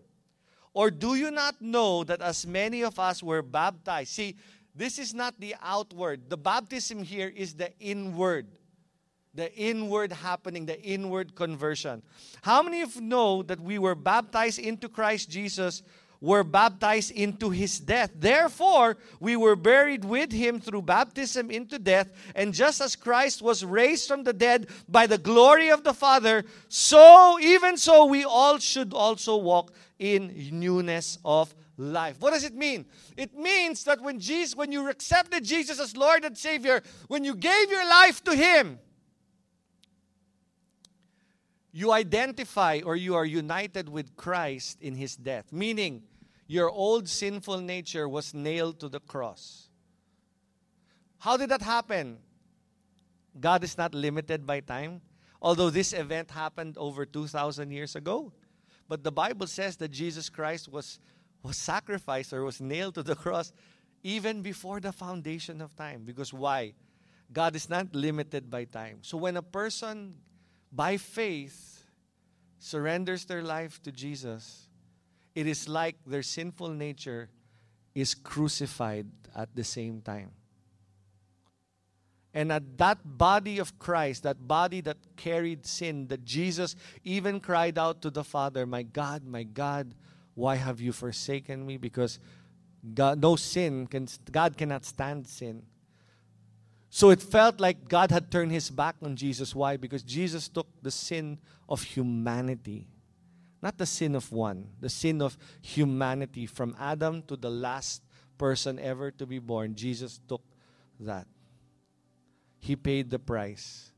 Or 0.75 0.91
do 0.91 1.15
you 1.15 1.31
not 1.31 1.63
know 1.63 2.05
that 2.05 2.21
as 2.21 2.47
many 2.47 2.83
of 2.85 2.99
us 2.99 3.23
were 3.23 3.41
baptized? 3.41 4.11
See, 4.11 4.37
this 4.75 4.99
is 4.99 5.15
not 5.15 5.41
the 5.41 5.55
outward. 5.63 6.29
The 6.29 6.37
baptism 6.37 7.03
here 7.03 7.33
is 7.35 7.55
the 7.55 7.73
inward. 7.81 8.47
The 9.33 9.51
inward 9.55 10.13
happening, 10.13 10.67
the 10.67 10.79
inward 10.83 11.35
conversion. 11.35 12.03
How 12.43 12.63
many 12.63 12.83
of 12.83 12.97
you 12.97 13.01
know 13.01 13.43
that 13.45 13.61
we 13.61 13.79
were 13.79 13.95
baptized 13.95 14.59
into 14.59 14.91
Christ 14.91 15.31
Jesus 15.31 15.83
were 16.21 16.45
baptized 16.45 17.11
into 17.11 17.51
his 17.51 17.79
death. 17.79 18.11
Therefore, 18.15 18.97
we 19.21 19.37
were 19.37 19.57
buried 19.57 20.05
with 20.05 20.33
him 20.33 20.61
through 20.61 20.83
baptism 20.83 21.51
into 21.51 21.79
death. 21.79 22.13
And 22.35 22.55
just 22.55 22.81
as 22.81 22.97
Christ 22.97 23.43
was 23.43 23.65
raised 23.65 24.09
from 24.09 24.25
the 24.25 24.33
dead 24.33 24.69
by 24.89 25.07
the 25.07 25.19
glory 25.19 25.71
of 25.71 25.85
the 25.85 25.95
Father, 25.95 26.45
so, 26.69 27.39
even 27.41 27.77
so, 27.77 28.07
we 28.07 28.25
all 28.25 28.59
should 28.59 28.93
also 28.93 29.37
walk 29.37 29.73
in 29.99 30.51
newness 30.53 31.19
of 31.25 31.55
life. 31.79 32.17
What 32.21 32.33
does 32.33 32.45
it 32.45 32.55
mean? 32.55 32.87
It 33.17 33.37
means 33.37 33.85
that 33.85 34.01
when 34.01 34.19
Jesus, 34.19 34.57
when 34.57 34.73
you 34.73 34.89
accepted 34.89 35.45
Jesus 35.45 35.81
as 35.81 35.97
Lord 35.97 36.25
and 36.25 36.37
Savior, 36.37 36.83
when 37.09 37.25
you 37.25 37.35
gave 37.35 37.71
your 37.71 37.89
life 37.89 38.23
to 38.25 38.35
Him, 38.35 38.79
you 41.77 41.93
identify 41.93 42.81
or 42.87 42.97
you 42.97 43.15
are 43.15 43.27
united 43.27 43.87
with 43.87 44.17
Christ 44.17 44.81
in 44.81 44.95
His 44.95 45.15
death. 45.15 45.53
Meaning, 45.53 46.05
your 46.47 46.71
old 46.71 47.07
sinful 47.07 47.61
nature 47.61 48.09
was 48.09 48.33
nailed 48.33 48.81
to 48.81 48.89
the 48.89 48.99
cross. 48.99 49.69
How 51.19 51.37
did 51.37 51.51
that 51.51 51.61
happen? 51.61 52.17
God 53.39 53.63
is 53.63 53.77
not 53.77 53.93
limited 53.95 54.47
by 54.47 54.61
time. 54.61 55.03
Although 55.43 55.69
this 55.69 55.93
event 55.93 56.31
happened 56.31 56.79
over 56.79 57.05
2,000 57.05 57.71
years 57.71 57.95
ago. 57.95 58.33
But 58.89 59.05
the 59.05 59.13
Bible 59.13 59.47
says 59.47 59.77
that 59.77 59.91
Jesus 59.91 60.31
Christ 60.31 60.73
was, 60.73 60.99
was 61.43 61.59
sacrificed 61.59 62.33
or 62.33 62.43
was 62.43 62.59
nailed 62.59 62.95
to 62.95 63.03
the 63.03 63.15
cross 63.15 63.53
even 64.03 64.41
before 64.41 64.81
the 64.81 64.93
foundation 64.93 65.61
of 65.61 65.77
time. 65.77 66.05
Because 66.07 66.33
why? 66.33 66.73
God 67.31 67.55
is 67.55 67.69
not 67.69 67.95
limited 67.95 68.51
by 68.51 68.65
time. 68.65 69.01
So 69.03 69.19
when 69.19 69.37
a 69.37 69.43
person, 69.43 70.15
by 70.77 70.99
faith, 70.99 71.85
surrenders 72.59 73.25
their 73.25 73.43
life 73.43 73.83
to 73.83 73.91
Jesus, 73.91 74.69
it 75.35 75.47
is 75.47 75.69
like 75.69 75.97
their 76.07 76.23
sinful 76.23 76.69
nature 76.69 77.31
is 77.95 78.15
crucified 78.15 79.07
at 79.35 79.55
the 79.57 79.65
same 79.65 80.03
time. 80.03 80.31
And 82.35 82.53
at 82.53 82.77
that 82.77 82.99
body 83.03 83.59
of 83.59 83.79
Christ, 83.79 84.25
that 84.25 84.47
body 84.47 84.83
that 84.83 84.99
carried 85.17 85.65
sin, 85.65 86.09
that 86.09 86.23
Jesus 86.23 86.77
even 87.03 87.41
cried 87.41 87.79
out 87.79 88.03
to 88.03 88.11
the 88.11 88.23
Father, 88.23 88.67
My 88.67 88.83
God, 88.83 89.25
my 89.25 89.43
God, 89.43 89.95
why 90.35 90.57
have 90.57 90.79
you 90.79 90.93
forsaken 90.93 91.65
me? 91.65 91.79
Because 91.79 92.19
God, 92.93 93.23
no 93.23 93.37
sin, 93.37 93.87
can, 93.87 94.07
God 94.31 94.59
cannot 94.59 94.85
stand 94.85 95.27
sin. 95.27 95.63
So 96.97 97.11
it 97.11 97.21
felt 97.21 97.61
like 97.61 97.93
God 97.93 98.09
had 98.11 98.33
turned 98.33 98.53
his 98.53 98.71
back 98.71 98.97
on 99.05 99.17
Jesus. 99.17 99.55
Why? 99.55 99.77
Because 99.77 100.03
Jesus 100.03 100.49
took 100.49 100.65
the 100.81 100.91
sin 100.91 101.37
of 101.69 101.83
humanity 101.83 102.89
Not 103.61 103.77
the 103.77 103.85
sin 103.85 104.15
of 104.15 104.33
one, 104.33 104.69
the 104.81 104.89
sin 104.89 105.21
of 105.21 105.37
humanity 105.61 106.47
from 106.47 106.75
Adam 106.81 107.21
to 107.29 107.37
the 107.37 107.51
last 107.51 108.01
person 108.39 108.79
ever 108.79 109.11
to 109.11 109.27
be 109.27 109.41
born. 109.41 109.75
Jesus 109.75 110.21
took 110.27 110.41
that. 111.01 111.27
He 112.61 112.77
paid 112.77 113.11
the 113.11 113.19
price. 113.19 113.93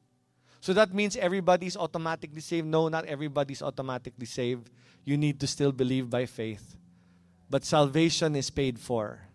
So 0.61 0.73
that 0.73 0.93
means 0.93 1.15
everybody's 1.15 1.77
automatically 1.77 2.41
saved. 2.41 2.67
No, 2.67 2.89
not 2.89 3.05
everybody's 3.05 3.63
automatically 3.63 4.27
saved. 4.27 4.71
You 5.05 5.17
need 5.17 5.39
to 5.39 5.47
still 5.47 5.71
believe 5.71 6.11
by 6.11 6.27
faith. 6.27 6.75
But 7.49 7.65
salvation 7.65 8.35
is 8.35 8.51
paid 8.51 8.79
for. 8.81 9.28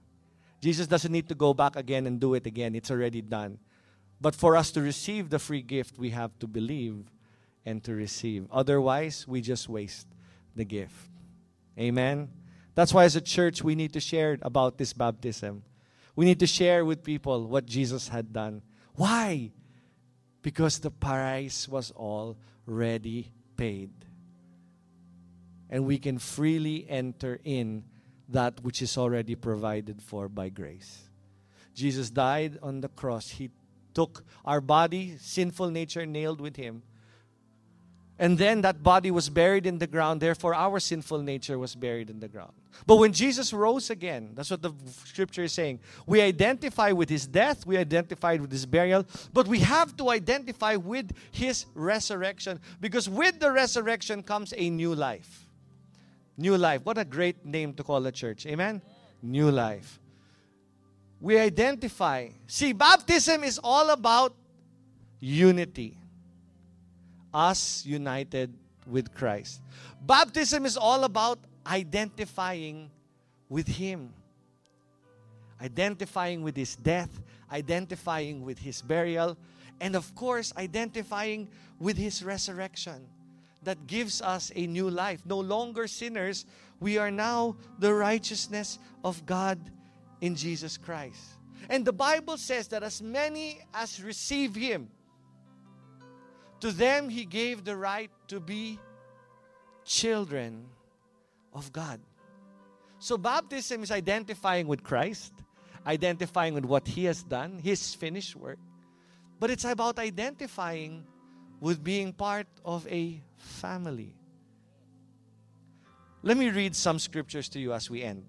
Jesus 0.64 0.88
doesn't 0.88 1.12
need 1.12 1.28
to 1.28 1.36
go 1.36 1.54
back 1.54 1.76
again 1.76 2.08
and 2.08 2.22
do 2.22 2.36
it 2.36 2.48
again, 2.48 2.74
it's 2.74 2.90
already 2.90 3.22
done. 3.22 3.60
But 4.22 4.34
for 4.34 4.56
us 4.56 4.72
to 4.72 4.82
receive 4.82 5.30
the 5.30 5.38
free 5.38 5.62
gift, 5.62 5.98
we 5.98 6.12
have 6.12 6.40
to 6.40 6.48
believe 6.48 7.04
and 7.66 7.84
to 7.84 7.94
receive. 7.94 8.48
Otherwise, 8.50 9.28
we 9.28 9.42
just 9.42 9.68
waste 9.68 10.08
the 10.56 10.64
gift. 10.64 10.96
Amen. 11.78 12.30
That's 12.76 12.94
why, 12.94 13.04
as 13.04 13.18
a 13.18 13.22
church, 13.22 13.62
we 13.62 13.76
need 13.76 13.92
to 13.92 14.00
share 14.00 14.38
about 14.42 14.78
this 14.78 14.94
baptism. 14.94 15.64
We 16.16 16.24
need 16.24 16.40
to 16.40 16.48
share 16.48 16.86
with 16.86 17.04
people 17.04 17.46
what 17.46 17.66
Jesus 17.66 18.08
had 18.08 18.32
done. 18.32 18.62
Why? 18.96 19.52
Because 20.44 20.80
the 20.80 20.92
price 20.92 21.68
was 21.68 21.92
already 21.92 23.34
paid. 23.58 23.92
And 25.70 25.86
we 25.86 25.98
can 25.98 26.20
freely 26.20 26.88
enter 26.88 27.38
in 27.44 27.84
that 28.34 28.64
which 28.64 28.82
is 28.82 28.98
already 28.98 29.36
provided 29.36 30.02
for 30.02 30.28
by 30.28 30.50
grace. 30.50 31.04
Jesus 31.74 32.10
died 32.10 32.60
on 32.62 32.82
the 32.82 32.90
cross. 32.90 33.30
He 33.30 33.50
took 33.94 34.24
our 34.46 34.62
body, 34.62 35.18
sinful 35.20 35.70
nature, 35.70 36.06
nailed 36.06 36.42
with 36.42 36.56
him. 36.56 36.84
And 38.20 38.38
then 38.38 38.62
that 38.62 38.84
body 38.84 39.10
was 39.10 39.28
buried 39.28 39.66
in 39.66 39.80
the 39.80 39.88
ground. 39.88 40.22
Therefore, 40.22 40.54
our 40.54 40.80
sinful 40.80 41.24
nature 41.24 41.58
was 41.58 41.76
buried 41.76 42.10
in 42.12 42.20
the 42.20 42.28
ground. 42.28 42.54
But 42.86 42.98
when 42.98 43.12
Jesus 43.12 43.52
rose 43.52 43.90
again, 43.90 44.32
that's 44.36 44.52
what 44.52 44.62
the 44.62 44.72
scripture 45.06 45.44
is 45.44 45.54
saying. 45.54 45.80
We 46.06 46.22
identify 46.22 46.92
with 46.92 47.10
his 47.10 47.26
death, 47.26 47.66
we 47.66 47.76
identify 47.76 48.36
with 48.36 48.52
his 48.52 48.66
burial, 48.66 49.06
but 49.34 49.48
we 49.48 49.60
have 49.60 49.98
to 49.98 50.10
identify 50.10 50.76
with 50.76 51.12
his 51.32 51.66
resurrection 51.74 52.60
because 52.80 53.10
with 53.10 53.40
the 53.40 53.52
resurrection 53.52 54.22
comes 54.22 54.54
a 54.56 54.70
new 54.70 54.94
life. 54.94 55.43
New 56.38 56.58
life. 56.58 56.82
What 56.84 56.98
a 56.98 57.06
great 57.06 57.46
name 57.46 57.74
to 57.76 57.84
call 57.84 58.06
a 58.06 58.12
church. 58.12 58.46
Amen? 58.46 58.82
New 59.22 59.52
life. 59.52 60.00
We 61.20 61.38
identify. 61.38 62.30
See, 62.48 62.74
baptism 62.74 63.44
is 63.44 63.60
all 63.64 63.92
about 63.92 64.36
unity. 65.20 65.98
Us 67.34 67.86
united 67.86 68.54
with 68.86 69.14
Christ. 69.14 69.62
Baptism 70.02 70.66
is 70.66 70.76
all 70.76 71.04
about 71.04 71.40
identifying 71.66 72.90
with 73.48 73.68
Him. 73.68 74.14
Identifying 75.62 76.44
with 76.44 76.58
His 76.58 76.76
death, 76.76 77.22
identifying 77.52 78.44
with 78.44 78.60
His 78.60 78.82
burial, 78.82 79.38
and 79.80 79.96
of 79.96 80.14
course, 80.16 80.52
identifying 80.58 81.48
with 81.80 81.96
His 81.96 82.24
resurrection 82.24 83.08
that 83.64 83.88
gives 83.88 84.22
us 84.22 84.52
a 84.56 84.68
new 84.68 84.90
life. 84.90 85.22
No 85.26 85.40
longer 85.40 85.88
sinners, 85.88 86.46
we 86.80 86.98
are 86.98 87.12
now 87.12 87.56
the 87.80 87.94
righteousness 87.94 88.80
of 89.04 89.26
God 89.26 89.60
in 90.22 90.36
Jesus 90.36 90.78
Christ. 90.78 91.22
And 91.70 91.86
the 91.86 91.94
Bible 91.94 92.38
says 92.38 92.68
that 92.70 92.84
as 92.84 93.02
many 93.02 93.60
as 93.74 94.02
receive 94.02 94.56
Him, 94.56 94.90
to 96.60 96.72
them 96.72 97.10
He 97.10 97.26
gave 97.26 97.64
the 97.64 97.76
right 97.76 98.12
to 98.28 98.40
be 98.40 98.80
children 99.86 100.66
of 101.54 101.72
God. 101.72 102.00
So, 103.00 103.18
baptism 103.18 103.84
is 103.84 103.92
identifying 103.92 104.68
with 104.68 104.84
Christ, 104.84 105.34
identifying 105.86 106.54
with 106.54 106.66
what 106.66 106.88
He 106.88 107.06
has 107.06 107.24
done, 107.24 107.60
His 107.60 107.94
finished 107.94 108.36
work. 108.36 108.60
But 109.40 109.52
it's 109.52 109.66
about 109.66 110.00
identifying 110.00 111.06
with 111.60 111.84
being 111.84 112.14
part 112.14 112.48
of 112.64 112.88
a 112.88 113.22
family. 113.44 114.16
Let 116.22 116.38
me 116.38 116.50
read 116.50 116.76
some 116.76 117.00
scriptures 117.00 117.50
to 117.50 117.60
you 117.60 117.74
as 117.74 117.90
we 117.90 118.02
end. 118.02 118.26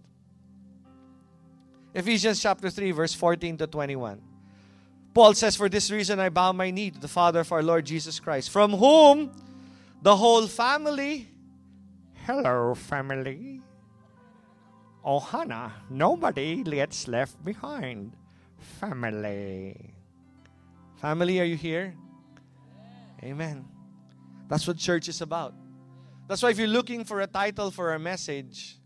Ephesians 1.94 2.42
chapter 2.42 2.68
3, 2.68 2.90
verse 2.90 3.14
14 3.14 3.56
to 3.58 3.66
21. 3.68 4.20
Paul 5.14 5.34
says, 5.34 5.54
For 5.54 5.68
this 5.68 5.92
reason 5.92 6.18
I 6.18 6.28
bow 6.28 6.50
my 6.52 6.72
knee 6.72 6.90
to 6.90 6.98
the 6.98 7.08
Father 7.08 7.40
of 7.40 7.52
our 7.52 7.62
Lord 7.62 7.86
Jesus 7.86 8.18
Christ, 8.18 8.50
from 8.50 8.72
whom 8.72 9.30
the 10.02 10.16
whole 10.16 10.48
family, 10.48 11.28
hello, 12.26 12.74
family. 12.74 13.60
Oh, 15.04 15.20
Hannah, 15.20 15.72
nobody 15.88 16.64
gets 16.64 17.06
left 17.06 17.42
behind. 17.44 18.16
Family. 18.80 19.94
Family, 20.96 21.40
are 21.40 21.44
you 21.44 21.56
here? 21.56 21.94
Amen. 23.22 23.73
That's 24.48 24.66
what 24.66 24.76
church 24.76 25.08
is 25.08 25.20
about. 25.20 25.54
That's 26.28 26.42
why 26.42 26.50
if 26.50 26.58
you're 26.58 26.68
looking 26.68 27.04
for 27.04 27.20
a 27.20 27.26
title 27.26 27.70
for 27.70 27.94
a 27.94 27.98
message, 27.98 28.78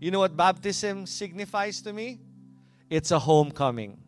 you 0.00 0.10
know 0.10 0.20
what 0.20 0.36
baptism 0.36 1.06
signifies 1.06 1.80
to 1.82 1.92
me? 1.92 2.20
It's 2.88 3.10
a 3.10 3.18
homecoming. 3.18 3.98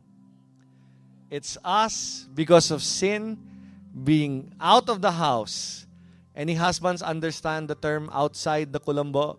It's 1.30 1.58
us, 1.64 2.28
because 2.34 2.70
of 2.70 2.82
sin, 2.82 3.38
being 4.04 4.54
out 4.60 4.88
of 4.88 5.00
the 5.00 5.12
house. 5.12 5.86
Any 6.34 6.54
husbands 6.54 7.02
understand 7.02 7.68
the 7.68 7.74
term 7.74 8.10
outside 8.12 8.72
the 8.72 8.80
kulambo? 8.80 9.38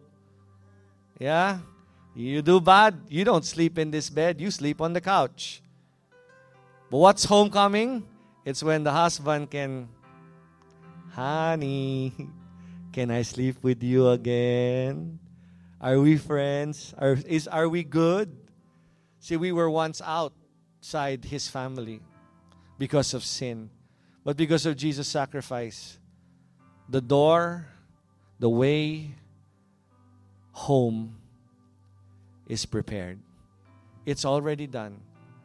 Yeah? 1.19 1.59
You 2.13 2.41
do 2.41 2.59
bad, 2.59 2.99
you 3.07 3.23
don't 3.23 3.45
sleep 3.45 3.77
in 3.79 3.91
this 3.91 4.09
bed, 4.09 4.41
you 4.41 4.51
sleep 4.51 4.81
on 4.81 4.91
the 4.93 5.01
couch. 5.01 5.61
But 6.89 6.97
what's 6.97 7.23
homecoming? 7.23 8.05
It's 8.43 8.61
when 8.61 8.83
the 8.83 8.91
husband 8.91 9.49
can 9.49 9.87
Honey, 11.11 12.13
can 12.93 13.11
I 13.11 13.23
sleep 13.23 13.57
with 13.61 13.83
you 13.83 14.07
again? 14.09 15.19
Are 15.81 15.99
we 15.99 16.17
friends? 16.17 16.93
Are, 16.97 17.17
is, 17.27 17.47
are 17.47 17.67
we 17.67 17.83
good? 17.83 18.31
See, 19.19 19.35
we 19.35 19.51
were 19.51 19.69
once 19.69 20.01
outside 20.05 21.25
his 21.25 21.49
family 21.49 21.99
because 22.77 23.13
of 23.13 23.23
sin. 23.25 23.69
But 24.23 24.37
because 24.37 24.65
of 24.65 24.77
Jesus' 24.77 25.07
sacrifice, 25.07 25.99
the 26.87 27.01
door, 27.01 27.67
the 28.39 28.49
way 28.49 29.11
home 30.53 31.17
is 32.47 32.65
prepared. 32.65 33.19
It's 34.05 34.23
already 34.23 34.65
done. 34.65 35.01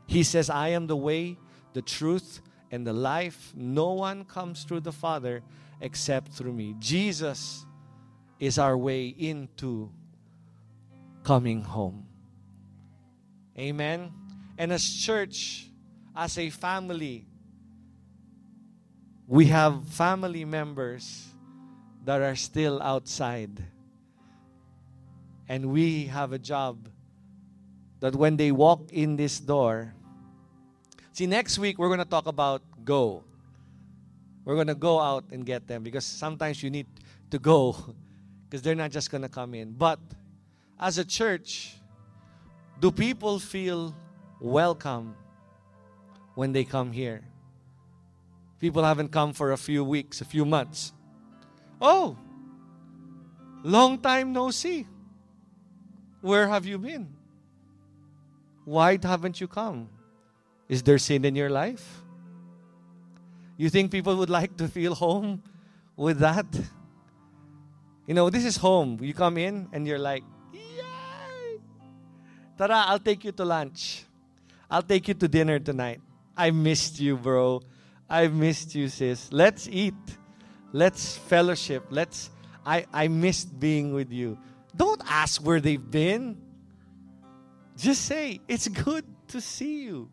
He 0.07 0.23
says, 0.23 0.49
I 0.49 0.69
am 0.69 0.87
the 0.87 0.97
way, 0.97 1.39
the 1.73 1.83
truth, 1.83 2.41
and 2.77 2.87
the 2.87 2.93
life. 2.93 3.53
No 3.57 3.93
one 3.93 4.25
comes 4.25 4.65
through 4.65 4.81
the 4.81 4.93
Father 4.93 5.43
except 5.81 6.33
through 6.33 6.53
me. 6.53 6.77
Jesus 6.79 7.65
is 8.39 8.59
our 8.59 8.77
way 8.77 9.09
into 9.09 9.91
coming 11.25 11.63
home. 11.63 12.07
Amen. 13.59 14.13
And 14.59 14.73
as 14.73 14.85
church, 14.85 15.71
as 16.15 16.37
a 16.37 16.51
family, 16.51 17.27
we 19.27 19.47
have 19.47 19.89
family 19.89 20.45
members 20.45 21.27
that 22.05 22.21
are 22.21 22.37
still 22.37 22.83
outside. 22.83 23.65
And 25.49 25.73
we 25.73 26.05
have 26.07 26.33
a 26.33 26.39
job 26.39 26.91
that 28.01 28.15
when 28.15 28.37
they 28.37 28.53
walk 28.53 28.93
in 28.93 29.17
this 29.17 29.41
door, 29.41 29.96
See, 31.17 31.25
next 31.25 31.59
week 31.59 31.79
we're 31.79 31.89
going 31.89 32.05
to 32.05 32.05
talk 32.05 32.27
about 32.27 32.61
go. 32.85 33.25
We're 34.45 34.55
going 34.55 34.67
to 34.67 34.75
go 34.75 35.01
out 35.01 35.25
and 35.33 35.47
get 35.47 35.67
them 35.67 35.83
because 35.83 36.05
sometimes 36.05 36.63
you 36.63 36.69
need 36.69 36.85
to 37.31 37.39
go 37.39 37.73
because 38.45 38.61
they're 38.61 38.75
not 38.75 38.91
just 38.91 39.11
going 39.11 39.23
to 39.23 39.29
come 39.31 39.55
in. 39.55 39.73
But 39.73 39.99
as 40.79 40.99
a 40.99 41.07
church, 41.07 41.73
do 42.81 42.93
people 42.93 43.39
feel 43.39 43.97
welcome 44.43 45.17
when 46.35 46.53
they 46.53 46.65
come 46.65 46.93
here? 46.93 47.25
People 48.61 48.85
haven't 48.85 49.09
come 49.09 49.33
for 49.33 49.53
a 49.53 49.57
few 49.57 49.85
weeks, 49.85 50.21
a 50.21 50.27
few 50.27 50.45
months. 50.45 50.93
Oh, 51.81 52.19
long 53.63 53.97
time 54.01 54.35
no 54.35 54.51
see. 54.51 54.87
Where 56.21 56.47
have 56.47 56.67
you 56.67 56.77
been? 56.77 57.09
Why 58.67 58.99
haven't 59.03 59.41
you 59.41 59.49
come? 59.49 59.89
Is 60.69 60.83
there 60.83 60.99
sin 60.99 61.25
in 61.25 61.37
your 61.37 61.51
life? 61.51 62.03
You 63.57 63.71
think 63.71 63.91
people 63.91 64.17
would 64.17 64.31
like 64.31 64.57
to 64.59 64.69
feel 64.69 64.95
home 64.95 65.43
with 65.97 66.19
that? 66.19 66.47
You 68.07 68.15
know, 68.15 68.31
this 68.31 68.45
is 68.45 68.57
home. 68.57 68.99
You 69.01 69.15
come 69.15 69.39
in 69.39 69.69
and 69.73 69.87
you're 69.87 69.99
like, 69.99 70.23
Yay! 70.53 71.61
Tara, 72.59 72.85
I'll 72.87 72.99
take 72.99 73.25
you 73.25 73.33
to 73.33 73.45
lunch. 73.45 74.05
I'll 74.71 74.83
take 74.83 75.09
you 75.09 75.15
to 75.15 75.29
dinner 75.29 75.59
tonight. 75.59 76.01
I 76.37 76.51
missed 76.51 77.01
you, 77.01 77.17
bro. 77.17 77.63
I 78.09 78.29
missed 78.29 78.75
you, 78.75 78.89
sis. 78.89 79.33
Let's 79.33 79.69
eat. 79.69 79.95
Let's 80.73 81.17
fellowship. 81.17 81.87
Let's 81.91 82.31
I, 82.67 82.85
I 82.93 83.09
missed 83.09 83.59
being 83.59 83.95
with 83.95 84.13
you. 84.13 84.39
Don't 84.75 85.01
ask 85.07 85.41
where 85.41 85.61
they've 85.61 85.91
been. 85.91 86.37
Just 87.77 88.03
say, 88.03 88.41
It's 88.49 88.69
good 88.69 89.05
to 89.29 89.41
see 89.41 89.85
you. 89.85 90.11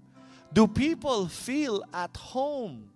Do 0.53 0.67
people 0.67 1.27
feel 1.27 1.83
at 1.93 2.15
home? 2.15 2.91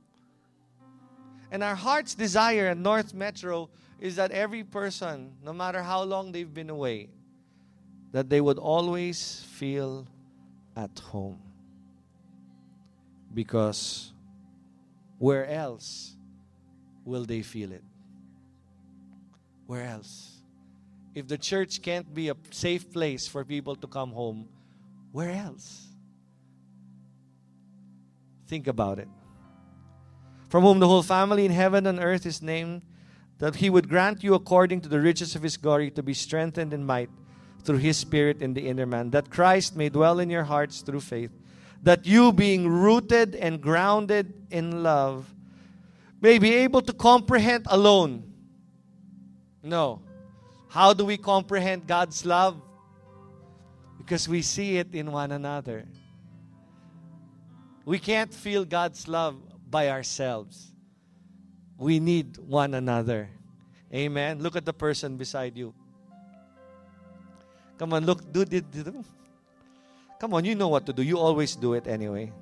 And 1.52 1.64
our 1.64 1.76
heart's 1.76 2.14
desire 2.14 2.68
at 2.68 2.78
North 2.78 3.14
Metro 3.14 3.70
is 4.00 4.16
that 4.18 4.32
every 4.32 4.64
person, 4.64 5.34
no 5.44 5.54
matter 5.54 5.82
how 5.82 6.04
long 6.04 6.32
they've 6.32 6.54
been 6.54 6.70
away, 6.70 7.10
that 8.12 8.30
they 8.30 8.42
would 8.42 8.60
always 8.60 9.44
feel 9.54 10.08
at 10.76 11.00
home. 11.00 11.40
Because 13.34 14.14
where 15.18 15.48
else 15.48 16.16
will 17.06 17.26
they 17.26 17.42
feel 17.42 17.72
it? 17.72 17.84
Where 19.66 19.84
else? 19.84 20.42
If 21.16 21.28
the 21.28 21.38
church 21.38 21.82
can't 21.82 22.14
be 22.14 22.30
a 22.30 22.36
safe 22.52 22.92
place 22.92 23.28
for 23.28 23.44
people 23.44 23.76
to 23.78 23.88
come 23.88 24.12
home, 24.12 24.48
where 25.12 25.32
else? 25.32 25.87
Think 28.48 28.68
about 28.68 29.00
it. 29.00 29.08
From 30.50 30.64
whom 30.64 30.80
the 30.80 30.88
whole 30.88 31.04
family 31.04 31.46
in 31.46 31.52
heaven 31.52 31.86
and 31.86 32.00
earth 32.00 32.26
is 32.26 32.42
named, 32.42 32.82
that 33.40 33.58
he 33.58 33.70
would 33.70 33.90
grant 33.90 34.24
you 34.24 34.34
according 34.34 34.82
to 34.82 34.90
the 34.90 35.00
riches 35.00 35.36
of 35.36 35.44
his 35.44 35.58
glory 35.58 35.92
to 35.92 36.02
be 36.02 36.14
strengthened 36.14 36.74
in 36.74 36.86
might 36.86 37.10
through 37.64 37.78
his 37.78 37.98
spirit 37.98 38.42
in 38.42 38.54
the 38.54 38.68
inner 38.68 38.86
man, 38.86 39.10
that 39.12 39.30
Christ 39.30 39.76
may 39.76 39.90
dwell 39.90 40.20
in 40.20 40.30
your 40.30 40.46
hearts 40.46 40.82
through 40.82 41.02
faith, 41.02 41.32
that 41.84 42.06
you, 42.06 42.32
being 42.32 42.68
rooted 42.68 43.36
and 43.36 43.62
grounded 43.62 44.34
in 44.50 44.84
love, 44.84 45.32
may 46.22 46.40
be 46.40 46.54
able 46.56 46.82
to 46.82 46.94
comprehend 46.94 47.68
alone. 47.70 48.24
No. 49.62 50.02
How 50.70 50.94
do 50.94 51.06
we 51.06 51.18
comprehend 51.18 51.86
God's 51.86 52.26
love? 52.26 52.62
Because 53.98 54.30
we 54.30 54.42
see 54.42 54.78
it 54.78 54.96
in 54.96 55.12
one 55.12 55.32
another. 55.34 55.86
We 57.88 58.00
can't 58.00 58.34
feel 58.34 58.66
God's 58.66 59.08
love 59.08 59.40
by 59.72 59.88
ourselves. 59.88 60.74
We 61.78 62.02
need 62.02 62.38
one 62.38 62.74
another. 62.74 63.30
Amen. 63.94 64.44
Look 64.44 64.58
at 64.58 64.66
the 64.66 64.74
person 64.74 65.16
beside 65.16 65.56
you. 65.56 65.74
Come 67.80 67.94
on, 67.94 68.06
look, 68.06 68.30
do, 68.34 68.44
do, 68.44 68.60
do. 68.60 69.06
Come 70.20 70.34
on, 70.34 70.44
you 70.44 70.54
know 70.54 70.68
what 70.68 70.86
to 70.88 70.92
do. 70.92 71.02
You 71.02 71.18
always 71.18 71.56
do 71.56 71.76
it 71.76 71.88
anyway. 71.88 72.34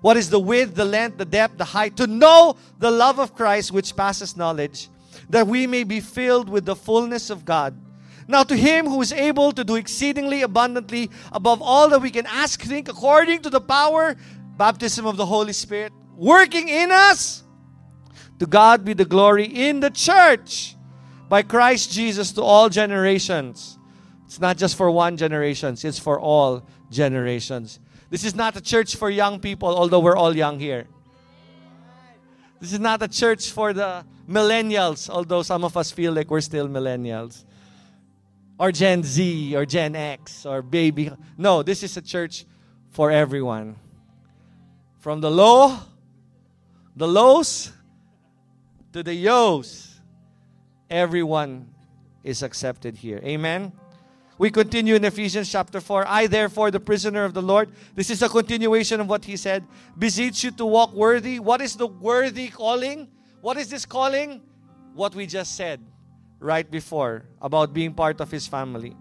What 0.00 0.16
is 0.16 0.30
the 0.30 0.40
width, 0.40 0.74
the 0.74 0.86
length, 0.86 1.18
the 1.18 1.26
depth, 1.26 1.58
the 1.58 1.66
height? 1.66 1.94
To 1.98 2.06
know 2.06 2.56
the 2.78 2.90
love 2.90 3.18
of 3.18 3.34
Christ 3.34 3.70
which 3.70 3.94
passes 3.94 4.34
knowledge, 4.34 4.88
that 5.28 5.46
we 5.46 5.66
may 5.66 5.84
be 5.84 6.00
filled 6.00 6.48
with 6.48 6.64
the 6.64 6.74
fullness 6.74 7.28
of 7.28 7.44
God. 7.44 7.76
Now, 8.26 8.42
to 8.44 8.56
him 8.56 8.86
who 8.86 9.00
is 9.02 9.12
able 9.12 9.52
to 9.52 9.64
do 9.64 9.76
exceedingly 9.76 10.42
abundantly 10.42 11.10
above 11.32 11.60
all 11.60 11.88
that 11.90 12.00
we 12.00 12.10
can 12.10 12.26
ask, 12.26 12.60
think, 12.62 12.88
according 12.88 13.42
to 13.42 13.50
the 13.50 13.60
power, 13.60 14.16
baptism 14.56 15.06
of 15.06 15.16
the 15.16 15.26
Holy 15.26 15.52
Spirit, 15.52 15.92
working 16.16 16.68
in 16.68 16.90
us, 16.90 17.42
to 18.38 18.46
God 18.46 18.84
be 18.84 18.94
the 18.94 19.04
glory 19.04 19.44
in 19.44 19.80
the 19.80 19.90
church 19.90 20.76
by 21.28 21.42
Christ 21.42 21.92
Jesus 21.92 22.32
to 22.32 22.42
all 22.42 22.68
generations. 22.68 23.78
It's 24.26 24.40
not 24.40 24.56
just 24.56 24.76
for 24.76 24.90
one 24.90 25.16
generation, 25.16 25.76
it's 25.80 25.98
for 25.98 26.18
all 26.18 26.66
generations. 26.90 27.78
This 28.10 28.24
is 28.24 28.34
not 28.34 28.56
a 28.56 28.60
church 28.60 28.96
for 28.96 29.10
young 29.10 29.40
people, 29.40 29.68
although 29.68 30.00
we're 30.00 30.16
all 30.16 30.34
young 30.34 30.58
here. 30.58 30.86
This 32.60 32.72
is 32.72 32.80
not 32.80 33.02
a 33.02 33.08
church 33.08 33.50
for 33.50 33.72
the 33.72 34.04
millennials, 34.28 35.10
although 35.10 35.42
some 35.42 35.64
of 35.64 35.76
us 35.76 35.90
feel 35.90 36.12
like 36.12 36.30
we're 36.30 36.40
still 36.40 36.68
millennials. 36.68 37.44
Or 38.58 38.70
Gen 38.70 39.02
Z, 39.02 39.56
or 39.56 39.66
Gen 39.66 39.96
X, 39.96 40.46
or 40.46 40.62
baby. 40.62 41.10
No, 41.36 41.62
this 41.62 41.82
is 41.82 41.96
a 41.96 42.02
church 42.02 42.44
for 42.90 43.10
everyone. 43.10 43.76
From 45.00 45.20
the 45.20 45.30
low, 45.30 45.76
the 46.96 47.08
lows, 47.08 47.72
to 48.92 49.02
the 49.02 49.12
yos 49.12 49.94
everyone 50.88 51.68
is 52.22 52.42
accepted 52.42 52.96
here. 52.96 53.20
Amen. 53.24 53.72
We 54.38 54.50
continue 54.50 54.94
in 54.94 55.04
Ephesians 55.04 55.50
chapter 55.50 55.80
4. 55.80 56.06
I, 56.06 56.26
therefore, 56.26 56.70
the 56.70 56.80
prisoner 56.80 57.24
of 57.24 57.34
the 57.34 57.42
Lord. 57.42 57.70
This 57.94 58.10
is 58.10 58.22
a 58.22 58.28
continuation 58.28 59.00
of 59.00 59.08
what 59.08 59.24
he 59.24 59.36
said. 59.36 59.64
Beseech 59.98 60.44
you 60.44 60.50
to 60.52 60.66
walk 60.66 60.92
worthy. 60.92 61.38
What 61.38 61.60
is 61.60 61.76
the 61.76 61.86
worthy 61.86 62.48
calling? 62.48 63.08
What 63.40 63.56
is 63.56 63.68
this 63.68 63.84
calling? 63.84 64.42
What 64.94 65.14
we 65.14 65.26
just 65.26 65.56
said 65.56 65.80
right 66.44 66.70
before 66.70 67.24
about 67.40 67.72
being 67.72 67.94
part 67.94 68.20
of 68.20 68.30
his 68.30 68.46
family. 68.46 68.94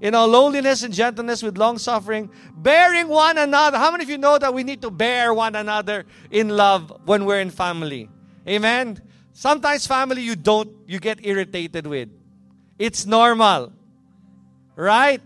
In 0.00 0.14
all 0.14 0.28
lowliness 0.28 0.82
and 0.82 0.92
gentleness 0.92 1.42
with 1.42 1.56
long 1.56 1.78
suffering, 1.78 2.30
bearing 2.54 3.08
one 3.08 3.38
another. 3.38 3.78
How 3.78 3.90
many 3.90 4.04
of 4.04 4.10
you 4.10 4.18
know 4.18 4.38
that 4.38 4.52
we 4.52 4.62
need 4.62 4.82
to 4.82 4.90
bear 4.90 5.32
one 5.32 5.54
another 5.54 6.06
in 6.30 6.50
love 6.50 6.92
when 7.06 7.24
we're 7.24 7.40
in 7.40 7.50
family? 7.50 8.10
Amen. 8.46 9.00
Sometimes 9.32 9.86
family 9.86 10.22
you 10.22 10.34
don't 10.34 10.70
you 10.86 10.98
get 10.98 11.24
irritated 11.24 11.86
with. 11.86 12.10
It's 12.78 13.06
normal. 13.06 13.72
Right? 14.76 15.22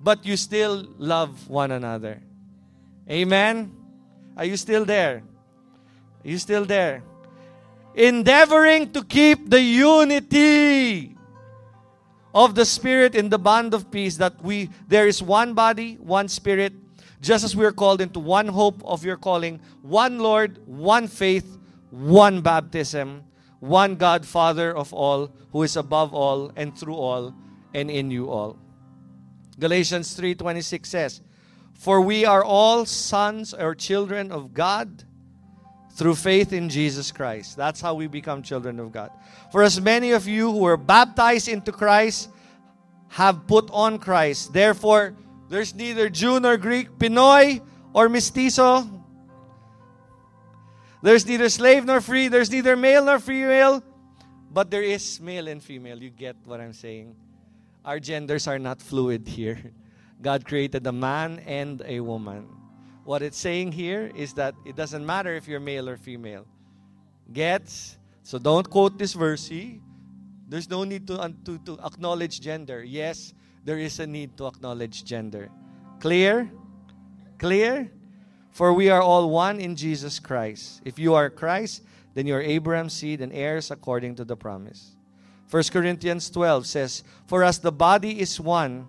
But 0.00 0.26
you 0.26 0.36
still 0.36 0.84
love 0.98 1.48
one 1.48 1.70
another. 1.70 2.20
Amen. 3.08 3.72
Are 4.36 4.44
you 4.44 4.56
still 4.56 4.84
there? 4.84 5.22
Are 6.24 6.28
you 6.28 6.38
still 6.38 6.64
there? 6.64 7.02
Endeavoring 7.94 8.92
to 8.92 9.04
keep 9.04 9.50
the 9.50 9.60
unity 9.60 11.16
of 12.34 12.54
the 12.54 12.64
spirit 12.64 13.14
in 13.14 13.28
the 13.28 13.38
bond 13.38 13.74
of 13.74 13.90
peace 13.90 14.16
that 14.16 14.42
we 14.42 14.70
there 14.88 15.06
is 15.06 15.22
one 15.22 15.52
body, 15.52 15.96
one 16.00 16.28
spirit, 16.28 16.72
just 17.20 17.44
as 17.44 17.54
we 17.54 17.64
are 17.64 17.72
called 17.72 18.00
into 18.00 18.18
one 18.18 18.48
hope 18.48 18.82
of 18.84 19.04
your 19.04 19.16
calling, 19.16 19.60
one 19.82 20.18
Lord, 20.18 20.58
one 20.66 21.06
faith, 21.06 21.58
one 21.90 22.40
baptism, 22.40 23.24
one 23.60 23.96
God, 23.96 24.24
Father 24.24 24.74
of 24.74 24.92
all, 24.94 25.30
who 25.52 25.62
is 25.62 25.76
above 25.76 26.14
all 26.14 26.50
and 26.56 26.76
through 26.76 26.96
all 26.96 27.34
and 27.74 27.90
in 27.90 28.10
you 28.10 28.30
all. 28.30 28.58
Galatians 29.58 30.14
3:26 30.14 30.88
says, 30.88 31.20
"For 31.74 32.00
we 32.00 32.24
are 32.24 32.42
all 32.42 32.86
sons 32.86 33.52
or 33.52 33.74
children 33.74 34.32
of 34.32 34.54
God 34.54 35.04
through 35.94 36.16
faith 36.16 36.52
in 36.52 36.68
Jesus 36.68 37.12
Christ." 37.12 37.56
That's 37.56 37.80
how 37.80 37.94
we 37.94 38.06
become 38.06 38.42
children 38.42 38.80
of 38.80 38.92
God. 38.92 39.10
For 39.50 39.62
as 39.62 39.80
many 39.80 40.12
of 40.12 40.26
you 40.26 40.50
who 40.52 40.58
were 40.58 40.76
baptized 40.76 41.48
into 41.48 41.72
Christ 41.72 42.28
have 43.08 43.46
put 43.46 43.70
on 43.72 43.98
Christ. 43.98 44.52
Therefore, 44.52 45.14
there's 45.48 45.74
neither 45.74 46.08
Jew 46.08 46.40
nor 46.40 46.56
Greek, 46.56 46.98
Pinoy 46.98 47.60
or 47.92 48.08
mestizo, 48.08 48.88
there's 51.02 51.26
neither 51.26 51.48
slave 51.48 51.84
nor 51.84 52.00
free, 52.00 52.28
there's 52.28 52.50
neither 52.50 52.76
male 52.76 53.04
nor 53.04 53.18
female, 53.18 53.82
but 54.52 54.70
there 54.70 54.82
is 54.82 55.20
male 55.20 55.48
and 55.48 55.60
female. 55.60 55.98
You 55.98 56.10
get 56.10 56.36
what 56.44 56.60
I'm 56.60 56.72
saying? 56.72 57.16
Our 57.84 57.98
genders 57.98 58.46
are 58.46 58.58
not 58.58 58.80
fluid 58.80 59.26
here. 59.26 59.58
God 60.22 60.46
created 60.46 60.86
a 60.86 60.92
man 60.92 61.40
and 61.40 61.82
a 61.84 61.98
woman. 61.98 62.46
What 63.04 63.22
it's 63.22 63.38
saying 63.38 63.72
here 63.72 64.10
is 64.14 64.34
that 64.34 64.54
it 64.64 64.76
doesn't 64.76 65.04
matter 65.04 65.34
if 65.34 65.48
you're 65.48 65.60
male 65.60 65.88
or 65.88 65.96
female. 65.96 66.46
Gets? 67.32 67.98
So 68.22 68.38
don't 68.38 68.68
quote 68.68 68.98
this 68.98 69.12
verse. 69.14 69.48
See? 69.48 69.80
There's 70.48 70.70
no 70.70 70.84
need 70.84 71.06
to, 71.08 71.34
to, 71.44 71.58
to 71.58 71.78
acknowledge 71.84 72.40
gender. 72.40 72.84
Yes, 72.84 73.34
there 73.64 73.78
is 73.78 73.98
a 73.98 74.06
need 74.06 74.36
to 74.36 74.46
acknowledge 74.46 75.04
gender. 75.04 75.50
Clear? 75.98 76.50
Clear? 77.38 77.90
For 78.50 78.72
we 78.72 78.90
are 78.90 79.00
all 79.00 79.30
one 79.30 79.60
in 79.60 79.74
Jesus 79.74 80.18
Christ. 80.18 80.82
If 80.84 80.98
you 80.98 81.14
are 81.14 81.30
Christ, 81.30 81.82
then 82.14 82.26
you 82.26 82.34
are 82.34 82.42
Abraham's 82.42 82.92
seed 82.92 83.20
and 83.20 83.32
heirs 83.32 83.70
according 83.70 84.16
to 84.16 84.24
the 84.24 84.36
promise. 84.36 84.94
1 85.50 85.62
Corinthians 85.72 86.30
12 86.30 86.66
says, 86.66 87.02
For 87.26 87.42
as 87.42 87.58
the 87.58 87.72
body 87.72 88.20
is 88.20 88.38
one 88.38 88.88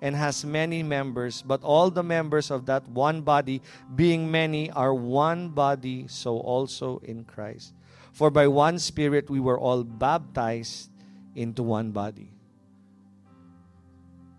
and 0.00 0.14
has 0.14 0.44
many 0.44 0.82
members, 0.82 1.42
but 1.42 1.62
all 1.62 1.90
the 1.90 2.02
members 2.02 2.50
of 2.50 2.66
that 2.66 2.86
one 2.88 3.22
body, 3.22 3.60
being 3.94 4.30
many, 4.30 4.70
are 4.70 4.94
one 4.94 5.48
body, 5.50 6.06
so 6.08 6.38
also 6.38 6.98
in 7.04 7.24
Christ. 7.24 7.74
For 8.12 8.30
by 8.30 8.46
one 8.46 8.78
Spirit 8.78 9.28
we 9.28 9.40
were 9.40 9.58
all 9.58 9.82
baptized 9.82 10.90
into 11.34 11.62
one 11.62 11.90
body. 11.90 12.30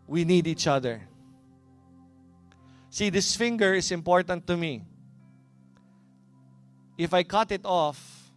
We 0.07 0.25
need 0.25 0.47
each 0.47 0.65
other. 0.67 1.07
See, 2.89 3.09
this 3.09 3.35
finger 3.35 3.73
is 3.73 3.91
important 3.91 4.47
to 4.47 4.57
me. 4.57 4.83
If 6.97 7.13
I 7.13 7.23
cut 7.23 7.51
it 7.51 7.61
off, 7.63 8.31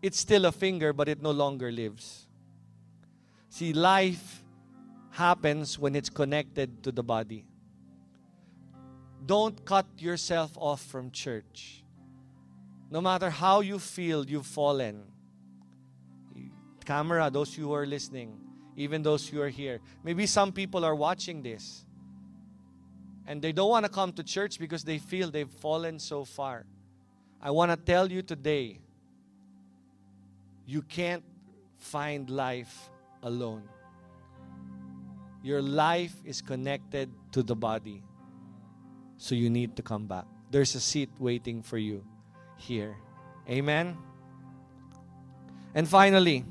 it's 0.00 0.20
still 0.20 0.44
a 0.44 0.52
finger, 0.52 0.92
but 0.92 1.08
it 1.08 1.20
no 1.20 1.30
longer 1.30 1.72
lives. 1.72 2.26
See, 3.48 3.72
life 3.72 4.43
happens 5.14 5.78
when 5.78 5.94
it's 5.94 6.10
connected 6.10 6.82
to 6.82 6.90
the 6.90 7.02
body. 7.02 7.46
Don't 9.24 9.64
cut 9.64 9.86
yourself 9.98 10.50
off 10.56 10.82
from 10.82 11.12
church. 11.12 11.84
No 12.90 13.00
matter 13.00 13.30
how 13.30 13.60
you 13.60 13.78
feel 13.78 14.26
you've 14.26 14.46
fallen, 14.46 15.04
camera, 16.84 17.30
those 17.30 17.54
who 17.54 17.72
are 17.72 17.86
listening, 17.86 18.38
even 18.76 19.02
those 19.02 19.28
who 19.28 19.40
are 19.40 19.48
here. 19.48 19.80
Maybe 20.02 20.26
some 20.26 20.50
people 20.52 20.84
are 20.84 20.96
watching 20.96 21.42
this 21.42 21.86
and 23.26 23.40
they 23.40 23.52
don't 23.52 23.70
want 23.70 23.86
to 23.86 23.90
come 23.90 24.12
to 24.14 24.24
church 24.24 24.58
because 24.58 24.82
they 24.82 24.98
feel 24.98 25.30
they've 25.30 25.48
fallen 25.48 26.00
so 26.00 26.24
far. 26.24 26.66
I 27.40 27.52
want 27.52 27.70
to 27.70 27.76
tell 27.76 28.10
you 28.10 28.22
today 28.22 28.80
you 30.66 30.82
can't 30.82 31.22
find 31.78 32.28
life 32.28 32.90
alone. 33.22 33.62
Your 35.44 35.60
life 35.60 36.16
is 36.24 36.40
connected 36.40 37.12
to 37.32 37.42
the 37.42 37.54
body. 37.54 38.02
So 39.18 39.34
you 39.34 39.50
need 39.50 39.76
to 39.76 39.82
come 39.82 40.06
back. 40.06 40.24
There's 40.50 40.74
a 40.74 40.80
seat 40.80 41.10
waiting 41.18 41.60
for 41.60 41.76
you 41.76 42.02
here. 42.56 42.96
Amen. 43.46 43.98
And 45.74 45.86
finally, 45.86 46.46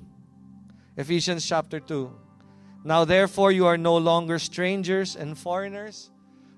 Ephesians 0.95 1.43
chapter 1.43 1.79
2. 1.79 2.13
Now, 2.83 3.03
therefore, 3.03 3.51
you 3.51 3.65
are 3.65 3.79
no 3.79 3.97
longer 3.97 4.37
strangers 4.37 5.15
and 5.15 5.35
foreigners, 5.35 6.11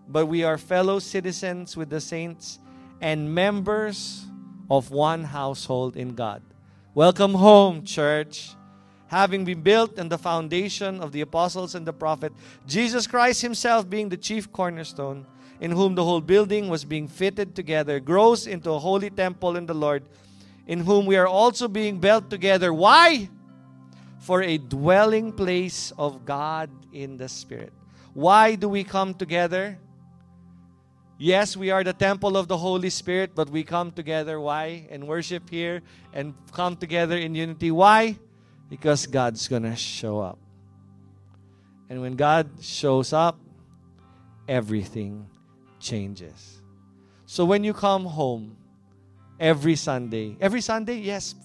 but 0.10 0.26
we 0.26 0.44
are 0.44 0.58
fellow 0.58 1.00
citizens 1.00 1.78
with 1.78 1.90
the 1.90 2.02
saints 2.02 2.60
and 3.00 3.34
members 3.34 4.26
of 4.70 4.92
one 4.92 5.24
household 5.24 5.96
in 5.96 6.16
God. 6.16 6.42
Welcome 6.94 7.36
home, 7.36 7.86
church. 7.86 8.56
Having 9.08 9.45
been 9.45 9.62
built 9.62 9.99
on 9.99 10.10
the 10.10 10.18
foundation 10.18 10.99
of 10.99 11.12
the 11.12 11.22
apostles 11.22 11.76
and 11.76 11.86
the 11.86 11.93
prophet, 11.93 12.34
Jesus 12.66 13.06
Christ 13.06 13.41
Himself 13.41 13.89
being 13.89 14.10
the 14.10 14.18
chief 14.18 14.51
cornerstone, 14.51 15.28
in 15.60 15.72
whom 15.72 15.95
the 15.95 16.03
whole 16.03 16.22
building 16.22 16.70
was 16.70 16.84
being 16.84 17.08
fitted 17.08 17.56
together, 17.56 17.99
grows 17.99 18.47
into 18.47 18.72
a 18.72 18.80
holy 18.80 19.10
temple 19.10 19.56
in 19.56 19.66
the 19.66 19.74
Lord, 19.74 20.03
in 20.68 20.80
whom 20.82 21.06
we 21.06 21.16
are 21.16 21.28
also 21.28 21.68
being 21.68 21.99
built 21.99 22.30
together. 22.30 22.74
Why? 22.74 23.30
For 24.20 24.41
a 24.41 24.58
dwelling 24.58 25.32
place 25.32 25.93
of 25.97 26.26
God 26.26 26.70
in 26.91 27.18
the 27.18 27.30
Spirit. 27.30 27.72
Why 28.14 28.56
do 28.56 28.68
we 28.68 28.84
come 28.84 29.14
together? 29.14 29.78
Yes, 31.18 31.56
we 31.56 31.70
are 31.70 31.84
the 31.84 31.93
temple 31.93 32.36
of 32.36 32.47
the 32.47 32.58
Holy 32.58 32.89
Spirit, 32.89 33.32
but 33.36 33.49
we 33.49 33.64
come 33.64 33.91
together. 33.91 34.39
Why? 34.39 34.88
And 34.89 35.08
worship 35.08 35.49
here 35.49 35.82
and 36.12 36.34
come 36.51 36.76
together 36.76 37.18
in 37.18 37.36
unity. 37.36 37.72
Why? 37.72 38.18
Because 38.70 39.05
God's 39.05 39.47
going 39.47 39.63
to 39.63 39.76
show 39.76 40.20
up. 40.20 40.39
And 41.89 42.01
when 42.01 42.16
God 42.16 42.49
shows 42.61 43.13
up, 43.13 43.39
everything 44.47 45.28
changes. 45.80 46.61
So 47.26 47.45
when 47.45 47.63
you 47.63 47.74
come 47.74 48.05
home 48.05 48.57
every 49.39 49.76
Sunday, 49.76 50.38
every 50.41 50.61
Sunday, 50.61 50.97
yes. 50.97 51.36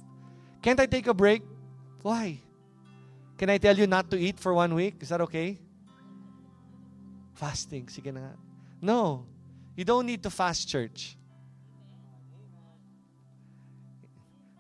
Can't 0.63 0.81
I 0.81 0.87
take 0.87 1.07
a 1.07 1.15
break? 1.15 1.43
Why? 2.03 2.41
Can 3.37 3.49
I 3.49 3.59
tell 3.59 3.77
you 3.77 3.87
not 3.87 4.11
to 4.11 4.19
eat 4.19 4.39
for 4.39 4.53
one 4.53 4.75
week? 4.75 4.97
Is 5.01 5.09
that 5.09 5.21
okay? 5.23 5.59
Fasting. 7.35 7.87
Sige 7.87 8.13
na. 8.13 8.37
No. 8.81 9.25
You 9.77 9.85
don't 9.85 10.05
need 10.05 10.23
to 10.25 10.31
fast 10.31 10.69
church. 10.69 11.17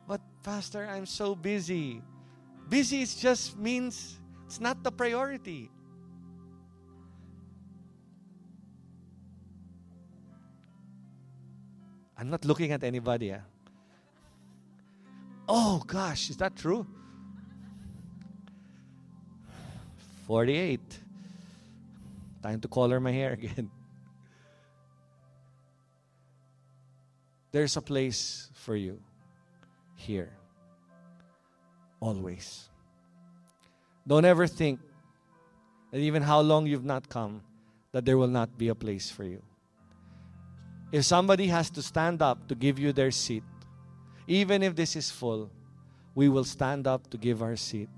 But 0.09 0.21
pastor, 0.43 0.89
I'm 0.89 1.05
so 1.05 1.35
busy. 1.35 2.01
Busy 2.71 3.05
just 3.05 3.59
means 3.59 4.21
it's 4.47 4.61
not 4.61 4.83
the 4.85 4.93
priority. 4.93 5.69
I'm 12.17 12.31
not 12.31 12.45
looking 12.45 12.71
at 12.71 12.85
anybody. 12.85 13.35
Ah. 13.35 13.43
Oh 15.49 15.83
gosh, 15.85 16.31
is 16.31 16.37
that 16.37 16.55
true? 16.55 16.87
48. 20.29 20.79
Time 22.41 22.61
to 22.61 22.69
color 22.69 23.01
my 23.01 23.11
hair 23.11 23.33
again. 23.41 23.69
There's 27.51 27.77
a 27.77 27.83
place 27.83 28.49
for 28.55 28.77
you 28.77 29.01
here. 29.97 30.40
Always. 32.01 32.69
Don't 34.07 34.25
ever 34.25 34.47
think 34.47 34.81
that 35.93 35.99
even 35.99 36.23
how 36.23 36.41
long 36.41 36.67
you've 36.67 36.85
not 36.85 37.09
come, 37.09 37.43
that 37.93 38.05
there 38.05 38.17
will 38.17 38.29
not 38.29 38.57
be 38.57 38.69
a 38.69 38.75
place 38.75 39.11
for 39.11 39.25
you. 39.25 39.43
If 40.93 41.05
somebody 41.05 41.47
has 41.47 41.71
to 41.71 41.83
stand 41.83 42.23
up 42.23 42.49
to 42.49 42.55
give 42.55 42.79
you 42.79 42.93
their 42.93 43.11
seat, 43.11 43.45
even 44.27 44.63
if 44.63 44.75
this 44.75 44.97
is 44.97 45.11
full, 45.11 45.51
we 46.15 46.29
will 46.29 46.45
stand 46.45 46.87
up 46.87 47.09
to 47.11 47.19
give 47.19 47.43
our 47.43 47.57
seat 47.57 47.89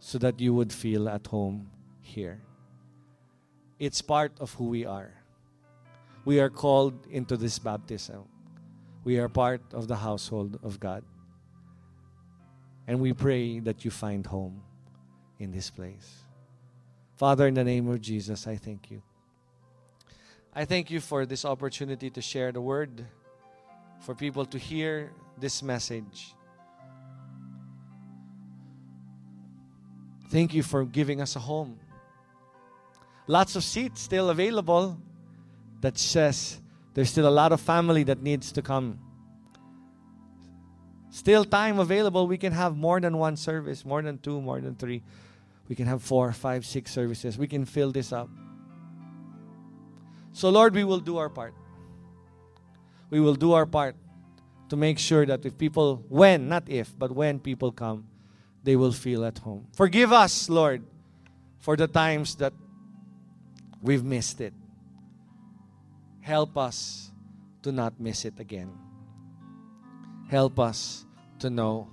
so 0.00 0.18
that 0.18 0.40
you 0.40 0.52
would 0.52 0.72
feel 0.72 1.08
at 1.08 1.26
home 1.26 1.70
here. 2.02 2.40
It's 3.78 4.02
part 4.02 4.32
of 4.40 4.52
who 4.54 4.64
we 4.68 4.84
are. 4.84 5.12
We 6.24 6.40
are 6.40 6.50
called 6.50 7.06
into 7.10 7.36
this 7.36 7.58
baptism. 7.58 8.24
We 9.04 9.18
are 9.18 9.28
part 9.28 9.62
of 9.72 9.88
the 9.88 9.96
household 9.96 10.58
of 10.62 10.80
God. 10.80 11.04
And 12.86 13.00
we 13.00 13.12
pray 13.12 13.60
that 13.60 13.84
you 13.84 13.90
find 13.90 14.26
home 14.26 14.62
in 15.38 15.50
this 15.50 15.70
place. 15.70 16.24
Father, 17.16 17.46
in 17.46 17.54
the 17.54 17.64
name 17.64 17.88
of 17.88 18.00
Jesus, 18.00 18.46
I 18.46 18.56
thank 18.56 18.90
you. 18.90 19.02
I 20.54 20.64
thank 20.64 20.90
you 20.90 21.00
for 21.00 21.26
this 21.26 21.44
opportunity 21.44 22.10
to 22.10 22.20
share 22.20 22.52
the 22.52 22.60
word, 22.60 23.06
for 24.00 24.14
people 24.14 24.44
to 24.46 24.58
hear 24.58 25.12
this 25.38 25.62
message. 25.62 26.34
Thank 30.30 30.54
you 30.54 30.62
for 30.62 30.84
giving 30.84 31.20
us 31.20 31.36
a 31.36 31.40
home. 31.40 31.78
Lots 33.26 33.56
of 33.56 33.64
seats 33.64 34.02
still 34.02 34.30
available 34.30 34.98
that 35.80 35.96
says 35.96 36.60
there's 36.92 37.10
still 37.10 37.28
a 37.28 37.30
lot 37.30 37.52
of 37.52 37.60
family 37.60 38.04
that 38.04 38.22
needs 38.22 38.52
to 38.52 38.62
come. 38.62 38.98
Still 41.14 41.44
time 41.44 41.78
available. 41.78 42.26
We 42.26 42.36
can 42.36 42.52
have 42.52 42.76
more 42.76 42.98
than 42.98 43.16
one 43.18 43.36
service, 43.36 43.84
more 43.84 44.02
than 44.02 44.18
two, 44.18 44.40
more 44.40 44.60
than 44.60 44.74
three. 44.74 45.00
We 45.68 45.76
can 45.76 45.86
have 45.86 46.02
four, 46.02 46.32
five, 46.32 46.66
six 46.66 46.90
services. 46.90 47.38
We 47.38 47.46
can 47.46 47.64
fill 47.64 47.92
this 47.92 48.12
up. 48.12 48.28
So, 50.32 50.50
Lord, 50.50 50.74
we 50.74 50.82
will 50.82 50.98
do 50.98 51.18
our 51.18 51.28
part. 51.28 51.54
We 53.10 53.20
will 53.20 53.36
do 53.36 53.52
our 53.52 53.64
part 53.64 53.94
to 54.70 54.76
make 54.76 54.98
sure 54.98 55.24
that 55.24 55.46
if 55.46 55.56
people, 55.56 56.04
when, 56.08 56.48
not 56.48 56.64
if, 56.68 56.98
but 56.98 57.12
when 57.12 57.38
people 57.38 57.70
come, 57.70 58.08
they 58.64 58.74
will 58.74 58.90
feel 58.90 59.24
at 59.24 59.38
home. 59.38 59.68
Forgive 59.72 60.12
us, 60.12 60.50
Lord, 60.50 60.82
for 61.60 61.76
the 61.76 61.86
times 61.86 62.34
that 62.42 62.54
we've 63.80 64.02
missed 64.02 64.40
it. 64.40 64.52
Help 66.22 66.58
us 66.58 67.12
to 67.62 67.70
not 67.70 68.00
miss 68.00 68.24
it 68.24 68.40
again. 68.40 68.72
Help 70.28 70.58
us 70.58 71.04
to 71.38 71.50
know 71.50 71.88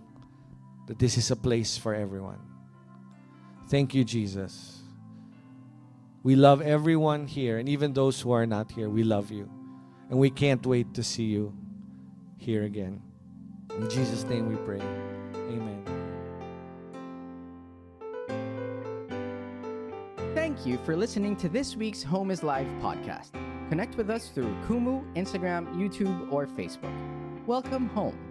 that 0.87 0.99
this 0.99 1.17
is 1.17 1.31
a 1.31 1.35
place 1.35 1.77
for 1.77 1.93
everyone. 1.93 2.39
Thank 3.69 3.93
you, 3.93 4.03
Jesus. 4.03 4.79
We 6.23 6.35
love 6.35 6.61
everyone 6.61 7.27
here, 7.27 7.57
and 7.57 7.67
even 7.67 7.93
those 7.93 8.21
who 8.21 8.31
are 8.31 8.45
not 8.45 8.71
here, 8.71 8.89
we 8.89 9.03
love 9.03 9.31
you. 9.31 9.49
And 10.09 10.19
we 10.19 10.29
can't 10.29 10.65
wait 10.65 10.93
to 10.95 11.03
see 11.03 11.23
you 11.23 11.53
here 12.37 12.63
again. 12.63 13.01
In 13.77 13.89
Jesus' 13.89 14.23
name 14.25 14.49
we 14.49 14.55
pray. 14.57 14.81
Amen. 15.33 15.83
Thank 20.35 20.65
you 20.65 20.77
for 20.85 20.95
listening 20.95 21.35
to 21.37 21.49
this 21.49 21.75
week's 21.75 22.03
Home 22.03 22.29
is 22.29 22.43
Live 22.43 22.67
podcast. 22.81 23.31
Connect 23.69 23.95
with 23.95 24.09
us 24.09 24.29
through 24.29 24.53
Kumu, 24.67 25.01
Instagram, 25.15 25.73
YouTube, 25.75 26.31
or 26.31 26.45
Facebook. 26.45 27.20
Welcome 27.47 27.87
home. 27.87 28.30